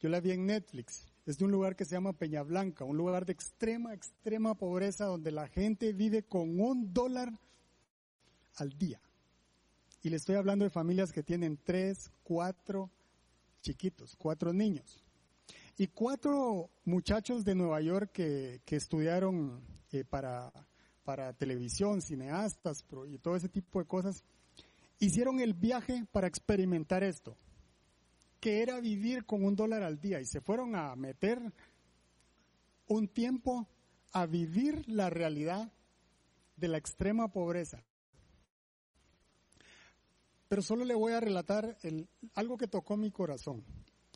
Yo 0.00 0.10
la 0.10 0.20
vi 0.20 0.32
en 0.32 0.46
Netflix. 0.46 1.06
Es 1.24 1.38
de 1.38 1.44
un 1.46 1.50
lugar 1.50 1.74
que 1.74 1.84
se 1.84 1.94
llama 1.94 2.12
Peña 2.12 2.42
Blanca, 2.42 2.84
un 2.84 2.96
lugar 2.96 3.26
de 3.26 3.32
extrema, 3.32 3.94
extrema 3.94 4.54
pobreza 4.54 5.06
donde 5.06 5.32
la 5.32 5.48
gente 5.48 5.92
vive 5.92 6.22
con 6.22 6.60
un 6.60 6.92
dólar 6.92 7.32
al 8.56 8.76
día. 8.76 9.00
Y 10.02 10.10
le 10.10 10.16
estoy 10.16 10.36
hablando 10.36 10.64
de 10.64 10.70
familias 10.70 11.12
que 11.12 11.22
tienen 11.22 11.58
tres, 11.62 12.10
cuatro 12.22 12.90
chiquitos, 13.62 14.14
cuatro 14.16 14.52
niños. 14.52 15.02
Y 15.78 15.88
cuatro 15.88 16.70
muchachos 16.84 17.44
de 17.44 17.54
Nueva 17.54 17.80
York 17.80 18.10
que, 18.12 18.62
estudiaron 18.68 19.60
eh, 19.92 20.04
para, 20.04 20.52
para 21.04 21.32
televisión, 21.32 22.00
cineastas 22.00 22.84
y 23.08 23.18
todo 23.18 23.36
ese 23.36 23.48
tipo 23.48 23.78
de 23.78 23.86
cosas, 23.86 24.24
hicieron 24.98 25.40
el 25.40 25.54
viaje 25.54 26.06
para 26.12 26.26
experimentar 26.26 27.02
esto, 27.02 27.36
que 28.40 28.62
era 28.62 28.80
vivir 28.80 29.24
con 29.26 29.44
un 29.44 29.56
dólar 29.56 29.82
al 29.82 30.00
día 30.00 30.20
y 30.20 30.24
se 30.24 30.40
fueron 30.40 30.74
a 30.76 30.94
meter 30.96 31.40
un 32.86 33.08
tiempo 33.08 33.68
a 34.12 34.26
vivir 34.26 34.88
la 34.88 35.10
realidad 35.10 35.72
de 36.56 36.68
la 36.68 36.78
extrema 36.78 37.28
pobreza. 37.28 37.84
Pero 40.48 40.62
solo 40.62 40.84
le 40.84 40.94
voy 40.94 41.12
a 41.12 41.20
relatar 41.20 41.76
algo 42.34 42.56
que 42.56 42.68
tocó 42.68 42.96
mi 42.96 43.10
corazón. 43.10 43.64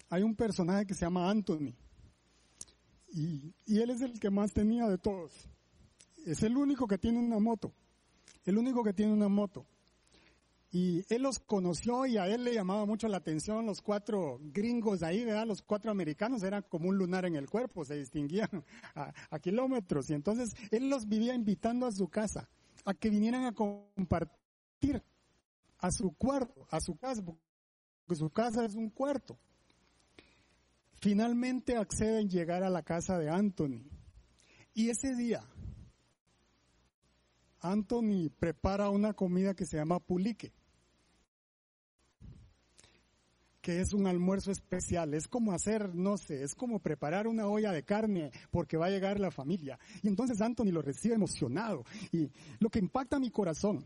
Hay 0.08 0.22
un 0.22 0.34
personaje 0.34 0.86
que 0.86 0.94
se 0.94 1.04
llama 1.04 1.30
Anthony 1.30 1.74
y, 3.12 3.52
él 3.66 3.90
es 3.90 4.00
el 4.00 4.18
que 4.18 4.30
más 4.30 4.52
tenía 4.52 4.88
de 4.88 4.98
todos. 4.98 5.32
Es 6.24 6.42
el 6.42 6.56
único 6.56 6.86
que 6.86 6.98
tiene 6.98 7.18
una 7.18 7.38
moto. 7.38 7.72
El 8.44 8.58
único 8.58 8.84
que 8.84 8.92
tiene 8.92 9.12
una 9.12 9.28
moto. 9.28 9.66
Y 10.72 11.04
él 11.12 11.22
los 11.22 11.40
conoció 11.40 12.06
y 12.06 12.16
a 12.16 12.28
él 12.28 12.44
le 12.44 12.54
llamaba 12.54 12.86
mucho 12.86 13.08
la 13.08 13.16
atención 13.16 13.66
los 13.66 13.82
cuatro 13.82 14.38
gringos 14.40 15.02
ahí, 15.02 15.24
¿verdad? 15.24 15.44
Los 15.44 15.62
cuatro 15.62 15.90
americanos 15.90 16.44
eran 16.44 16.64
como 16.68 16.88
un 16.88 16.96
lunar 16.96 17.24
en 17.24 17.34
el 17.34 17.50
cuerpo, 17.50 17.84
se 17.84 17.96
distinguían 17.96 18.48
a, 18.94 19.38
kilómetros. 19.40 20.10
Y 20.10 20.14
entonces 20.14 20.54
él 20.70 20.88
los 20.88 21.08
vivía 21.08 21.34
invitando 21.34 21.86
a 21.86 21.92
su 21.92 22.06
casa, 22.06 22.48
a 22.84 22.94
que 22.94 23.10
vinieran 23.10 23.46
a 23.46 23.52
compartir 23.52 25.02
a 25.80 25.90
su 25.90 26.12
cuarto, 26.12 26.66
a 26.70 26.80
su 26.80 26.96
casa, 26.96 27.22
porque 27.24 28.14
su 28.14 28.30
casa 28.30 28.64
es 28.64 28.74
un 28.74 28.90
cuarto. 28.90 29.38
Finalmente 31.00 31.76
acceden 31.76 32.28
llegar 32.28 32.62
a 32.62 32.70
la 32.70 32.82
casa 32.82 33.18
de 33.18 33.30
Anthony. 33.30 33.82
Y 34.74 34.90
ese 34.90 35.14
día, 35.14 35.42
Anthony 37.60 38.30
prepara 38.38 38.90
una 38.90 39.14
comida 39.14 39.54
que 39.54 39.66
se 39.66 39.76
llama 39.76 39.98
pulique 39.98 40.52
que 43.60 43.80
es 43.80 43.92
un 43.92 44.06
almuerzo 44.06 44.50
especial, 44.50 45.14
es 45.14 45.28
como 45.28 45.52
hacer, 45.52 45.94
no 45.94 46.16
sé, 46.16 46.42
es 46.42 46.54
como 46.54 46.78
preparar 46.80 47.26
una 47.26 47.46
olla 47.46 47.72
de 47.72 47.84
carne 47.84 48.30
porque 48.50 48.76
va 48.76 48.86
a 48.86 48.90
llegar 48.90 49.20
la 49.20 49.30
familia. 49.30 49.78
Y 50.02 50.08
entonces 50.08 50.40
Anthony 50.40 50.72
lo 50.72 50.82
recibe 50.82 51.14
emocionado. 51.14 51.84
Y 52.12 52.30
lo 52.58 52.70
que 52.70 52.78
impacta 52.78 53.18
mi 53.18 53.30
corazón, 53.30 53.84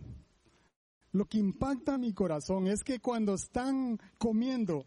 lo 1.14 1.26
que 1.26 1.38
impacta 1.38 1.96
mi 1.96 2.12
corazón 2.12 2.66
es 2.66 2.82
que 2.82 2.98
cuando 2.98 3.34
están 3.34 4.00
comiendo, 4.18 4.84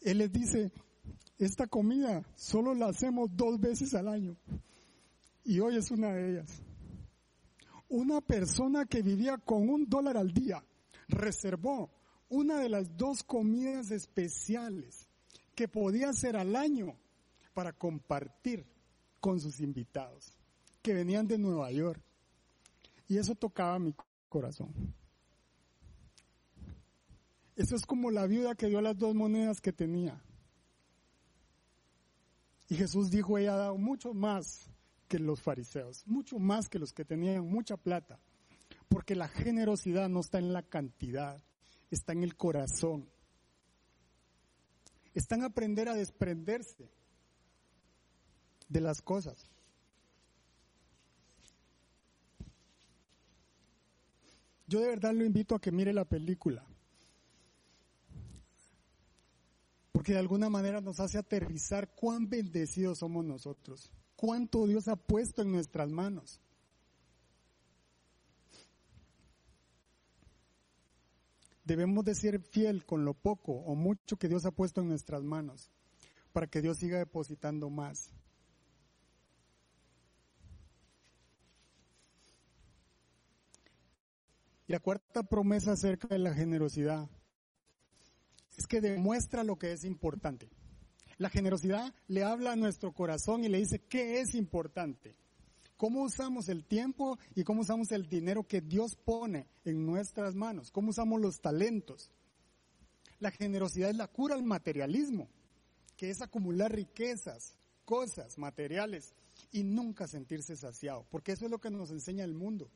él 0.00 0.18
les 0.18 0.32
dice, 0.32 0.72
esta 1.38 1.68
comida 1.68 2.24
solo 2.34 2.74
la 2.74 2.86
hacemos 2.88 3.28
dos 3.36 3.60
veces 3.60 3.94
al 3.94 4.08
año. 4.08 4.36
Y 5.44 5.60
hoy 5.60 5.76
es 5.76 5.92
una 5.92 6.12
de 6.12 6.32
ellas. 6.32 6.60
Una 7.88 8.20
persona 8.20 8.84
que 8.84 9.00
vivía 9.00 9.38
con 9.38 9.68
un 9.68 9.88
dólar 9.88 10.16
al 10.16 10.32
día 10.32 10.64
reservó 11.06 11.88
una 12.28 12.58
de 12.58 12.68
las 12.68 12.96
dos 12.96 13.22
comidas 13.22 13.92
especiales 13.92 15.06
que 15.54 15.68
podía 15.68 16.08
hacer 16.08 16.36
al 16.36 16.56
año 16.56 16.98
para 17.54 17.72
compartir 17.72 18.66
con 19.20 19.38
sus 19.38 19.60
invitados, 19.60 20.32
que 20.82 20.94
venían 20.94 21.28
de 21.28 21.38
Nueva 21.38 21.70
York. 21.70 22.02
Y 23.06 23.18
eso 23.18 23.36
tocaba 23.36 23.78
mi 23.78 23.94
corazón. 24.28 24.98
Eso 27.58 27.74
es 27.74 27.84
como 27.84 28.12
la 28.12 28.24
viuda 28.28 28.54
que 28.54 28.68
dio 28.68 28.80
las 28.80 28.96
dos 28.96 29.16
monedas 29.16 29.60
que 29.60 29.72
tenía. 29.72 30.22
Y 32.68 32.76
Jesús 32.76 33.10
dijo, 33.10 33.36
ella 33.36 33.54
ha 33.54 33.56
dado 33.56 33.76
mucho 33.76 34.14
más 34.14 34.70
que 35.08 35.18
los 35.18 35.42
fariseos, 35.42 36.06
mucho 36.06 36.38
más 36.38 36.68
que 36.68 36.78
los 36.78 36.92
que 36.92 37.04
tenían 37.04 37.44
mucha 37.48 37.76
plata, 37.76 38.20
porque 38.88 39.16
la 39.16 39.26
generosidad 39.26 40.08
no 40.08 40.20
está 40.20 40.38
en 40.38 40.52
la 40.52 40.62
cantidad, 40.62 41.42
está 41.90 42.12
en 42.12 42.22
el 42.22 42.36
corazón. 42.36 43.08
Está 45.12 45.34
en 45.34 45.42
aprender 45.42 45.88
a 45.88 45.94
desprenderse 45.94 46.88
de 48.68 48.80
las 48.80 49.02
cosas. 49.02 49.50
Yo 54.68 54.78
de 54.78 54.86
verdad 54.86 55.12
lo 55.12 55.24
invito 55.24 55.56
a 55.56 55.60
que 55.60 55.72
mire 55.72 55.92
la 55.92 56.04
película. 56.04 56.67
Porque 59.98 60.12
de 60.12 60.20
alguna 60.20 60.48
manera 60.48 60.80
nos 60.80 61.00
hace 61.00 61.18
aterrizar 61.18 61.92
cuán 61.96 62.30
bendecidos 62.30 62.98
somos 62.98 63.24
nosotros. 63.24 63.90
Cuánto 64.14 64.64
Dios 64.68 64.86
ha 64.86 64.94
puesto 64.94 65.42
en 65.42 65.50
nuestras 65.50 65.90
manos. 65.90 66.40
debemos 71.64 72.04
de 72.04 72.14
ser 72.14 72.40
fiel 72.40 72.86
con 72.86 73.04
lo 73.04 73.12
poco 73.12 73.52
o 73.52 73.74
mucho 73.74 74.16
que 74.16 74.28
Dios 74.28 74.46
ha 74.46 74.52
puesto 74.52 74.82
en 74.82 74.88
nuestras 74.88 75.24
manos 75.24 75.68
para 76.32 76.46
que 76.46 76.62
Dios 76.62 76.78
siga 76.78 76.98
depositando 76.98 77.68
más. 77.68 78.12
Y 84.68 84.72
la 84.72 84.78
cuarta 84.78 85.24
promesa 85.24 85.72
acerca 85.72 86.06
de 86.06 86.20
la 86.20 86.32
generosidad 86.32 87.10
es 88.58 88.66
que 88.66 88.80
demuestra 88.80 89.44
lo 89.44 89.56
que 89.56 89.72
es 89.72 89.84
importante. 89.84 90.50
La 91.16 91.30
generosidad 91.30 91.94
le 92.08 92.22
habla 92.22 92.52
a 92.52 92.56
nuestro 92.56 92.92
corazón 92.92 93.44
y 93.44 93.48
le 93.48 93.58
dice 93.58 93.80
qué 93.80 94.20
es 94.20 94.34
importante 94.34 95.16
cómo 95.78 96.02
usamos 96.02 96.48
el 96.50 96.64
tiempo 96.64 97.18
y 97.34 97.44
cómo 97.44 97.62
usamos 97.62 97.90
el 97.92 98.08
dinero 98.08 98.46
que 98.46 98.60
Dios 98.60 98.96
pone 98.96 99.46
en 99.64 99.86
nuestras 99.86 100.34
manos, 100.34 100.70
cómo 100.70 100.90
usamos 100.90 101.20
los 101.20 101.40
talentos. 101.40 102.10
La 103.20 103.30
generosidad 103.30 103.88
es 103.88 103.96
la 103.96 104.08
cura 104.08 104.34
al 104.34 104.42
materialismo, 104.42 105.28
que 105.96 106.10
es 106.10 106.20
acumular 106.20 106.72
riquezas, 106.72 107.56
cosas, 107.84 108.36
materiales 108.38 109.14
y 109.52 109.62
nunca 109.62 110.06
sentirse 110.08 110.56
saciado, 110.56 111.06
porque 111.10 111.32
eso 111.32 111.46
es 111.46 111.50
lo 111.50 111.58
que 111.58 111.70
nos 111.70 111.90
enseña 111.90 112.24
el 112.24 112.34
mundo. 112.34 112.70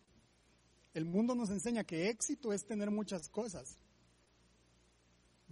El 0.94 1.04
mundo 1.04 1.34
nos 1.34 1.50
enseña 1.50 1.84
que 1.84 2.08
éxito 2.08 2.52
es 2.52 2.64
tener 2.64 2.90
muchas 2.90 3.28
cosas. 3.28 3.78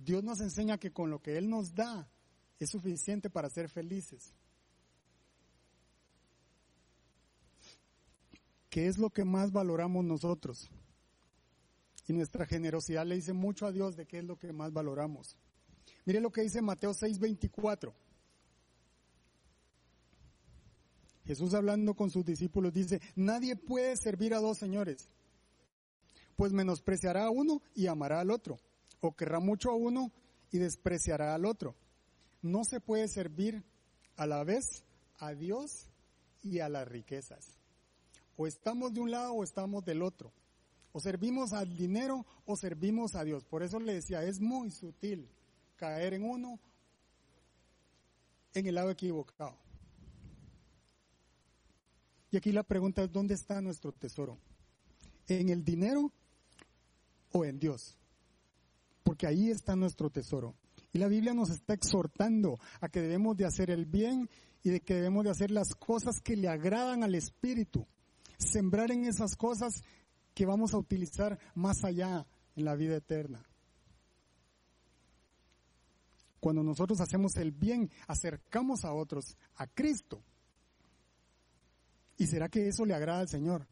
Dios 0.04 0.24
nos 0.24 0.40
enseña 0.40 0.78
que 0.78 0.92
con 0.92 1.10
lo 1.10 1.20
que 1.20 1.36
Él 1.36 1.48
nos 1.48 1.74
da 1.74 2.08
es 2.58 2.70
suficiente 2.70 3.30
para 3.30 3.50
ser 3.50 3.68
felices. 3.68 4.34
¿Qué 8.68 8.86
es 8.86 8.98
lo 8.98 9.10
que 9.10 9.24
más 9.24 9.50
valoramos 9.50 10.04
nosotros? 10.04 10.70
Y 12.06 12.12
nuestra 12.12 12.46
generosidad 12.46 13.04
le 13.04 13.16
dice 13.16 13.32
mucho 13.32 13.66
a 13.66 13.72
Dios 13.72 13.96
de 13.96 14.06
qué 14.06 14.18
es 14.18 14.24
lo 14.24 14.36
que 14.36 14.52
más 14.52 14.72
valoramos. 14.72 15.36
Mire 16.04 16.20
lo 16.20 16.30
que 16.30 16.42
dice 16.42 16.62
Mateo 16.62 16.92
6:24. 16.92 17.92
Jesús 21.24 21.54
hablando 21.54 21.94
con 21.94 22.10
sus 22.10 22.24
discípulos 22.24 22.72
dice, 22.72 23.00
nadie 23.14 23.54
puede 23.54 23.96
servir 23.96 24.34
a 24.34 24.40
dos 24.40 24.58
señores, 24.58 25.08
pues 26.34 26.52
menospreciará 26.52 27.26
a 27.26 27.30
uno 27.30 27.62
y 27.74 27.86
amará 27.86 28.18
al 28.18 28.32
otro, 28.32 28.58
o 29.00 29.14
querrá 29.16 29.40
mucho 29.40 29.70
a 29.70 29.74
uno 29.74 30.12
y 30.50 30.58
despreciará 30.58 31.34
al 31.34 31.44
otro. 31.44 31.74
No 32.42 32.64
se 32.64 32.80
puede 32.80 33.08
servir 33.08 33.62
a 34.16 34.26
la 34.26 34.44
vez 34.44 34.84
a 35.18 35.32
Dios 35.32 35.88
y 36.42 36.60
a 36.60 36.68
las 36.68 36.88
riquezas. 36.88 37.58
O 38.36 38.46
estamos 38.46 38.92
de 38.92 39.00
un 39.00 39.10
lado 39.10 39.34
o 39.34 39.44
estamos 39.44 39.84
del 39.84 40.02
otro. 40.02 40.32
O 40.92 41.00
servimos 41.00 41.52
al 41.52 41.76
dinero 41.76 42.26
o 42.46 42.56
servimos 42.56 43.14
a 43.14 43.24
Dios. 43.24 43.44
Por 43.44 43.62
eso 43.62 43.78
le 43.78 43.94
decía, 43.94 44.22
es 44.24 44.40
muy 44.40 44.70
sutil 44.70 45.28
caer 45.76 46.14
en 46.14 46.24
uno 46.24 46.58
en 48.54 48.66
el 48.66 48.74
lado 48.74 48.90
equivocado. 48.90 49.56
Y 52.32 52.36
aquí 52.36 52.52
la 52.52 52.62
pregunta 52.62 53.02
es, 53.02 53.12
¿dónde 53.12 53.34
está 53.34 53.60
nuestro 53.60 53.92
tesoro? 53.92 54.38
¿En 55.26 55.48
el 55.48 55.64
dinero 55.64 56.12
o 57.32 57.44
en 57.44 57.58
Dios? 57.58 57.99
Porque 59.02 59.26
ahí 59.26 59.50
está 59.50 59.76
nuestro 59.76 60.10
tesoro. 60.10 60.54
Y 60.92 60.98
la 60.98 61.08
Biblia 61.08 61.34
nos 61.34 61.50
está 61.50 61.74
exhortando 61.74 62.58
a 62.80 62.88
que 62.88 63.00
debemos 63.00 63.36
de 63.36 63.46
hacer 63.46 63.70
el 63.70 63.86
bien 63.86 64.28
y 64.62 64.70
de 64.70 64.80
que 64.80 64.94
debemos 64.94 65.24
de 65.24 65.30
hacer 65.30 65.50
las 65.50 65.74
cosas 65.74 66.20
que 66.22 66.36
le 66.36 66.48
agradan 66.48 67.02
al 67.02 67.14
Espíritu 67.14 67.86
sembrar 68.40 68.90
en 68.90 69.04
esas 69.04 69.36
cosas 69.36 69.82
que 70.34 70.46
vamos 70.46 70.74
a 70.74 70.78
utilizar 70.78 71.38
más 71.54 71.84
allá 71.84 72.26
en 72.56 72.64
la 72.64 72.74
vida 72.74 72.96
eterna. 72.96 73.44
Cuando 76.40 76.62
nosotros 76.62 77.00
hacemos 77.00 77.36
el 77.36 77.52
bien, 77.52 77.90
acercamos 78.06 78.84
a 78.84 78.94
otros 78.94 79.36
a 79.56 79.66
Cristo. 79.66 80.22
¿Y 82.16 82.26
será 82.26 82.48
que 82.48 82.66
eso 82.66 82.86
le 82.86 82.94
agrada 82.94 83.20
al 83.20 83.28
Señor? 83.28 83.66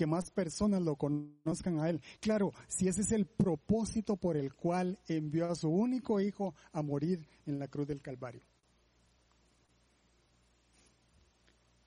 Que 0.00 0.06
más 0.06 0.30
personas 0.30 0.80
lo 0.80 0.96
conozcan 0.96 1.78
a 1.78 1.90
Él. 1.90 2.00
Claro, 2.20 2.54
si 2.68 2.88
ese 2.88 3.02
es 3.02 3.12
el 3.12 3.26
propósito 3.26 4.16
por 4.16 4.38
el 4.38 4.54
cual 4.54 4.98
envió 5.06 5.44
a 5.50 5.54
su 5.54 5.68
único 5.68 6.22
hijo 6.22 6.54
a 6.72 6.80
morir 6.80 7.28
en 7.44 7.58
la 7.58 7.68
cruz 7.68 7.86
del 7.86 8.00
Calvario. 8.00 8.40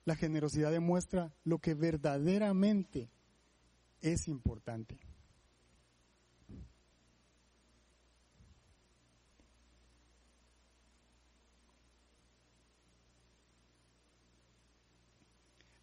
La 0.04 0.14
generosidad 0.14 0.70
demuestra 0.70 1.34
lo 1.42 1.58
que 1.58 1.74
verdaderamente 1.74 3.10
es 4.00 4.28
importante. 4.28 4.96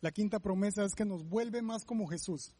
La 0.02 0.12
quinta 0.12 0.39
promesa 0.39 0.84
es 0.84 0.93
que 0.95 1.06
nos 1.06 1.24
vuelve 1.24 1.62
más 1.62 1.86
como 1.86 2.08
Jesús. 2.08 2.54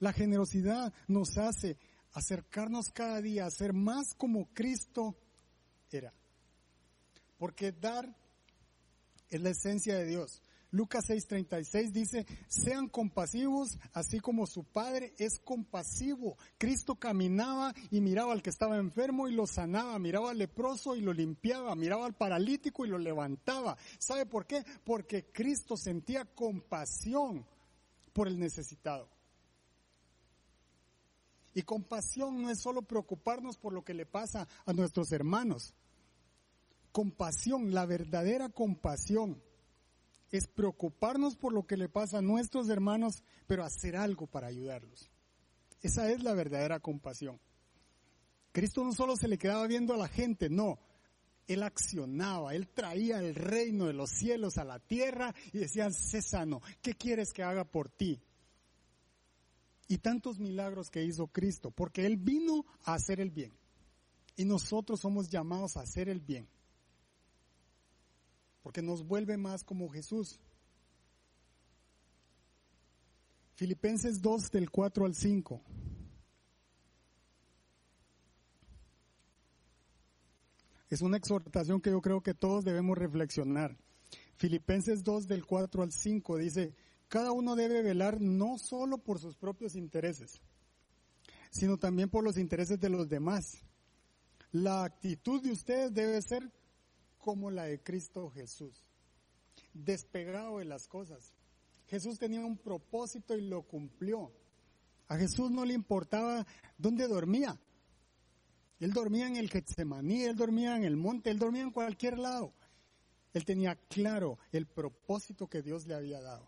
La 0.00 0.12
generosidad 0.12 0.92
nos 1.06 1.36
hace 1.36 1.76
acercarnos 2.12 2.90
cada 2.92 3.20
día 3.20 3.46
a 3.46 3.50
ser 3.50 3.72
más 3.72 4.14
como 4.14 4.46
Cristo 4.54 5.16
era. 5.90 6.12
Porque 7.38 7.72
dar 7.72 8.16
es 9.28 9.40
la 9.40 9.50
esencia 9.50 9.96
de 9.96 10.06
Dios. 10.06 10.42
Lucas 10.70 11.08
6:36 11.08 11.92
dice, 11.92 12.26
sean 12.46 12.88
compasivos 12.88 13.78
así 13.94 14.20
como 14.20 14.46
su 14.46 14.64
Padre 14.64 15.14
es 15.18 15.38
compasivo. 15.38 16.36
Cristo 16.58 16.96
caminaba 16.96 17.72
y 17.90 18.02
miraba 18.02 18.34
al 18.34 18.42
que 18.42 18.50
estaba 18.50 18.76
enfermo 18.76 19.28
y 19.28 19.32
lo 19.32 19.46
sanaba, 19.46 19.98
miraba 19.98 20.30
al 20.30 20.38
leproso 20.38 20.94
y 20.94 21.00
lo 21.00 21.14
limpiaba, 21.14 21.74
miraba 21.74 22.04
al 22.04 22.14
paralítico 22.14 22.84
y 22.84 22.88
lo 22.88 22.98
levantaba. 22.98 23.78
¿Sabe 23.98 24.26
por 24.26 24.46
qué? 24.46 24.62
Porque 24.84 25.32
Cristo 25.32 25.76
sentía 25.76 26.26
compasión 26.26 27.46
por 28.12 28.28
el 28.28 28.38
necesitado. 28.38 29.08
Y 31.54 31.62
compasión 31.62 32.42
no 32.42 32.50
es 32.50 32.60
solo 32.60 32.82
preocuparnos 32.82 33.56
por 33.56 33.72
lo 33.72 33.84
que 33.84 33.94
le 33.94 34.04
pasa 34.04 34.46
a 34.66 34.72
nuestros 34.74 35.12
hermanos. 35.12 35.74
Compasión, 36.92 37.72
la 37.72 37.86
verdadera 37.86 38.50
compasión 38.50 39.42
es 40.30 40.46
preocuparnos 40.46 41.36
por 41.36 41.52
lo 41.52 41.66
que 41.66 41.76
le 41.76 41.88
pasa 41.88 42.18
a 42.18 42.22
nuestros 42.22 42.68
hermanos, 42.68 43.22
pero 43.46 43.64
hacer 43.64 43.96
algo 43.96 44.26
para 44.26 44.48
ayudarlos. 44.48 45.10
Esa 45.80 46.10
es 46.10 46.22
la 46.22 46.34
verdadera 46.34 46.80
compasión. 46.80 47.40
Cristo 48.52 48.84
no 48.84 48.92
solo 48.92 49.16
se 49.16 49.28
le 49.28 49.38
quedaba 49.38 49.66
viendo 49.66 49.94
a 49.94 49.98
la 49.98 50.08
gente, 50.08 50.50
no. 50.50 50.78
Él 51.46 51.62
accionaba, 51.62 52.54
él 52.54 52.68
traía 52.68 53.20
el 53.20 53.34
reino 53.34 53.86
de 53.86 53.94
los 53.94 54.10
cielos 54.10 54.58
a 54.58 54.64
la 54.64 54.78
tierra 54.80 55.34
y 55.52 55.58
decía, 55.58 55.90
sé 55.90 56.20
sano, 56.20 56.60
¿qué 56.82 56.94
quieres 56.94 57.32
que 57.32 57.42
haga 57.42 57.64
por 57.64 57.88
ti? 57.88 58.20
Y 59.86 59.98
tantos 59.98 60.38
milagros 60.38 60.90
que 60.90 61.02
hizo 61.02 61.28
Cristo, 61.28 61.70
porque 61.70 62.04
Él 62.04 62.18
vino 62.18 62.66
a 62.84 62.94
hacer 62.94 63.20
el 63.20 63.30
bien. 63.30 63.56
Y 64.36 64.44
nosotros 64.44 65.00
somos 65.00 65.30
llamados 65.30 65.78
a 65.78 65.80
hacer 65.80 66.10
el 66.10 66.20
bien 66.20 66.46
porque 68.68 68.82
nos 68.82 69.06
vuelve 69.06 69.38
más 69.38 69.64
como 69.64 69.88
Jesús. 69.88 70.38
Filipenses 73.54 74.20
2 74.20 74.50
del 74.50 74.70
4 74.70 75.06
al 75.06 75.14
5. 75.14 75.62
Es 80.90 81.00
una 81.00 81.16
exhortación 81.16 81.80
que 81.80 81.88
yo 81.88 82.02
creo 82.02 82.22
que 82.22 82.34
todos 82.34 82.62
debemos 82.62 82.98
reflexionar. 82.98 83.74
Filipenses 84.36 85.02
2 85.02 85.26
del 85.28 85.46
4 85.46 85.82
al 85.82 85.90
5 85.90 86.36
dice, 86.36 86.74
cada 87.08 87.32
uno 87.32 87.56
debe 87.56 87.80
velar 87.80 88.20
no 88.20 88.58
solo 88.58 88.98
por 88.98 89.18
sus 89.18 89.34
propios 89.34 89.76
intereses, 89.76 90.42
sino 91.50 91.78
también 91.78 92.10
por 92.10 92.22
los 92.22 92.36
intereses 92.36 92.78
de 92.78 92.90
los 92.90 93.08
demás. 93.08 93.62
La 94.52 94.84
actitud 94.84 95.42
de 95.42 95.52
ustedes 95.52 95.94
debe 95.94 96.20
ser 96.20 96.52
como 97.18 97.50
la 97.50 97.64
de 97.64 97.82
Cristo 97.82 98.30
Jesús, 98.30 98.84
despegado 99.74 100.58
de 100.58 100.64
las 100.64 100.86
cosas. 100.86 101.32
Jesús 101.86 102.18
tenía 102.18 102.44
un 102.44 102.56
propósito 102.56 103.36
y 103.36 103.42
lo 103.42 103.62
cumplió. 103.62 104.32
A 105.08 105.16
Jesús 105.16 105.50
no 105.50 105.64
le 105.64 105.74
importaba 105.74 106.46
dónde 106.76 107.08
dormía. 107.08 107.58
Él 108.80 108.92
dormía 108.92 109.26
en 109.26 109.36
el 109.36 109.50
Getsemaní, 109.50 110.24
él 110.24 110.36
dormía 110.36 110.76
en 110.76 110.84
el 110.84 110.96
monte, 110.96 111.30
él 111.30 111.38
dormía 111.38 111.62
en 111.62 111.72
cualquier 111.72 112.18
lado. 112.18 112.52
Él 113.32 113.44
tenía 113.44 113.74
claro 113.88 114.38
el 114.52 114.66
propósito 114.66 115.48
que 115.48 115.62
Dios 115.62 115.86
le 115.86 115.94
había 115.94 116.20
dado. 116.20 116.46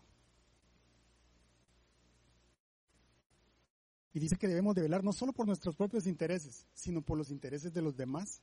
Y 4.13 4.19
dice 4.19 4.35
que 4.37 4.47
debemos 4.47 4.75
de 4.75 4.81
velar 4.81 5.03
no 5.03 5.13
solo 5.13 5.31
por 5.33 5.47
nuestros 5.47 5.75
propios 5.75 6.05
intereses, 6.05 6.65
sino 6.73 7.01
por 7.01 7.17
los 7.17 7.31
intereses 7.31 7.73
de 7.73 7.81
los 7.81 7.95
demás 7.95 8.41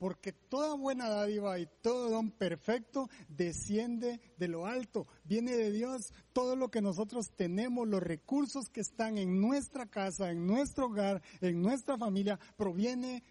porque 0.00 0.32
toda 0.32 0.74
buena 0.76 1.10
dádiva 1.10 1.58
y 1.58 1.68
todo 1.82 2.08
don 2.08 2.30
perfecto 2.30 3.10
desciende 3.28 4.18
de 4.38 4.48
lo 4.48 4.64
alto, 4.64 5.06
viene 5.24 5.54
de 5.54 5.70
Dios. 5.70 6.14
Todo 6.32 6.56
lo 6.56 6.70
que 6.70 6.80
nosotros 6.80 7.32
tenemos, 7.36 7.86
los 7.86 8.02
recursos 8.02 8.70
que 8.70 8.80
están 8.80 9.18
en 9.18 9.42
nuestra 9.42 9.84
casa, 9.84 10.30
en 10.30 10.46
nuestro 10.46 10.86
hogar, 10.86 11.20
en 11.42 11.60
nuestra 11.60 11.98
familia, 11.98 12.40
proviene 12.56 13.22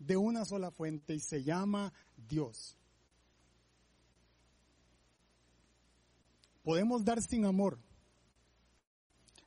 de 0.00 0.16
una 0.16 0.44
sola 0.44 0.72
fuente 0.72 1.14
y 1.14 1.20
se 1.20 1.44
llama 1.44 1.92
Dios. 2.16 2.76
Podemos 6.64 7.04
dar 7.04 7.22
sin 7.22 7.44
amor, 7.44 7.78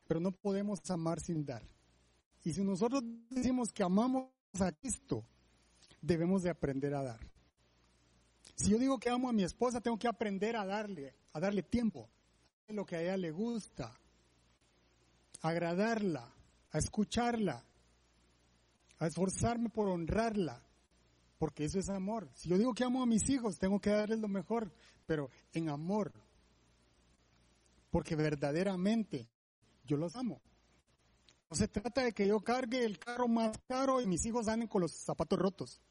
pero 0.07 0.21
no 0.21 0.31
podemos 0.31 0.79
amar 0.89 1.19
sin 1.19 1.45
dar. 1.45 1.61
Y 2.45 2.53
si 2.53 2.63
nosotros 2.63 3.03
decimos 3.29 3.73
que 3.73 3.83
amamos 3.83 4.29
a 4.61 4.71
Cristo, 4.71 5.25
debemos 6.01 6.43
de 6.43 6.49
aprender 6.49 6.93
a 6.93 7.03
dar. 7.03 7.19
Si 8.55 8.69
yo 8.69 8.77
digo 8.77 8.99
que 8.99 9.09
amo 9.09 9.29
a 9.29 9.33
mi 9.33 9.43
esposa, 9.43 9.81
tengo 9.81 9.97
que 9.97 10.07
aprender 10.07 10.55
a 10.55 10.65
darle, 10.65 11.15
a 11.33 11.39
darle 11.39 11.63
tiempo, 11.63 12.09
a 12.67 12.73
lo 12.73 12.85
que 12.85 12.97
a 12.97 13.01
ella 13.01 13.17
le 13.17 13.31
gusta, 13.31 13.97
a 15.41 15.47
agradarla, 15.47 16.29
a 16.71 16.77
escucharla, 16.77 17.63
a 18.99 19.07
esforzarme 19.07 19.69
por 19.69 19.87
honrarla, 19.87 20.61
porque 21.37 21.63
eso 21.63 21.79
es 21.79 21.89
amor. 21.89 22.29
Si 22.33 22.49
yo 22.49 22.57
digo 22.57 22.73
que 22.73 22.83
amo 22.83 23.01
a 23.01 23.05
mis 23.05 23.29
hijos, 23.29 23.57
tengo 23.59 23.79
que 23.79 23.91
darles 23.91 24.19
lo 24.19 24.27
mejor, 24.27 24.73
pero 25.05 25.29
en 25.53 25.69
amor, 25.69 26.11
porque 27.91 28.15
verdaderamente 28.15 29.29
yo 29.85 29.95
los 29.95 30.17
amo. 30.17 30.41
No 31.49 31.55
se 31.55 31.67
trata 31.67 32.03
de 32.03 32.11
que 32.11 32.27
yo 32.27 32.41
cargue 32.41 32.83
el 32.83 32.99
carro 32.99 33.27
más 33.27 33.57
caro 33.67 34.01
y 34.01 34.05
mis 34.05 34.25
hijos 34.25 34.47
anden 34.47 34.67
con 34.67 34.81
los 34.81 34.91
zapatos 34.91 35.39
rotos 35.39 35.81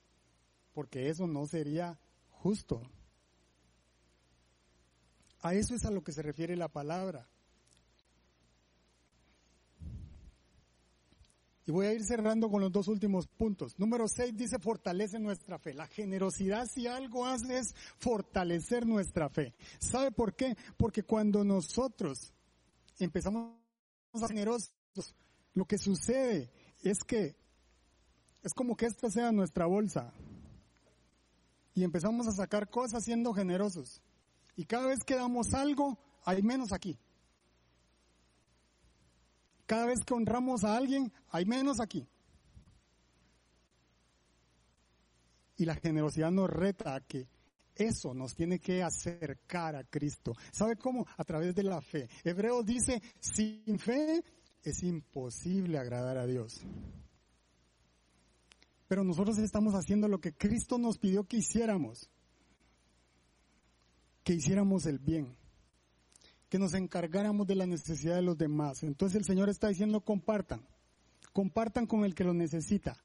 porque 0.79 1.09
eso 1.09 1.27
no 1.27 1.45
sería 1.45 1.99
justo. 2.31 2.81
A 5.41 5.53
eso 5.53 5.75
es 5.75 5.85
a 5.85 5.91
lo 5.91 6.05
que 6.05 6.13
se 6.13 6.23
refiere 6.23 6.55
la 6.55 6.69
palabra. 6.69 7.29
Y 11.67 11.73
voy 11.73 11.87
a 11.87 11.93
ir 11.93 12.05
cerrando 12.05 12.49
con 12.49 12.61
los 12.61 12.71
dos 12.71 12.87
últimos 12.87 13.27
puntos. 13.27 13.77
Número 13.77 14.07
6 14.07 14.37
dice 14.37 14.61
fortalece 14.61 15.19
nuestra 15.19 15.59
fe. 15.59 15.75
La 15.75 15.89
generosidad 15.89 16.69
si 16.73 16.87
algo 16.87 17.27
hace 17.27 17.59
es 17.59 17.75
fortalecer 17.99 18.87
nuestra 18.87 19.29
fe. 19.29 19.57
¿Sabe 19.81 20.13
por 20.13 20.37
qué? 20.37 20.57
Porque 20.77 21.03
cuando 21.03 21.43
nosotros 21.43 22.33
empezamos 23.01 23.57
a 24.13 24.19
ser 24.21 24.29
generosos, 24.29 24.73
lo 25.55 25.65
que 25.65 25.77
sucede 25.77 26.53
es 26.85 27.03
que 27.03 27.35
es 28.45 28.55
como 28.55 28.77
que 28.77 28.87
esta 28.87 29.11
sea 29.11 29.33
nuestra 29.33 29.67
bolsa 29.67 30.15
y 31.79 31.85
empezamos 31.85 32.27
a 32.27 32.33
sacar 32.33 32.69
cosas 32.69 33.05
siendo 33.05 33.33
generosos. 33.33 34.03
Y 34.57 34.65
cada 34.65 34.89
vez 34.89 34.99
que 35.07 35.15
damos 35.15 35.55
algo, 35.55 35.97
hay 36.25 36.43
menos 36.43 36.73
aquí. 36.73 36.99
Cada 39.65 39.87
vez 39.87 40.01
que 40.05 40.13
honramos 40.13 40.65
a 40.65 40.77
alguien, 40.77 41.13
hay 41.29 41.45
menos 41.45 41.79
aquí. 41.79 42.05
Y 45.57 45.67
la 45.67 45.77
generosidad 45.77 46.33
nos 46.33 46.51
reta 46.51 46.97
a 46.97 47.01
que 47.01 47.29
eso 47.77 48.13
nos 48.13 48.35
tiene 48.35 48.59
que 48.59 48.83
acercar 48.83 49.77
a 49.77 49.85
Cristo. 49.85 50.35
¿Sabe 50.51 50.75
cómo? 50.75 51.07
A 51.17 51.23
través 51.23 51.55
de 51.55 51.63
la 51.63 51.81
fe. 51.81 52.09
Hebreo 52.25 52.65
dice, 52.65 53.01
sin 53.21 53.79
fe 53.79 54.25
es 54.65 54.83
imposible 54.83 55.79
agradar 55.79 56.19
a 56.19 56.27
Dios. 56.27 56.61
Pero 58.89 59.05
nosotros 59.05 59.37
estamos 59.39 59.75
haciendo 59.75 60.09
lo 60.09 60.19
que 60.19 60.33
Cristo 60.33 60.79
nos 60.79 60.99
pidió 60.99 61.25
que 61.25 61.37
hiciéramos. 61.37 62.09
Que 64.25 64.33
hiciéramos 64.33 64.87
el 64.87 64.99
bien. 64.99 65.37
Que 66.49 66.59
nos 66.59 66.73
encargáramos 66.73 67.47
de 67.47 67.55
la 67.55 67.67
necesidad 67.67 68.17
de 68.17 68.23
los 68.23 68.39
demás. 68.39 68.83
Entonces 68.83 69.17
el 69.17 69.25
Señor 69.25 69.51
está 69.51 69.69
diciendo 69.69 70.01
compartan. 70.01 70.67
Compartan 71.35 71.87
con 71.87 72.05
el 72.05 72.15
que 72.15 72.25
lo 72.25 72.33
necesita. 72.33 72.97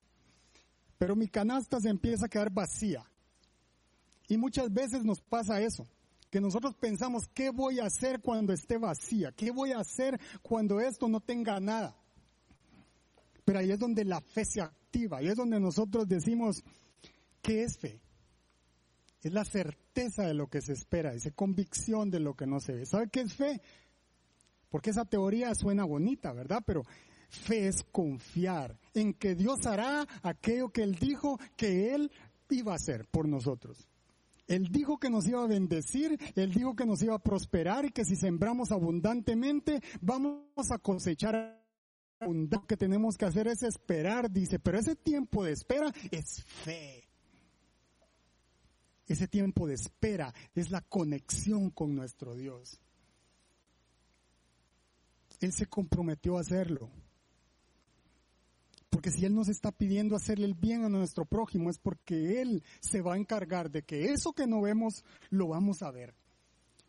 Pero 0.98 1.18
mi 1.18 1.28
canasta 1.28 1.82
se 1.82 1.90
empieza 1.90 2.28
a 2.28 2.30
quedar 2.30 2.50
vacía. 2.50 3.04
Y 4.30 4.38
muchas 4.38 4.72
veces 4.74 5.04
nos 5.04 5.20
pasa 5.20 5.62
eso. 5.62 5.86
que 6.32 6.42
nosotros 6.42 6.74
pensamos, 6.74 7.28
¿qué 7.32 7.52
voy 7.52 7.80
a 7.80 7.86
hacer 7.86 8.20
cuando 8.20 8.54
esté 8.54 8.80
vacía? 8.80 9.32
¿Qué 9.34 9.52
voy 9.52 9.72
a 9.72 9.80
hacer 9.82 10.20
cuando 10.42 10.80
esto 10.80 11.08
no 11.08 11.20
tenga 11.20 11.60
nada? 11.60 11.96
Pero 13.46 13.60
ahí 13.60 13.70
es 13.70 13.78
donde 13.78 14.04
la 14.04 14.20
fe 14.20 14.44
se 14.44 14.62
ahí 15.12 15.28
es 15.28 15.36
donde 15.36 15.60
nosotros 15.60 16.08
decimos, 16.08 16.64
¿qué 17.41 17.64
es 17.64 17.78
fe? 17.78 18.02
Es 19.22 19.34
la 19.34 19.46
certeza 19.46 20.24
de 20.24 20.34
lo 20.34 20.48
que 20.48 20.62
se 20.62 20.74
espera, 20.74 21.14
esa 21.14 21.32
convicción 21.32 22.12
de 22.12 22.20
lo 22.20 22.36
que 22.36 22.46
no 22.46 22.60
se 22.60 22.74
ve. 22.74 22.86
¿Sabe 22.86 23.10
qué 23.10 23.22
es 23.22 23.34
fe? 23.34 23.62
Porque 24.70 24.89
esa 24.89 25.06
teoría 25.06 25.54
suena 25.56 25.86
bonita, 25.86 26.34
¿verdad? 26.34 26.64
Pero 26.66 26.84
fe 27.30 27.68
es 27.68 27.84
confiar 27.84 28.78
en 28.94 29.14
que 29.14 29.36
Dios 29.36 29.66
hará 29.66 30.08
aquello 30.22 30.70
que 30.70 30.84
Él 30.84 30.96
dijo 30.96 31.39
que 31.56 31.94
Él 31.94 32.12
iba 32.50 32.74
a 32.74 32.76
hacer 32.76 33.08
por 33.08 33.28
nosotros. 33.28 33.88
Él 34.48 34.68
dijo 34.70 34.98
que 34.98 35.10
nos 35.10 35.26
iba 35.28 35.41
a 35.41 35.48
bendecir, 35.48 36.20
Él 36.36 36.52
dijo 36.52 36.76
que 36.76 36.86
nos 36.86 37.02
iba 37.02 37.16
a 37.16 37.20
prosperar 37.20 37.86
y 37.86 37.91
que 37.91 38.04
si 38.04 38.16
sembramos 38.16 38.72
abundantemente 38.72 39.82
vamos 40.02 40.44
a 40.70 40.78
cosechar. 40.80 41.62
Lo 42.28 42.66
que 42.66 42.78
tenemos 42.78 43.18
que 43.18 43.26
hacer 43.26 43.48
es 43.48 43.64
esperar, 43.64 44.32
dice, 44.32 44.60
pero 44.60 44.80
ese 44.80 44.96
tiempo 44.96 45.44
de 45.44 45.54
espera 45.54 45.92
es 46.12 46.44
fe. 46.44 47.08
Ese 49.08 49.28
tiempo 49.28 49.68
de 49.68 49.76
espera 49.76 50.34
es 50.56 50.72
la 50.72 50.82
conexión 50.82 51.70
con 51.70 51.96
nuestro 51.96 52.36
Dios. 52.36 52.80
Él 55.40 55.52
se 55.52 55.66
comprometió 55.66 56.38
a 56.38 56.42
hacerlo. 56.42 56.90
Porque 58.90 59.12
si 59.12 59.26
Él 59.26 59.36
nos 59.36 59.50
está 59.50 59.72
pidiendo 59.72 60.16
hacerle 60.16 60.46
el 60.46 60.54
bien 60.54 60.86
a 60.86 60.90
nuestro 60.90 61.26
prójimo 61.26 61.70
es 61.70 61.80
porque 61.80 62.42
Él 62.42 62.64
se 62.80 63.02
va 63.02 63.16
a 63.16 63.18
encargar 63.18 63.72
de 63.72 63.84
que 63.84 64.14
eso 64.14 64.34
que 64.34 64.48
no 64.48 64.62
vemos 64.62 65.04
lo 65.30 65.48
vamos 65.50 65.82
a 65.82 65.92
ver. 65.92 66.16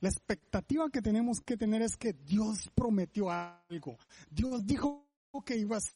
La 0.01 0.11
expectativa 0.11 0.91
que 0.91 1.01
tenemos 1.01 1.41
que 1.41 1.57
tener 1.57 1.80
es 1.80 1.97
que 1.97 2.12
Dios 2.12 2.70
prometió 2.74 3.30
algo. 3.30 3.97
Dios 4.30 4.66
dijo 4.66 5.03
que 5.43 5.57
iba 5.57 5.76
a 5.76 5.80
ser, 5.80 5.95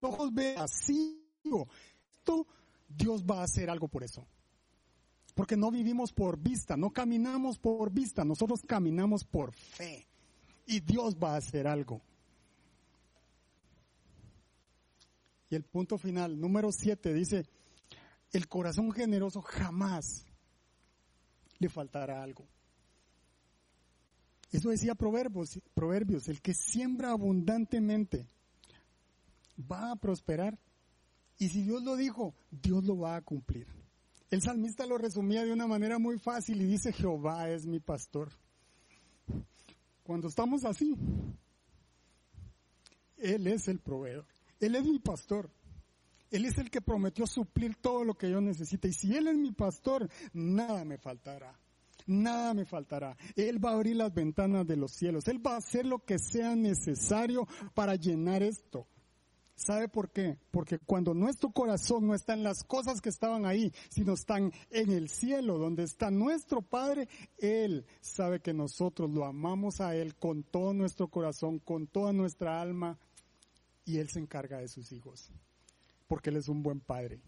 ojos 0.00 0.32
ve 0.32 0.54
así, 0.56 1.24
esto, 2.16 2.46
Dios 2.88 3.24
va 3.24 3.40
a 3.40 3.44
hacer 3.44 3.70
algo 3.70 3.88
por 3.88 4.04
eso. 4.04 4.26
Porque 5.34 5.56
no 5.56 5.70
vivimos 5.70 6.12
por 6.12 6.38
vista, 6.38 6.76
no 6.76 6.90
caminamos 6.90 7.58
por 7.58 7.92
vista, 7.92 8.24
nosotros 8.24 8.60
caminamos 8.66 9.24
por 9.24 9.52
fe. 9.52 10.06
Y 10.66 10.80
Dios 10.80 11.16
va 11.16 11.34
a 11.34 11.38
hacer 11.38 11.66
algo. 11.66 12.02
Y 15.50 15.54
el 15.54 15.64
punto 15.64 15.96
final, 15.96 16.38
número 16.38 16.72
siete, 16.72 17.14
dice, 17.14 17.46
el 18.32 18.48
corazón 18.48 18.92
generoso 18.92 19.40
jamás 19.40 20.26
le 21.58 21.68
faltará 21.68 22.22
algo. 22.22 22.46
Eso 24.52 24.70
decía 24.70 24.94
Proverbios, 24.94 25.60
Proverbios, 25.74 26.28
el 26.28 26.40
que 26.40 26.54
siembra 26.54 27.10
abundantemente 27.10 28.26
va 29.70 29.92
a 29.92 29.96
prosperar. 29.96 30.58
Y 31.38 31.48
si 31.50 31.62
Dios 31.62 31.82
lo 31.82 31.96
dijo, 31.96 32.34
Dios 32.50 32.84
lo 32.84 32.98
va 32.98 33.16
a 33.16 33.22
cumplir. 33.22 33.66
El 34.30 34.42
salmista 34.42 34.86
lo 34.86 34.98
resumía 34.98 35.44
de 35.44 35.52
una 35.52 35.66
manera 35.66 35.98
muy 35.98 36.18
fácil 36.18 36.60
y 36.60 36.66
dice, 36.66 36.92
Jehová 36.92 37.48
es 37.50 37.66
mi 37.66 37.80
pastor. 37.80 38.30
Cuando 40.02 40.28
estamos 40.28 40.64
así, 40.64 40.96
Él 43.18 43.46
es 43.46 43.68
el 43.68 43.78
proveedor. 43.78 44.26
Él 44.60 44.74
es 44.74 44.84
mi 44.84 44.98
pastor. 44.98 45.50
Él 46.30 46.44
es 46.44 46.58
el 46.58 46.70
que 46.70 46.80
prometió 46.80 47.26
suplir 47.26 47.76
todo 47.76 48.04
lo 48.04 48.14
que 48.14 48.30
yo 48.30 48.40
necesite. 48.40 48.88
Y 48.88 48.92
si 48.92 49.16
Él 49.16 49.28
es 49.28 49.36
mi 49.36 49.52
pastor, 49.52 50.10
nada 50.32 50.84
me 50.84 50.98
faltará. 50.98 51.58
Nada 52.08 52.54
me 52.54 52.64
faltará. 52.64 53.16
Él 53.36 53.62
va 53.62 53.70
a 53.70 53.74
abrir 53.74 53.96
las 53.96 54.14
ventanas 54.14 54.66
de 54.66 54.76
los 54.76 54.92
cielos. 54.92 55.28
Él 55.28 55.46
va 55.46 55.54
a 55.54 55.58
hacer 55.58 55.84
lo 55.84 55.98
que 55.98 56.18
sea 56.18 56.56
necesario 56.56 57.46
para 57.74 57.96
llenar 57.96 58.42
esto. 58.42 58.86
¿Sabe 59.54 59.88
por 59.88 60.10
qué? 60.10 60.38
Porque 60.50 60.78
cuando 60.78 61.12
nuestro 61.12 61.50
corazón 61.50 62.06
no 62.06 62.14
está 62.14 62.32
en 62.32 62.44
las 62.44 62.64
cosas 62.64 63.02
que 63.02 63.10
estaban 63.10 63.44
ahí, 63.44 63.72
sino 63.90 64.14
están 64.14 64.52
en 64.70 64.90
el 64.90 65.10
cielo, 65.10 65.58
donde 65.58 65.82
está 65.82 66.10
nuestro 66.10 66.62
Padre, 66.62 67.08
Él 67.36 67.84
sabe 68.00 68.40
que 68.40 68.54
nosotros 68.54 69.10
lo 69.10 69.26
amamos 69.26 69.80
a 69.80 69.94
Él 69.94 70.14
con 70.14 70.44
todo 70.44 70.72
nuestro 70.72 71.08
corazón, 71.08 71.58
con 71.58 71.88
toda 71.88 72.12
nuestra 72.12 72.62
alma, 72.62 72.98
y 73.84 73.98
Él 73.98 74.08
se 74.08 74.20
encarga 74.20 74.58
de 74.58 74.68
sus 74.68 74.92
hijos, 74.92 75.28
porque 76.06 76.30
Él 76.30 76.36
es 76.36 76.48
un 76.48 76.62
buen 76.62 76.80
Padre. 76.80 77.20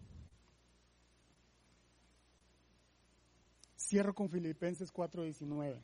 Cierro 3.90 4.14
con 4.14 4.30
Filipenses 4.30 4.92
4:19. 4.92 5.80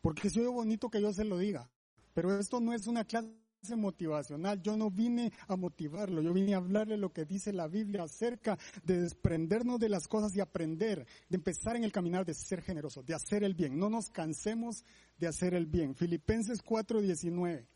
Porque 0.00 0.30
soy 0.30 0.46
bonito 0.46 0.88
que 0.88 1.02
yo 1.02 1.12
se 1.12 1.24
lo 1.24 1.36
diga, 1.36 1.68
pero 2.14 2.38
esto 2.38 2.58
no 2.58 2.72
es 2.72 2.86
una 2.86 3.04
clase 3.04 3.28
motivacional. 3.76 4.62
Yo 4.62 4.74
no 4.74 4.90
vine 4.90 5.30
a 5.46 5.56
motivarlo, 5.56 6.22
yo 6.22 6.32
vine 6.32 6.54
a 6.54 6.56
hablarle 6.56 6.96
lo 6.96 7.12
que 7.12 7.26
dice 7.26 7.52
la 7.52 7.68
Biblia 7.68 8.04
acerca 8.04 8.58
de 8.82 9.02
desprendernos 9.02 9.78
de 9.78 9.90
las 9.90 10.08
cosas 10.08 10.34
y 10.36 10.40
aprender, 10.40 11.06
de 11.28 11.36
empezar 11.36 11.76
en 11.76 11.84
el 11.84 11.92
caminar 11.92 12.24
de 12.24 12.32
ser 12.32 12.62
generosos, 12.62 13.04
de 13.04 13.14
hacer 13.14 13.44
el 13.44 13.52
bien. 13.52 13.78
No 13.78 13.90
nos 13.90 14.08
cansemos 14.08 14.84
de 15.18 15.26
hacer 15.26 15.52
el 15.52 15.66
bien. 15.66 15.94
Filipenses 15.94 16.62
4:19. 16.62 17.66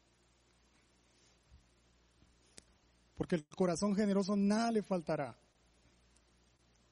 Porque 3.16 3.36
el 3.36 3.44
corazón 3.44 3.94
generoso 3.94 4.34
nada 4.34 4.72
le 4.72 4.82
faltará. 4.82 5.41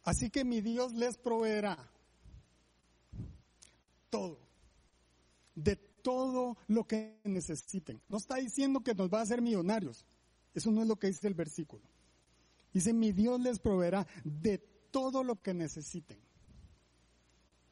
Así 0.03 0.31
que 0.31 0.45
mi 0.45 0.61
Dios 0.61 0.95
les 0.95 1.17
proveerá 1.19 1.91
todo, 4.09 4.39
de 5.55 5.77
todo 5.77 6.57
lo 6.69 6.87
que 6.87 7.21
necesiten. 7.25 8.01
No 8.09 8.17
está 8.17 8.37
diciendo 8.37 8.81
que 8.81 8.95
nos 8.95 9.11
va 9.11 9.21
a 9.21 9.23
hacer 9.23 9.43
millonarios. 9.43 10.07
Eso 10.55 10.71
no 10.71 10.83
es 10.83 10.89
lo 10.89 10.97
que 10.97 11.09
dice 11.09 11.29
el 11.29 11.35
versículo. 11.35 11.83
Dice, 12.73 12.93
mi 12.93 13.13
Dios 13.13 13.41
les 13.41 13.59
proveerá 13.59 14.07
de 14.25 14.59
todo 14.91 15.23
lo 15.25 15.41
que 15.41 15.55
necesiten, 15.55 16.19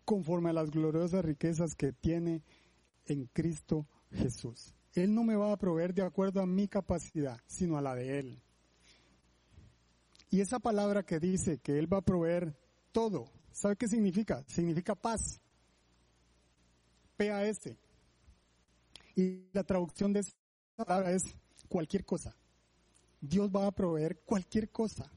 conforme 0.05 0.51
a 0.51 0.53
las 0.53 0.71
gloriosas 0.71 1.25
riquezas 1.25 1.75
que 1.75 1.93
tiene 1.93 2.43
en 3.07 3.27
Cristo 3.27 3.87
Jesús. 4.13 4.75
Él 4.95 5.15
no 5.15 5.25
me 5.25 5.37
va 5.37 5.53
a 5.53 5.57
proveer 5.57 5.95
de 5.95 6.03
acuerdo 6.03 6.41
a 6.41 6.47
mi 6.47 6.69
capacidad, 6.69 7.39
sino 7.47 7.77
a 7.77 7.83
la 7.83 7.95
de 7.95 8.19
Él. 8.19 8.43
Y 10.31 10.41
esa 10.41 10.59
palabra 10.59 11.03
que 11.03 11.19
dice 11.19 11.59
que 11.59 11.79
Él 11.79 11.93
va 11.93 11.99
a 11.99 12.03
proveer 12.03 12.55
todo, 12.93 13.31
¿sabe 13.53 13.77
qué 13.77 13.89
significa? 13.89 14.45
Significa 14.47 14.95
paz. 14.95 15.41
PAS. 17.17 17.71
Y 19.17 19.49
la 19.53 19.65
traducción 19.65 20.13
de 20.13 20.21
esa 20.21 20.33
palabra 20.77 21.13
es 21.13 21.23
cualquier 21.69 22.05
cosa. 22.05 22.37
Dios 23.21 23.51
va 23.51 23.67
a 23.67 23.73
proveer 23.73 24.21
cualquier 24.21 24.71
cosa. 24.71 25.11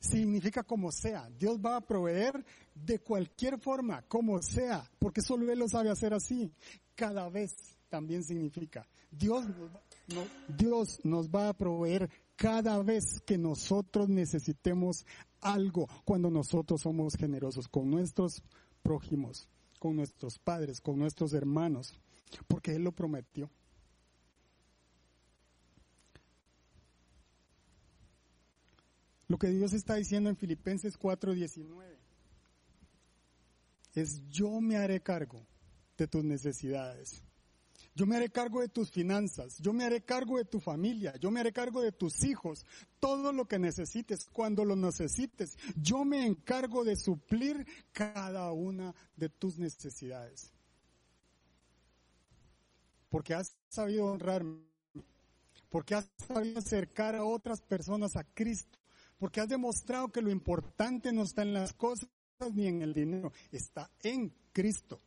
Significa 0.00 0.62
como 0.62 0.90
sea. 0.90 1.28
Dios 1.38 1.58
va 1.58 1.76
a 1.76 1.80
proveer 1.80 2.44
de 2.74 2.98
cualquier 2.98 3.58
forma, 3.58 4.02
como 4.02 4.40
sea, 4.42 4.88
porque 4.98 5.20
solo 5.22 5.50
Él 5.50 5.58
lo 5.58 5.68
sabe 5.68 5.90
hacer 5.90 6.12
así. 6.12 6.52
Cada 6.94 7.28
vez 7.28 7.54
también 7.88 8.24
significa. 8.24 8.86
Dios, 9.10 9.44
Dios 10.48 11.00
nos 11.04 11.28
va 11.28 11.48
a 11.48 11.54
proveer 11.54 12.08
cada 12.40 12.82
vez 12.82 13.20
que 13.26 13.36
nosotros 13.36 14.08
necesitemos 14.08 15.04
algo, 15.42 15.86
cuando 16.06 16.30
nosotros 16.30 16.80
somos 16.80 17.14
generosos 17.14 17.68
con 17.68 17.90
nuestros 17.90 18.42
prójimos, 18.82 19.46
con 19.78 19.94
nuestros 19.96 20.38
padres, 20.38 20.80
con 20.80 20.98
nuestros 20.98 21.34
hermanos 21.34 22.00
porque 22.48 22.74
Él 22.74 22.84
lo 22.84 22.92
prometió. 22.92 23.50
Lo 29.28 29.36
que 29.36 29.48
Dios 29.48 29.74
está 29.74 29.96
diciendo 29.96 30.30
en 30.30 30.36
Filipenses 30.36 30.98
4:19 30.98 31.98
es 33.92 34.26
yo 34.30 34.62
me 34.62 34.78
haré 34.78 35.02
cargo 35.02 35.46
de 35.98 36.08
tus 36.08 36.24
necesidades. 36.24 37.22
Yo 37.94 38.06
me 38.06 38.16
haré 38.16 38.30
cargo 38.30 38.60
de 38.60 38.68
tus 38.68 38.90
finanzas, 38.90 39.58
yo 39.58 39.72
me 39.72 39.84
haré 39.84 40.02
cargo 40.02 40.38
de 40.38 40.44
tu 40.44 40.60
familia, 40.60 41.16
yo 41.16 41.30
me 41.30 41.40
haré 41.40 41.52
cargo 41.52 41.82
de 41.82 41.92
tus 41.92 42.24
hijos, 42.24 42.64
todo 42.98 43.32
lo 43.32 43.46
que 43.46 43.58
necesites, 43.58 44.26
cuando 44.32 44.64
lo 44.64 44.76
necesites, 44.76 45.58
yo 45.76 46.04
me 46.04 46.24
encargo 46.24 46.84
de 46.84 46.96
suplir 46.96 47.66
cada 47.92 48.52
una 48.52 48.94
de 49.16 49.28
tus 49.28 49.58
necesidades 49.58 50.52
porque 53.10 53.34
has 53.34 53.54
sabido 53.68 54.06
honrarme, 54.06 54.62
porque 55.68 55.94
has 55.94 56.08
sabido 56.26 56.60
acercar 56.60 57.16
a 57.16 57.24
otras 57.24 57.60
personas 57.60 58.16
a 58.16 58.24
Cristo, 58.24 58.78
porque 59.18 59.40
has 59.40 59.48
demostrado 59.48 60.08
que 60.08 60.22
lo 60.22 60.30
importante 60.30 61.12
no 61.12 61.24
está 61.24 61.42
en 61.42 61.52
las 61.52 61.74
cosas 61.74 62.08
ni 62.54 62.68
en 62.68 62.80
el 62.80 62.94
dinero, 62.94 63.32
está 63.52 63.90
en 64.02 64.32
Cristo. 64.52 65.02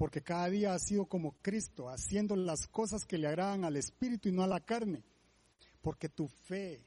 Porque 0.00 0.22
cada 0.22 0.48
día 0.48 0.72
has 0.72 0.84
sido 0.86 1.04
como 1.04 1.32
Cristo, 1.42 1.90
haciendo 1.90 2.34
las 2.34 2.66
cosas 2.66 3.04
que 3.04 3.18
le 3.18 3.26
agradan 3.26 3.66
al 3.66 3.76
Espíritu 3.76 4.30
y 4.30 4.32
no 4.32 4.42
a 4.42 4.46
la 4.46 4.60
carne. 4.60 5.04
Porque 5.82 6.08
tu 6.08 6.26
fe 6.26 6.82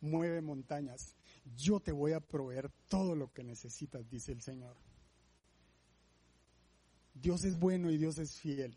mueve 0.00 0.40
montañas. 0.40 1.14
Yo 1.56 1.78
te 1.78 1.92
voy 1.92 2.12
a 2.12 2.18
proveer 2.18 2.68
todo 2.88 3.14
lo 3.14 3.32
que 3.32 3.44
necesitas, 3.44 4.10
dice 4.10 4.32
el 4.32 4.42
Señor. 4.42 4.76
Dios 7.14 7.44
es 7.44 7.56
bueno 7.56 7.88
y 7.88 7.98
Dios 7.98 8.18
es 8.18 8.36
fiel. 8.40 8.76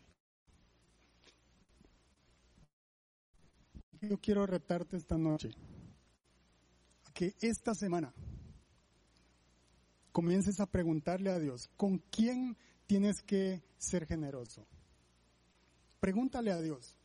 Yo 4.02 4.18
quiero 4.18 4.46
retarte 4.46 4.96
esta 4.96 5.18
noche 5.18 5.50
a 7.06 7.12
que 7.12 7.34
esta 7.40 7.74
semana 7.74 8.14
comiences 10.12 10.60
a 10.60 10.66
preguntarle 10.66 11.30
a 11.32 11.40
Dios, 11.40 11.68
¿con 11.76 11.98
quién 11.98 12.56
tienes 12.86 13.22
que 13.22 13.62
ser 13.78 14.06
generoso? 14.06 14.66
Pregúntale 16.00 16.50
a 16.52 16.60
Dios 16.60 16.98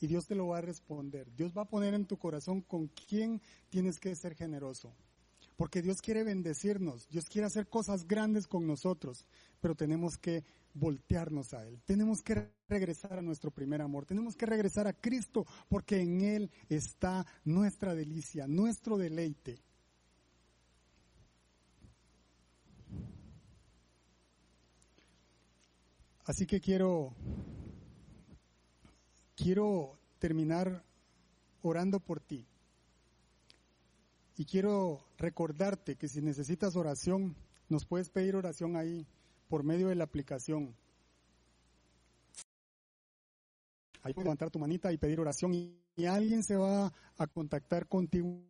y 0.00 0.06
Dios 0.06 0.26
te 0.26 0.34
lo 0.34 0.48
va 0.48 0.58
a 0.58 0.62
responder. 0.62 1.30
Dios 1.36 1.52
va 1.56 1.62
a 1.62 1.68
poner 1.68 1.94
en 1.94 2.06
tu 2.06 2.16
corazón 2.16 2.62
con 2.62 2.88
quién 2.88 3.40
tienes 3.70 3.98
que 3.98 4.14
ser 4.16 4.34
generoso. 4.34 4.92
Porque 5.56 5.82
Dios 5.82 5.98
quiere 6.02 6.24
bendecirnos, 6.24 7.08
Dios 7.08 7.26
quiere 7.26 7.46
hacer 7.46 7.68
cosas 7.68 8.06
grandes 8.06 8.46
con 8.46 8.66
nosotros, 8.66 9.26
pero 9.60 9.74
tenemos 9.74 10.16
que 10.16 10.44
voltearnos 10.74 11.52
a 11.54 11.66
Él. 11.66 11.80
Tenemos 11.84 12.22
que 12.22 12.50
regresar 12.68 13.18
a 13.18 13.22
nuestro 13.22 13.50
primer 13.50 13.82
amor. 13.82 14.06
Tenemos 14.06 14.34
que 14.34 14.46
regresar 14.46 14.86
a 14.86 14.92
Cristo 14.92 15.46
porque 15.68 16.00
en 16.00 16.22
Él 16.22 16.50
está 16.68 17.26
nuestra 17.44 17.94
delicia, 17.94 18.46
nuestro 18.46 18.96
deleite. 18.96 19.62
Así 26.24 26.46
que 26.46 26.60
quiero 26.60 27.14
quiero 29.34 29.98
terminar 30.18 30.84
orando 31.62 32.00
por 32.00 32.20
ti. 32.20 32.46
Y 34.36 34.44
quiero 34.44 35.04
recordarte 35.18 35.96
que 35.96 36.08
si 36.08 36.22
necesitas 36.22 36.76
oración, 36.76 37.36
nos 37.68 37.84
puedes 37.84 38.08
pedir 38.10 38.36
oración 38.36 38.76
ahí 38.76 39.06
por 39.48 39.62
medio 39.62 39.88
de 39.88 39.94
la 39.94 40.04
aplicación. 40.04 40.74
Ahí 44.02 44.14
puedes 44.14 44.24
levantar 44.24 44.50
tu 44.50 44.58
manita 44.58 44.92
y 44.92 44.98
pedir 44.98 45.20
oración 45.20 45.54
y, 45.54 45.78
alguien 46.06 46.42
se 46.42 46.56
va 46.56 46.92
a 47.18 47.26
contactar 47.26 47.86
contigo. 47.86 48.42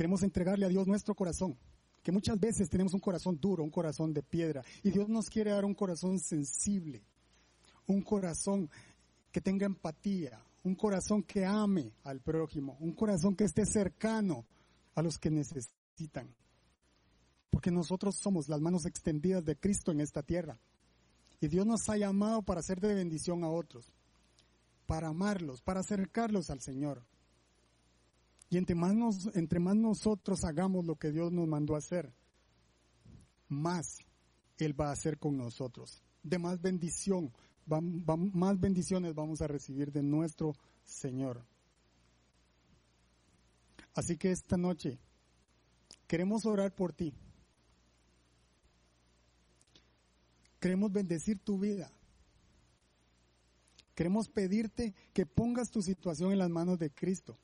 Queremos 0.00 0.22
entregarle 0.22 0.64
a 0.64 0.70
Dios 0.70 0.86
nuestro 0.86 1.14
corazón, 1.14 1.58
que 2.02 2.10
muchas 2.10 2.40
veces 2.40 2.70
tenemos 2.70 2.94
un 2.94 3.00
corazón 3.00 3.38
duro, 3.38 3.62
un 3.62 3.68
corazón 3.68 4.14
de 4.14 4.22
piedra, 4.22 4.64
y 4.82 4.90
Dios 4.90 5.10
nos 5.10 5.28
quiere 5.28 5.50
dar 5.50 5.66
un 5.66 5.74
corazón 5.74 6.18
sensible, 6.18 7.04
un 7.86 8.00
corazón 8.00 8.70
que 9.30 9.42
tenga 9.42 9.66
empatía, 9.66 10.42
un 10.62 10.74
corazón 10.74 11.22
que 11.22 11.44
ame 11.44 11.92
al 12.02 12.22
prójimo, 12.22 12.78
un 12.80 12.94
corazón 12.94 13.36
que 13.36 13.44
esté 13.44 13.66
cercano 13.66 14.46
a 14.94 15.02
los 15.02 15.18
que 15.18 15.30
necesitan. 15.30 16.34
Porque 17.50 17.70
nosotros 17.70 18.16
somos 18.16 18.48
las 18.48 18.62
manos 18.62 18.86
extendidas 18.86 19.44
de 19.44 19.56
Cristo 19.56 19.92
en 19.92 20.00
esta 20.00 20.22
tierra. 20.22 20.58
Y 21.42 21.48
Dios 21.48 21.66
nos 21.66 21.90
ha 21.90 21.98
llamado 21.98 22.40
para 22.40 22.60
hacer 22.60 22.80
de 22.80 22.94
bendición 22.94 23.44
a 23.44 23.50
otros, 23.50 23.92
para 24.86 25.08
amarlos, 25.08 25.60
para 25.60 25.80
acercarlos 25.80 26.48
al 26.48 26.62
Señor. 26.62 27.04
Y 28.50 28.58
entre 28.58 28.74
más, 28.74 28.94
entre 29.34 29.60
más 29.60 29.76
nosotros 29.76 30.44
hagamos 30.44 30.84
lo 30.84 30.96
que 30.96 31.10
Dios 31.12 31.32
nos 31.32 31.48
mandó 31.48 31.76
a 31.76 31.78
hacer, 31.78 32.12
más 33.48 33.98
Él 34.58 34.78
va 34.78 34.88
a 34.88 34.92
hacer 34.92 35.18
con 35.18 35.36
nosotros. 35.36 36.02
De 36.22 36.38
más 36.38 36.60
bendición 36.60 37.32
más 37.78 38.58
bendiciones 38.58 39.14
vamos 39.14 39.40
a 39.42 39.46
recibir 39.46 39.92
de 39.92 40.02
nuestro 40.02 40.54
Señor. 40.84 41.44
Así 43.94 44.16
que 44.16 44.30
esta 44.30 44.56
noche 44.56 44.98
queremos 46.06 46.46
orar 46.46 46.74
por 46.74 46.92
ti. 46.92 47.14
Queremos 50.58 50.92
bendecir 50.92 51.38
tu 51.38 51.58
vida. 51.58 51.90
Queremos 53.94 54.28
pedirte 54.28 54.94
que 55.12 55.26
pongas 55.26 55.70
tu 55.70 55.82
situación 55.82 56.32
en 56.32 56.38
las 56.38 56.50
manos 56.50 56.78
de 56.78 56.90
Cristo. 56.90 57.38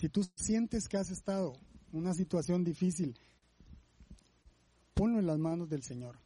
Si 0.00 0.08
tú 0.08 0.26
sientes 0.34 0.88
que 0.88 0.96
has 0.96 1.10
estado 1.10 1.52
en 1.92 1.98
una 1.98 2.14
situación 2.14 2.64
difícil, 2.64 3.18
ponlo 4.94 5.18
en 5.18 5.26
las 5.26 5.38
manos 5.38 5.68
del 5.68 5.82
Señor. 5.82 6.18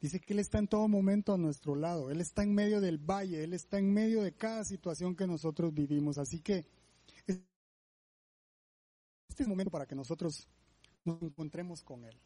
Dice 0.00 0.18
que 0.18 0.32
Él 0.32 0.40
está 0.40 0.58
en 0.58 0.66
todo 0.66 0.88
momento 0.88 1.32
a 1.32 1.38
nuestro 1.38 1.76
lado. 1.76 2.10
Él 2.10 2.20
está 2.20 2.42
en 2.42 2.52
medio 2.52 2.80
del 2.80 2.98
valle. 2.98 3.44
Él 3.44 3.54
está 3.54 3.78
en 3.78 3.92
medio 3.92 4.22
de 4.22 4.32
cada 4.32 4.64
situación 4.64 5.14
que 5.14 5.28
nosotros 5.28 5.72
vivimos. 5.72 6.18
Así 6.18 6.40
que 6.40 6.66
este 7.28 7.44
es 9.28 9.40
el 9.40 9.46
momento 9.46 9.70
para 9.70 9.86
que 9.86 9.94
nosotros 9.94 10.48
nos 11.04 11.22
encontremos 11.22 11.84
con 11.84 12.04
Él. 12.04 12.18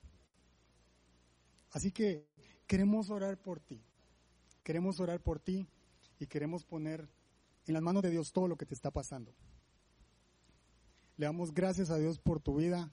Así 1.73 1.93
que 1.93 2.27
queremos 2.67 3.11
orar 3.11 3.37
por 3.37 3.61
ti. 3.61 3.83
Queremos 4.63 4.99
orar 4.99 5.21
por 5.21 5.41
ti 5.41 5.67
y 6.19 6.27
queremos 6.27 6.65
poner 6.65 7.07
en 7.67 7.75
las 7.75 7.83
manos 7.83 8.03
de 8.03 8.11
Dios 8.11 8.33
todo 8.33 8.49
lo 8.49 8.57
que 8.57 8.67
te 8.67 8.75
está 8.75 8.91
pasando. 8.91 9.35
Le 11.17 11.27
damos 11.27 11.53
gracias 11.53 11.91
a 11.91 11.99
Dios 11.99 12.19
por 12.19 12.41
tu 12.41 12.57
vida 12.57 12.91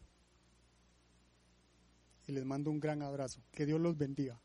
y 2.27 2.31
les 2.31 2.45
mando 2.45 2.71
un 2.71 2.79
gran 2.79 3.01
abrazo. 3.01 3.41
Que 3.51 3.65
Dios 3.65 3.79
los 3.79 3.97
bendiga. 3.97 4.39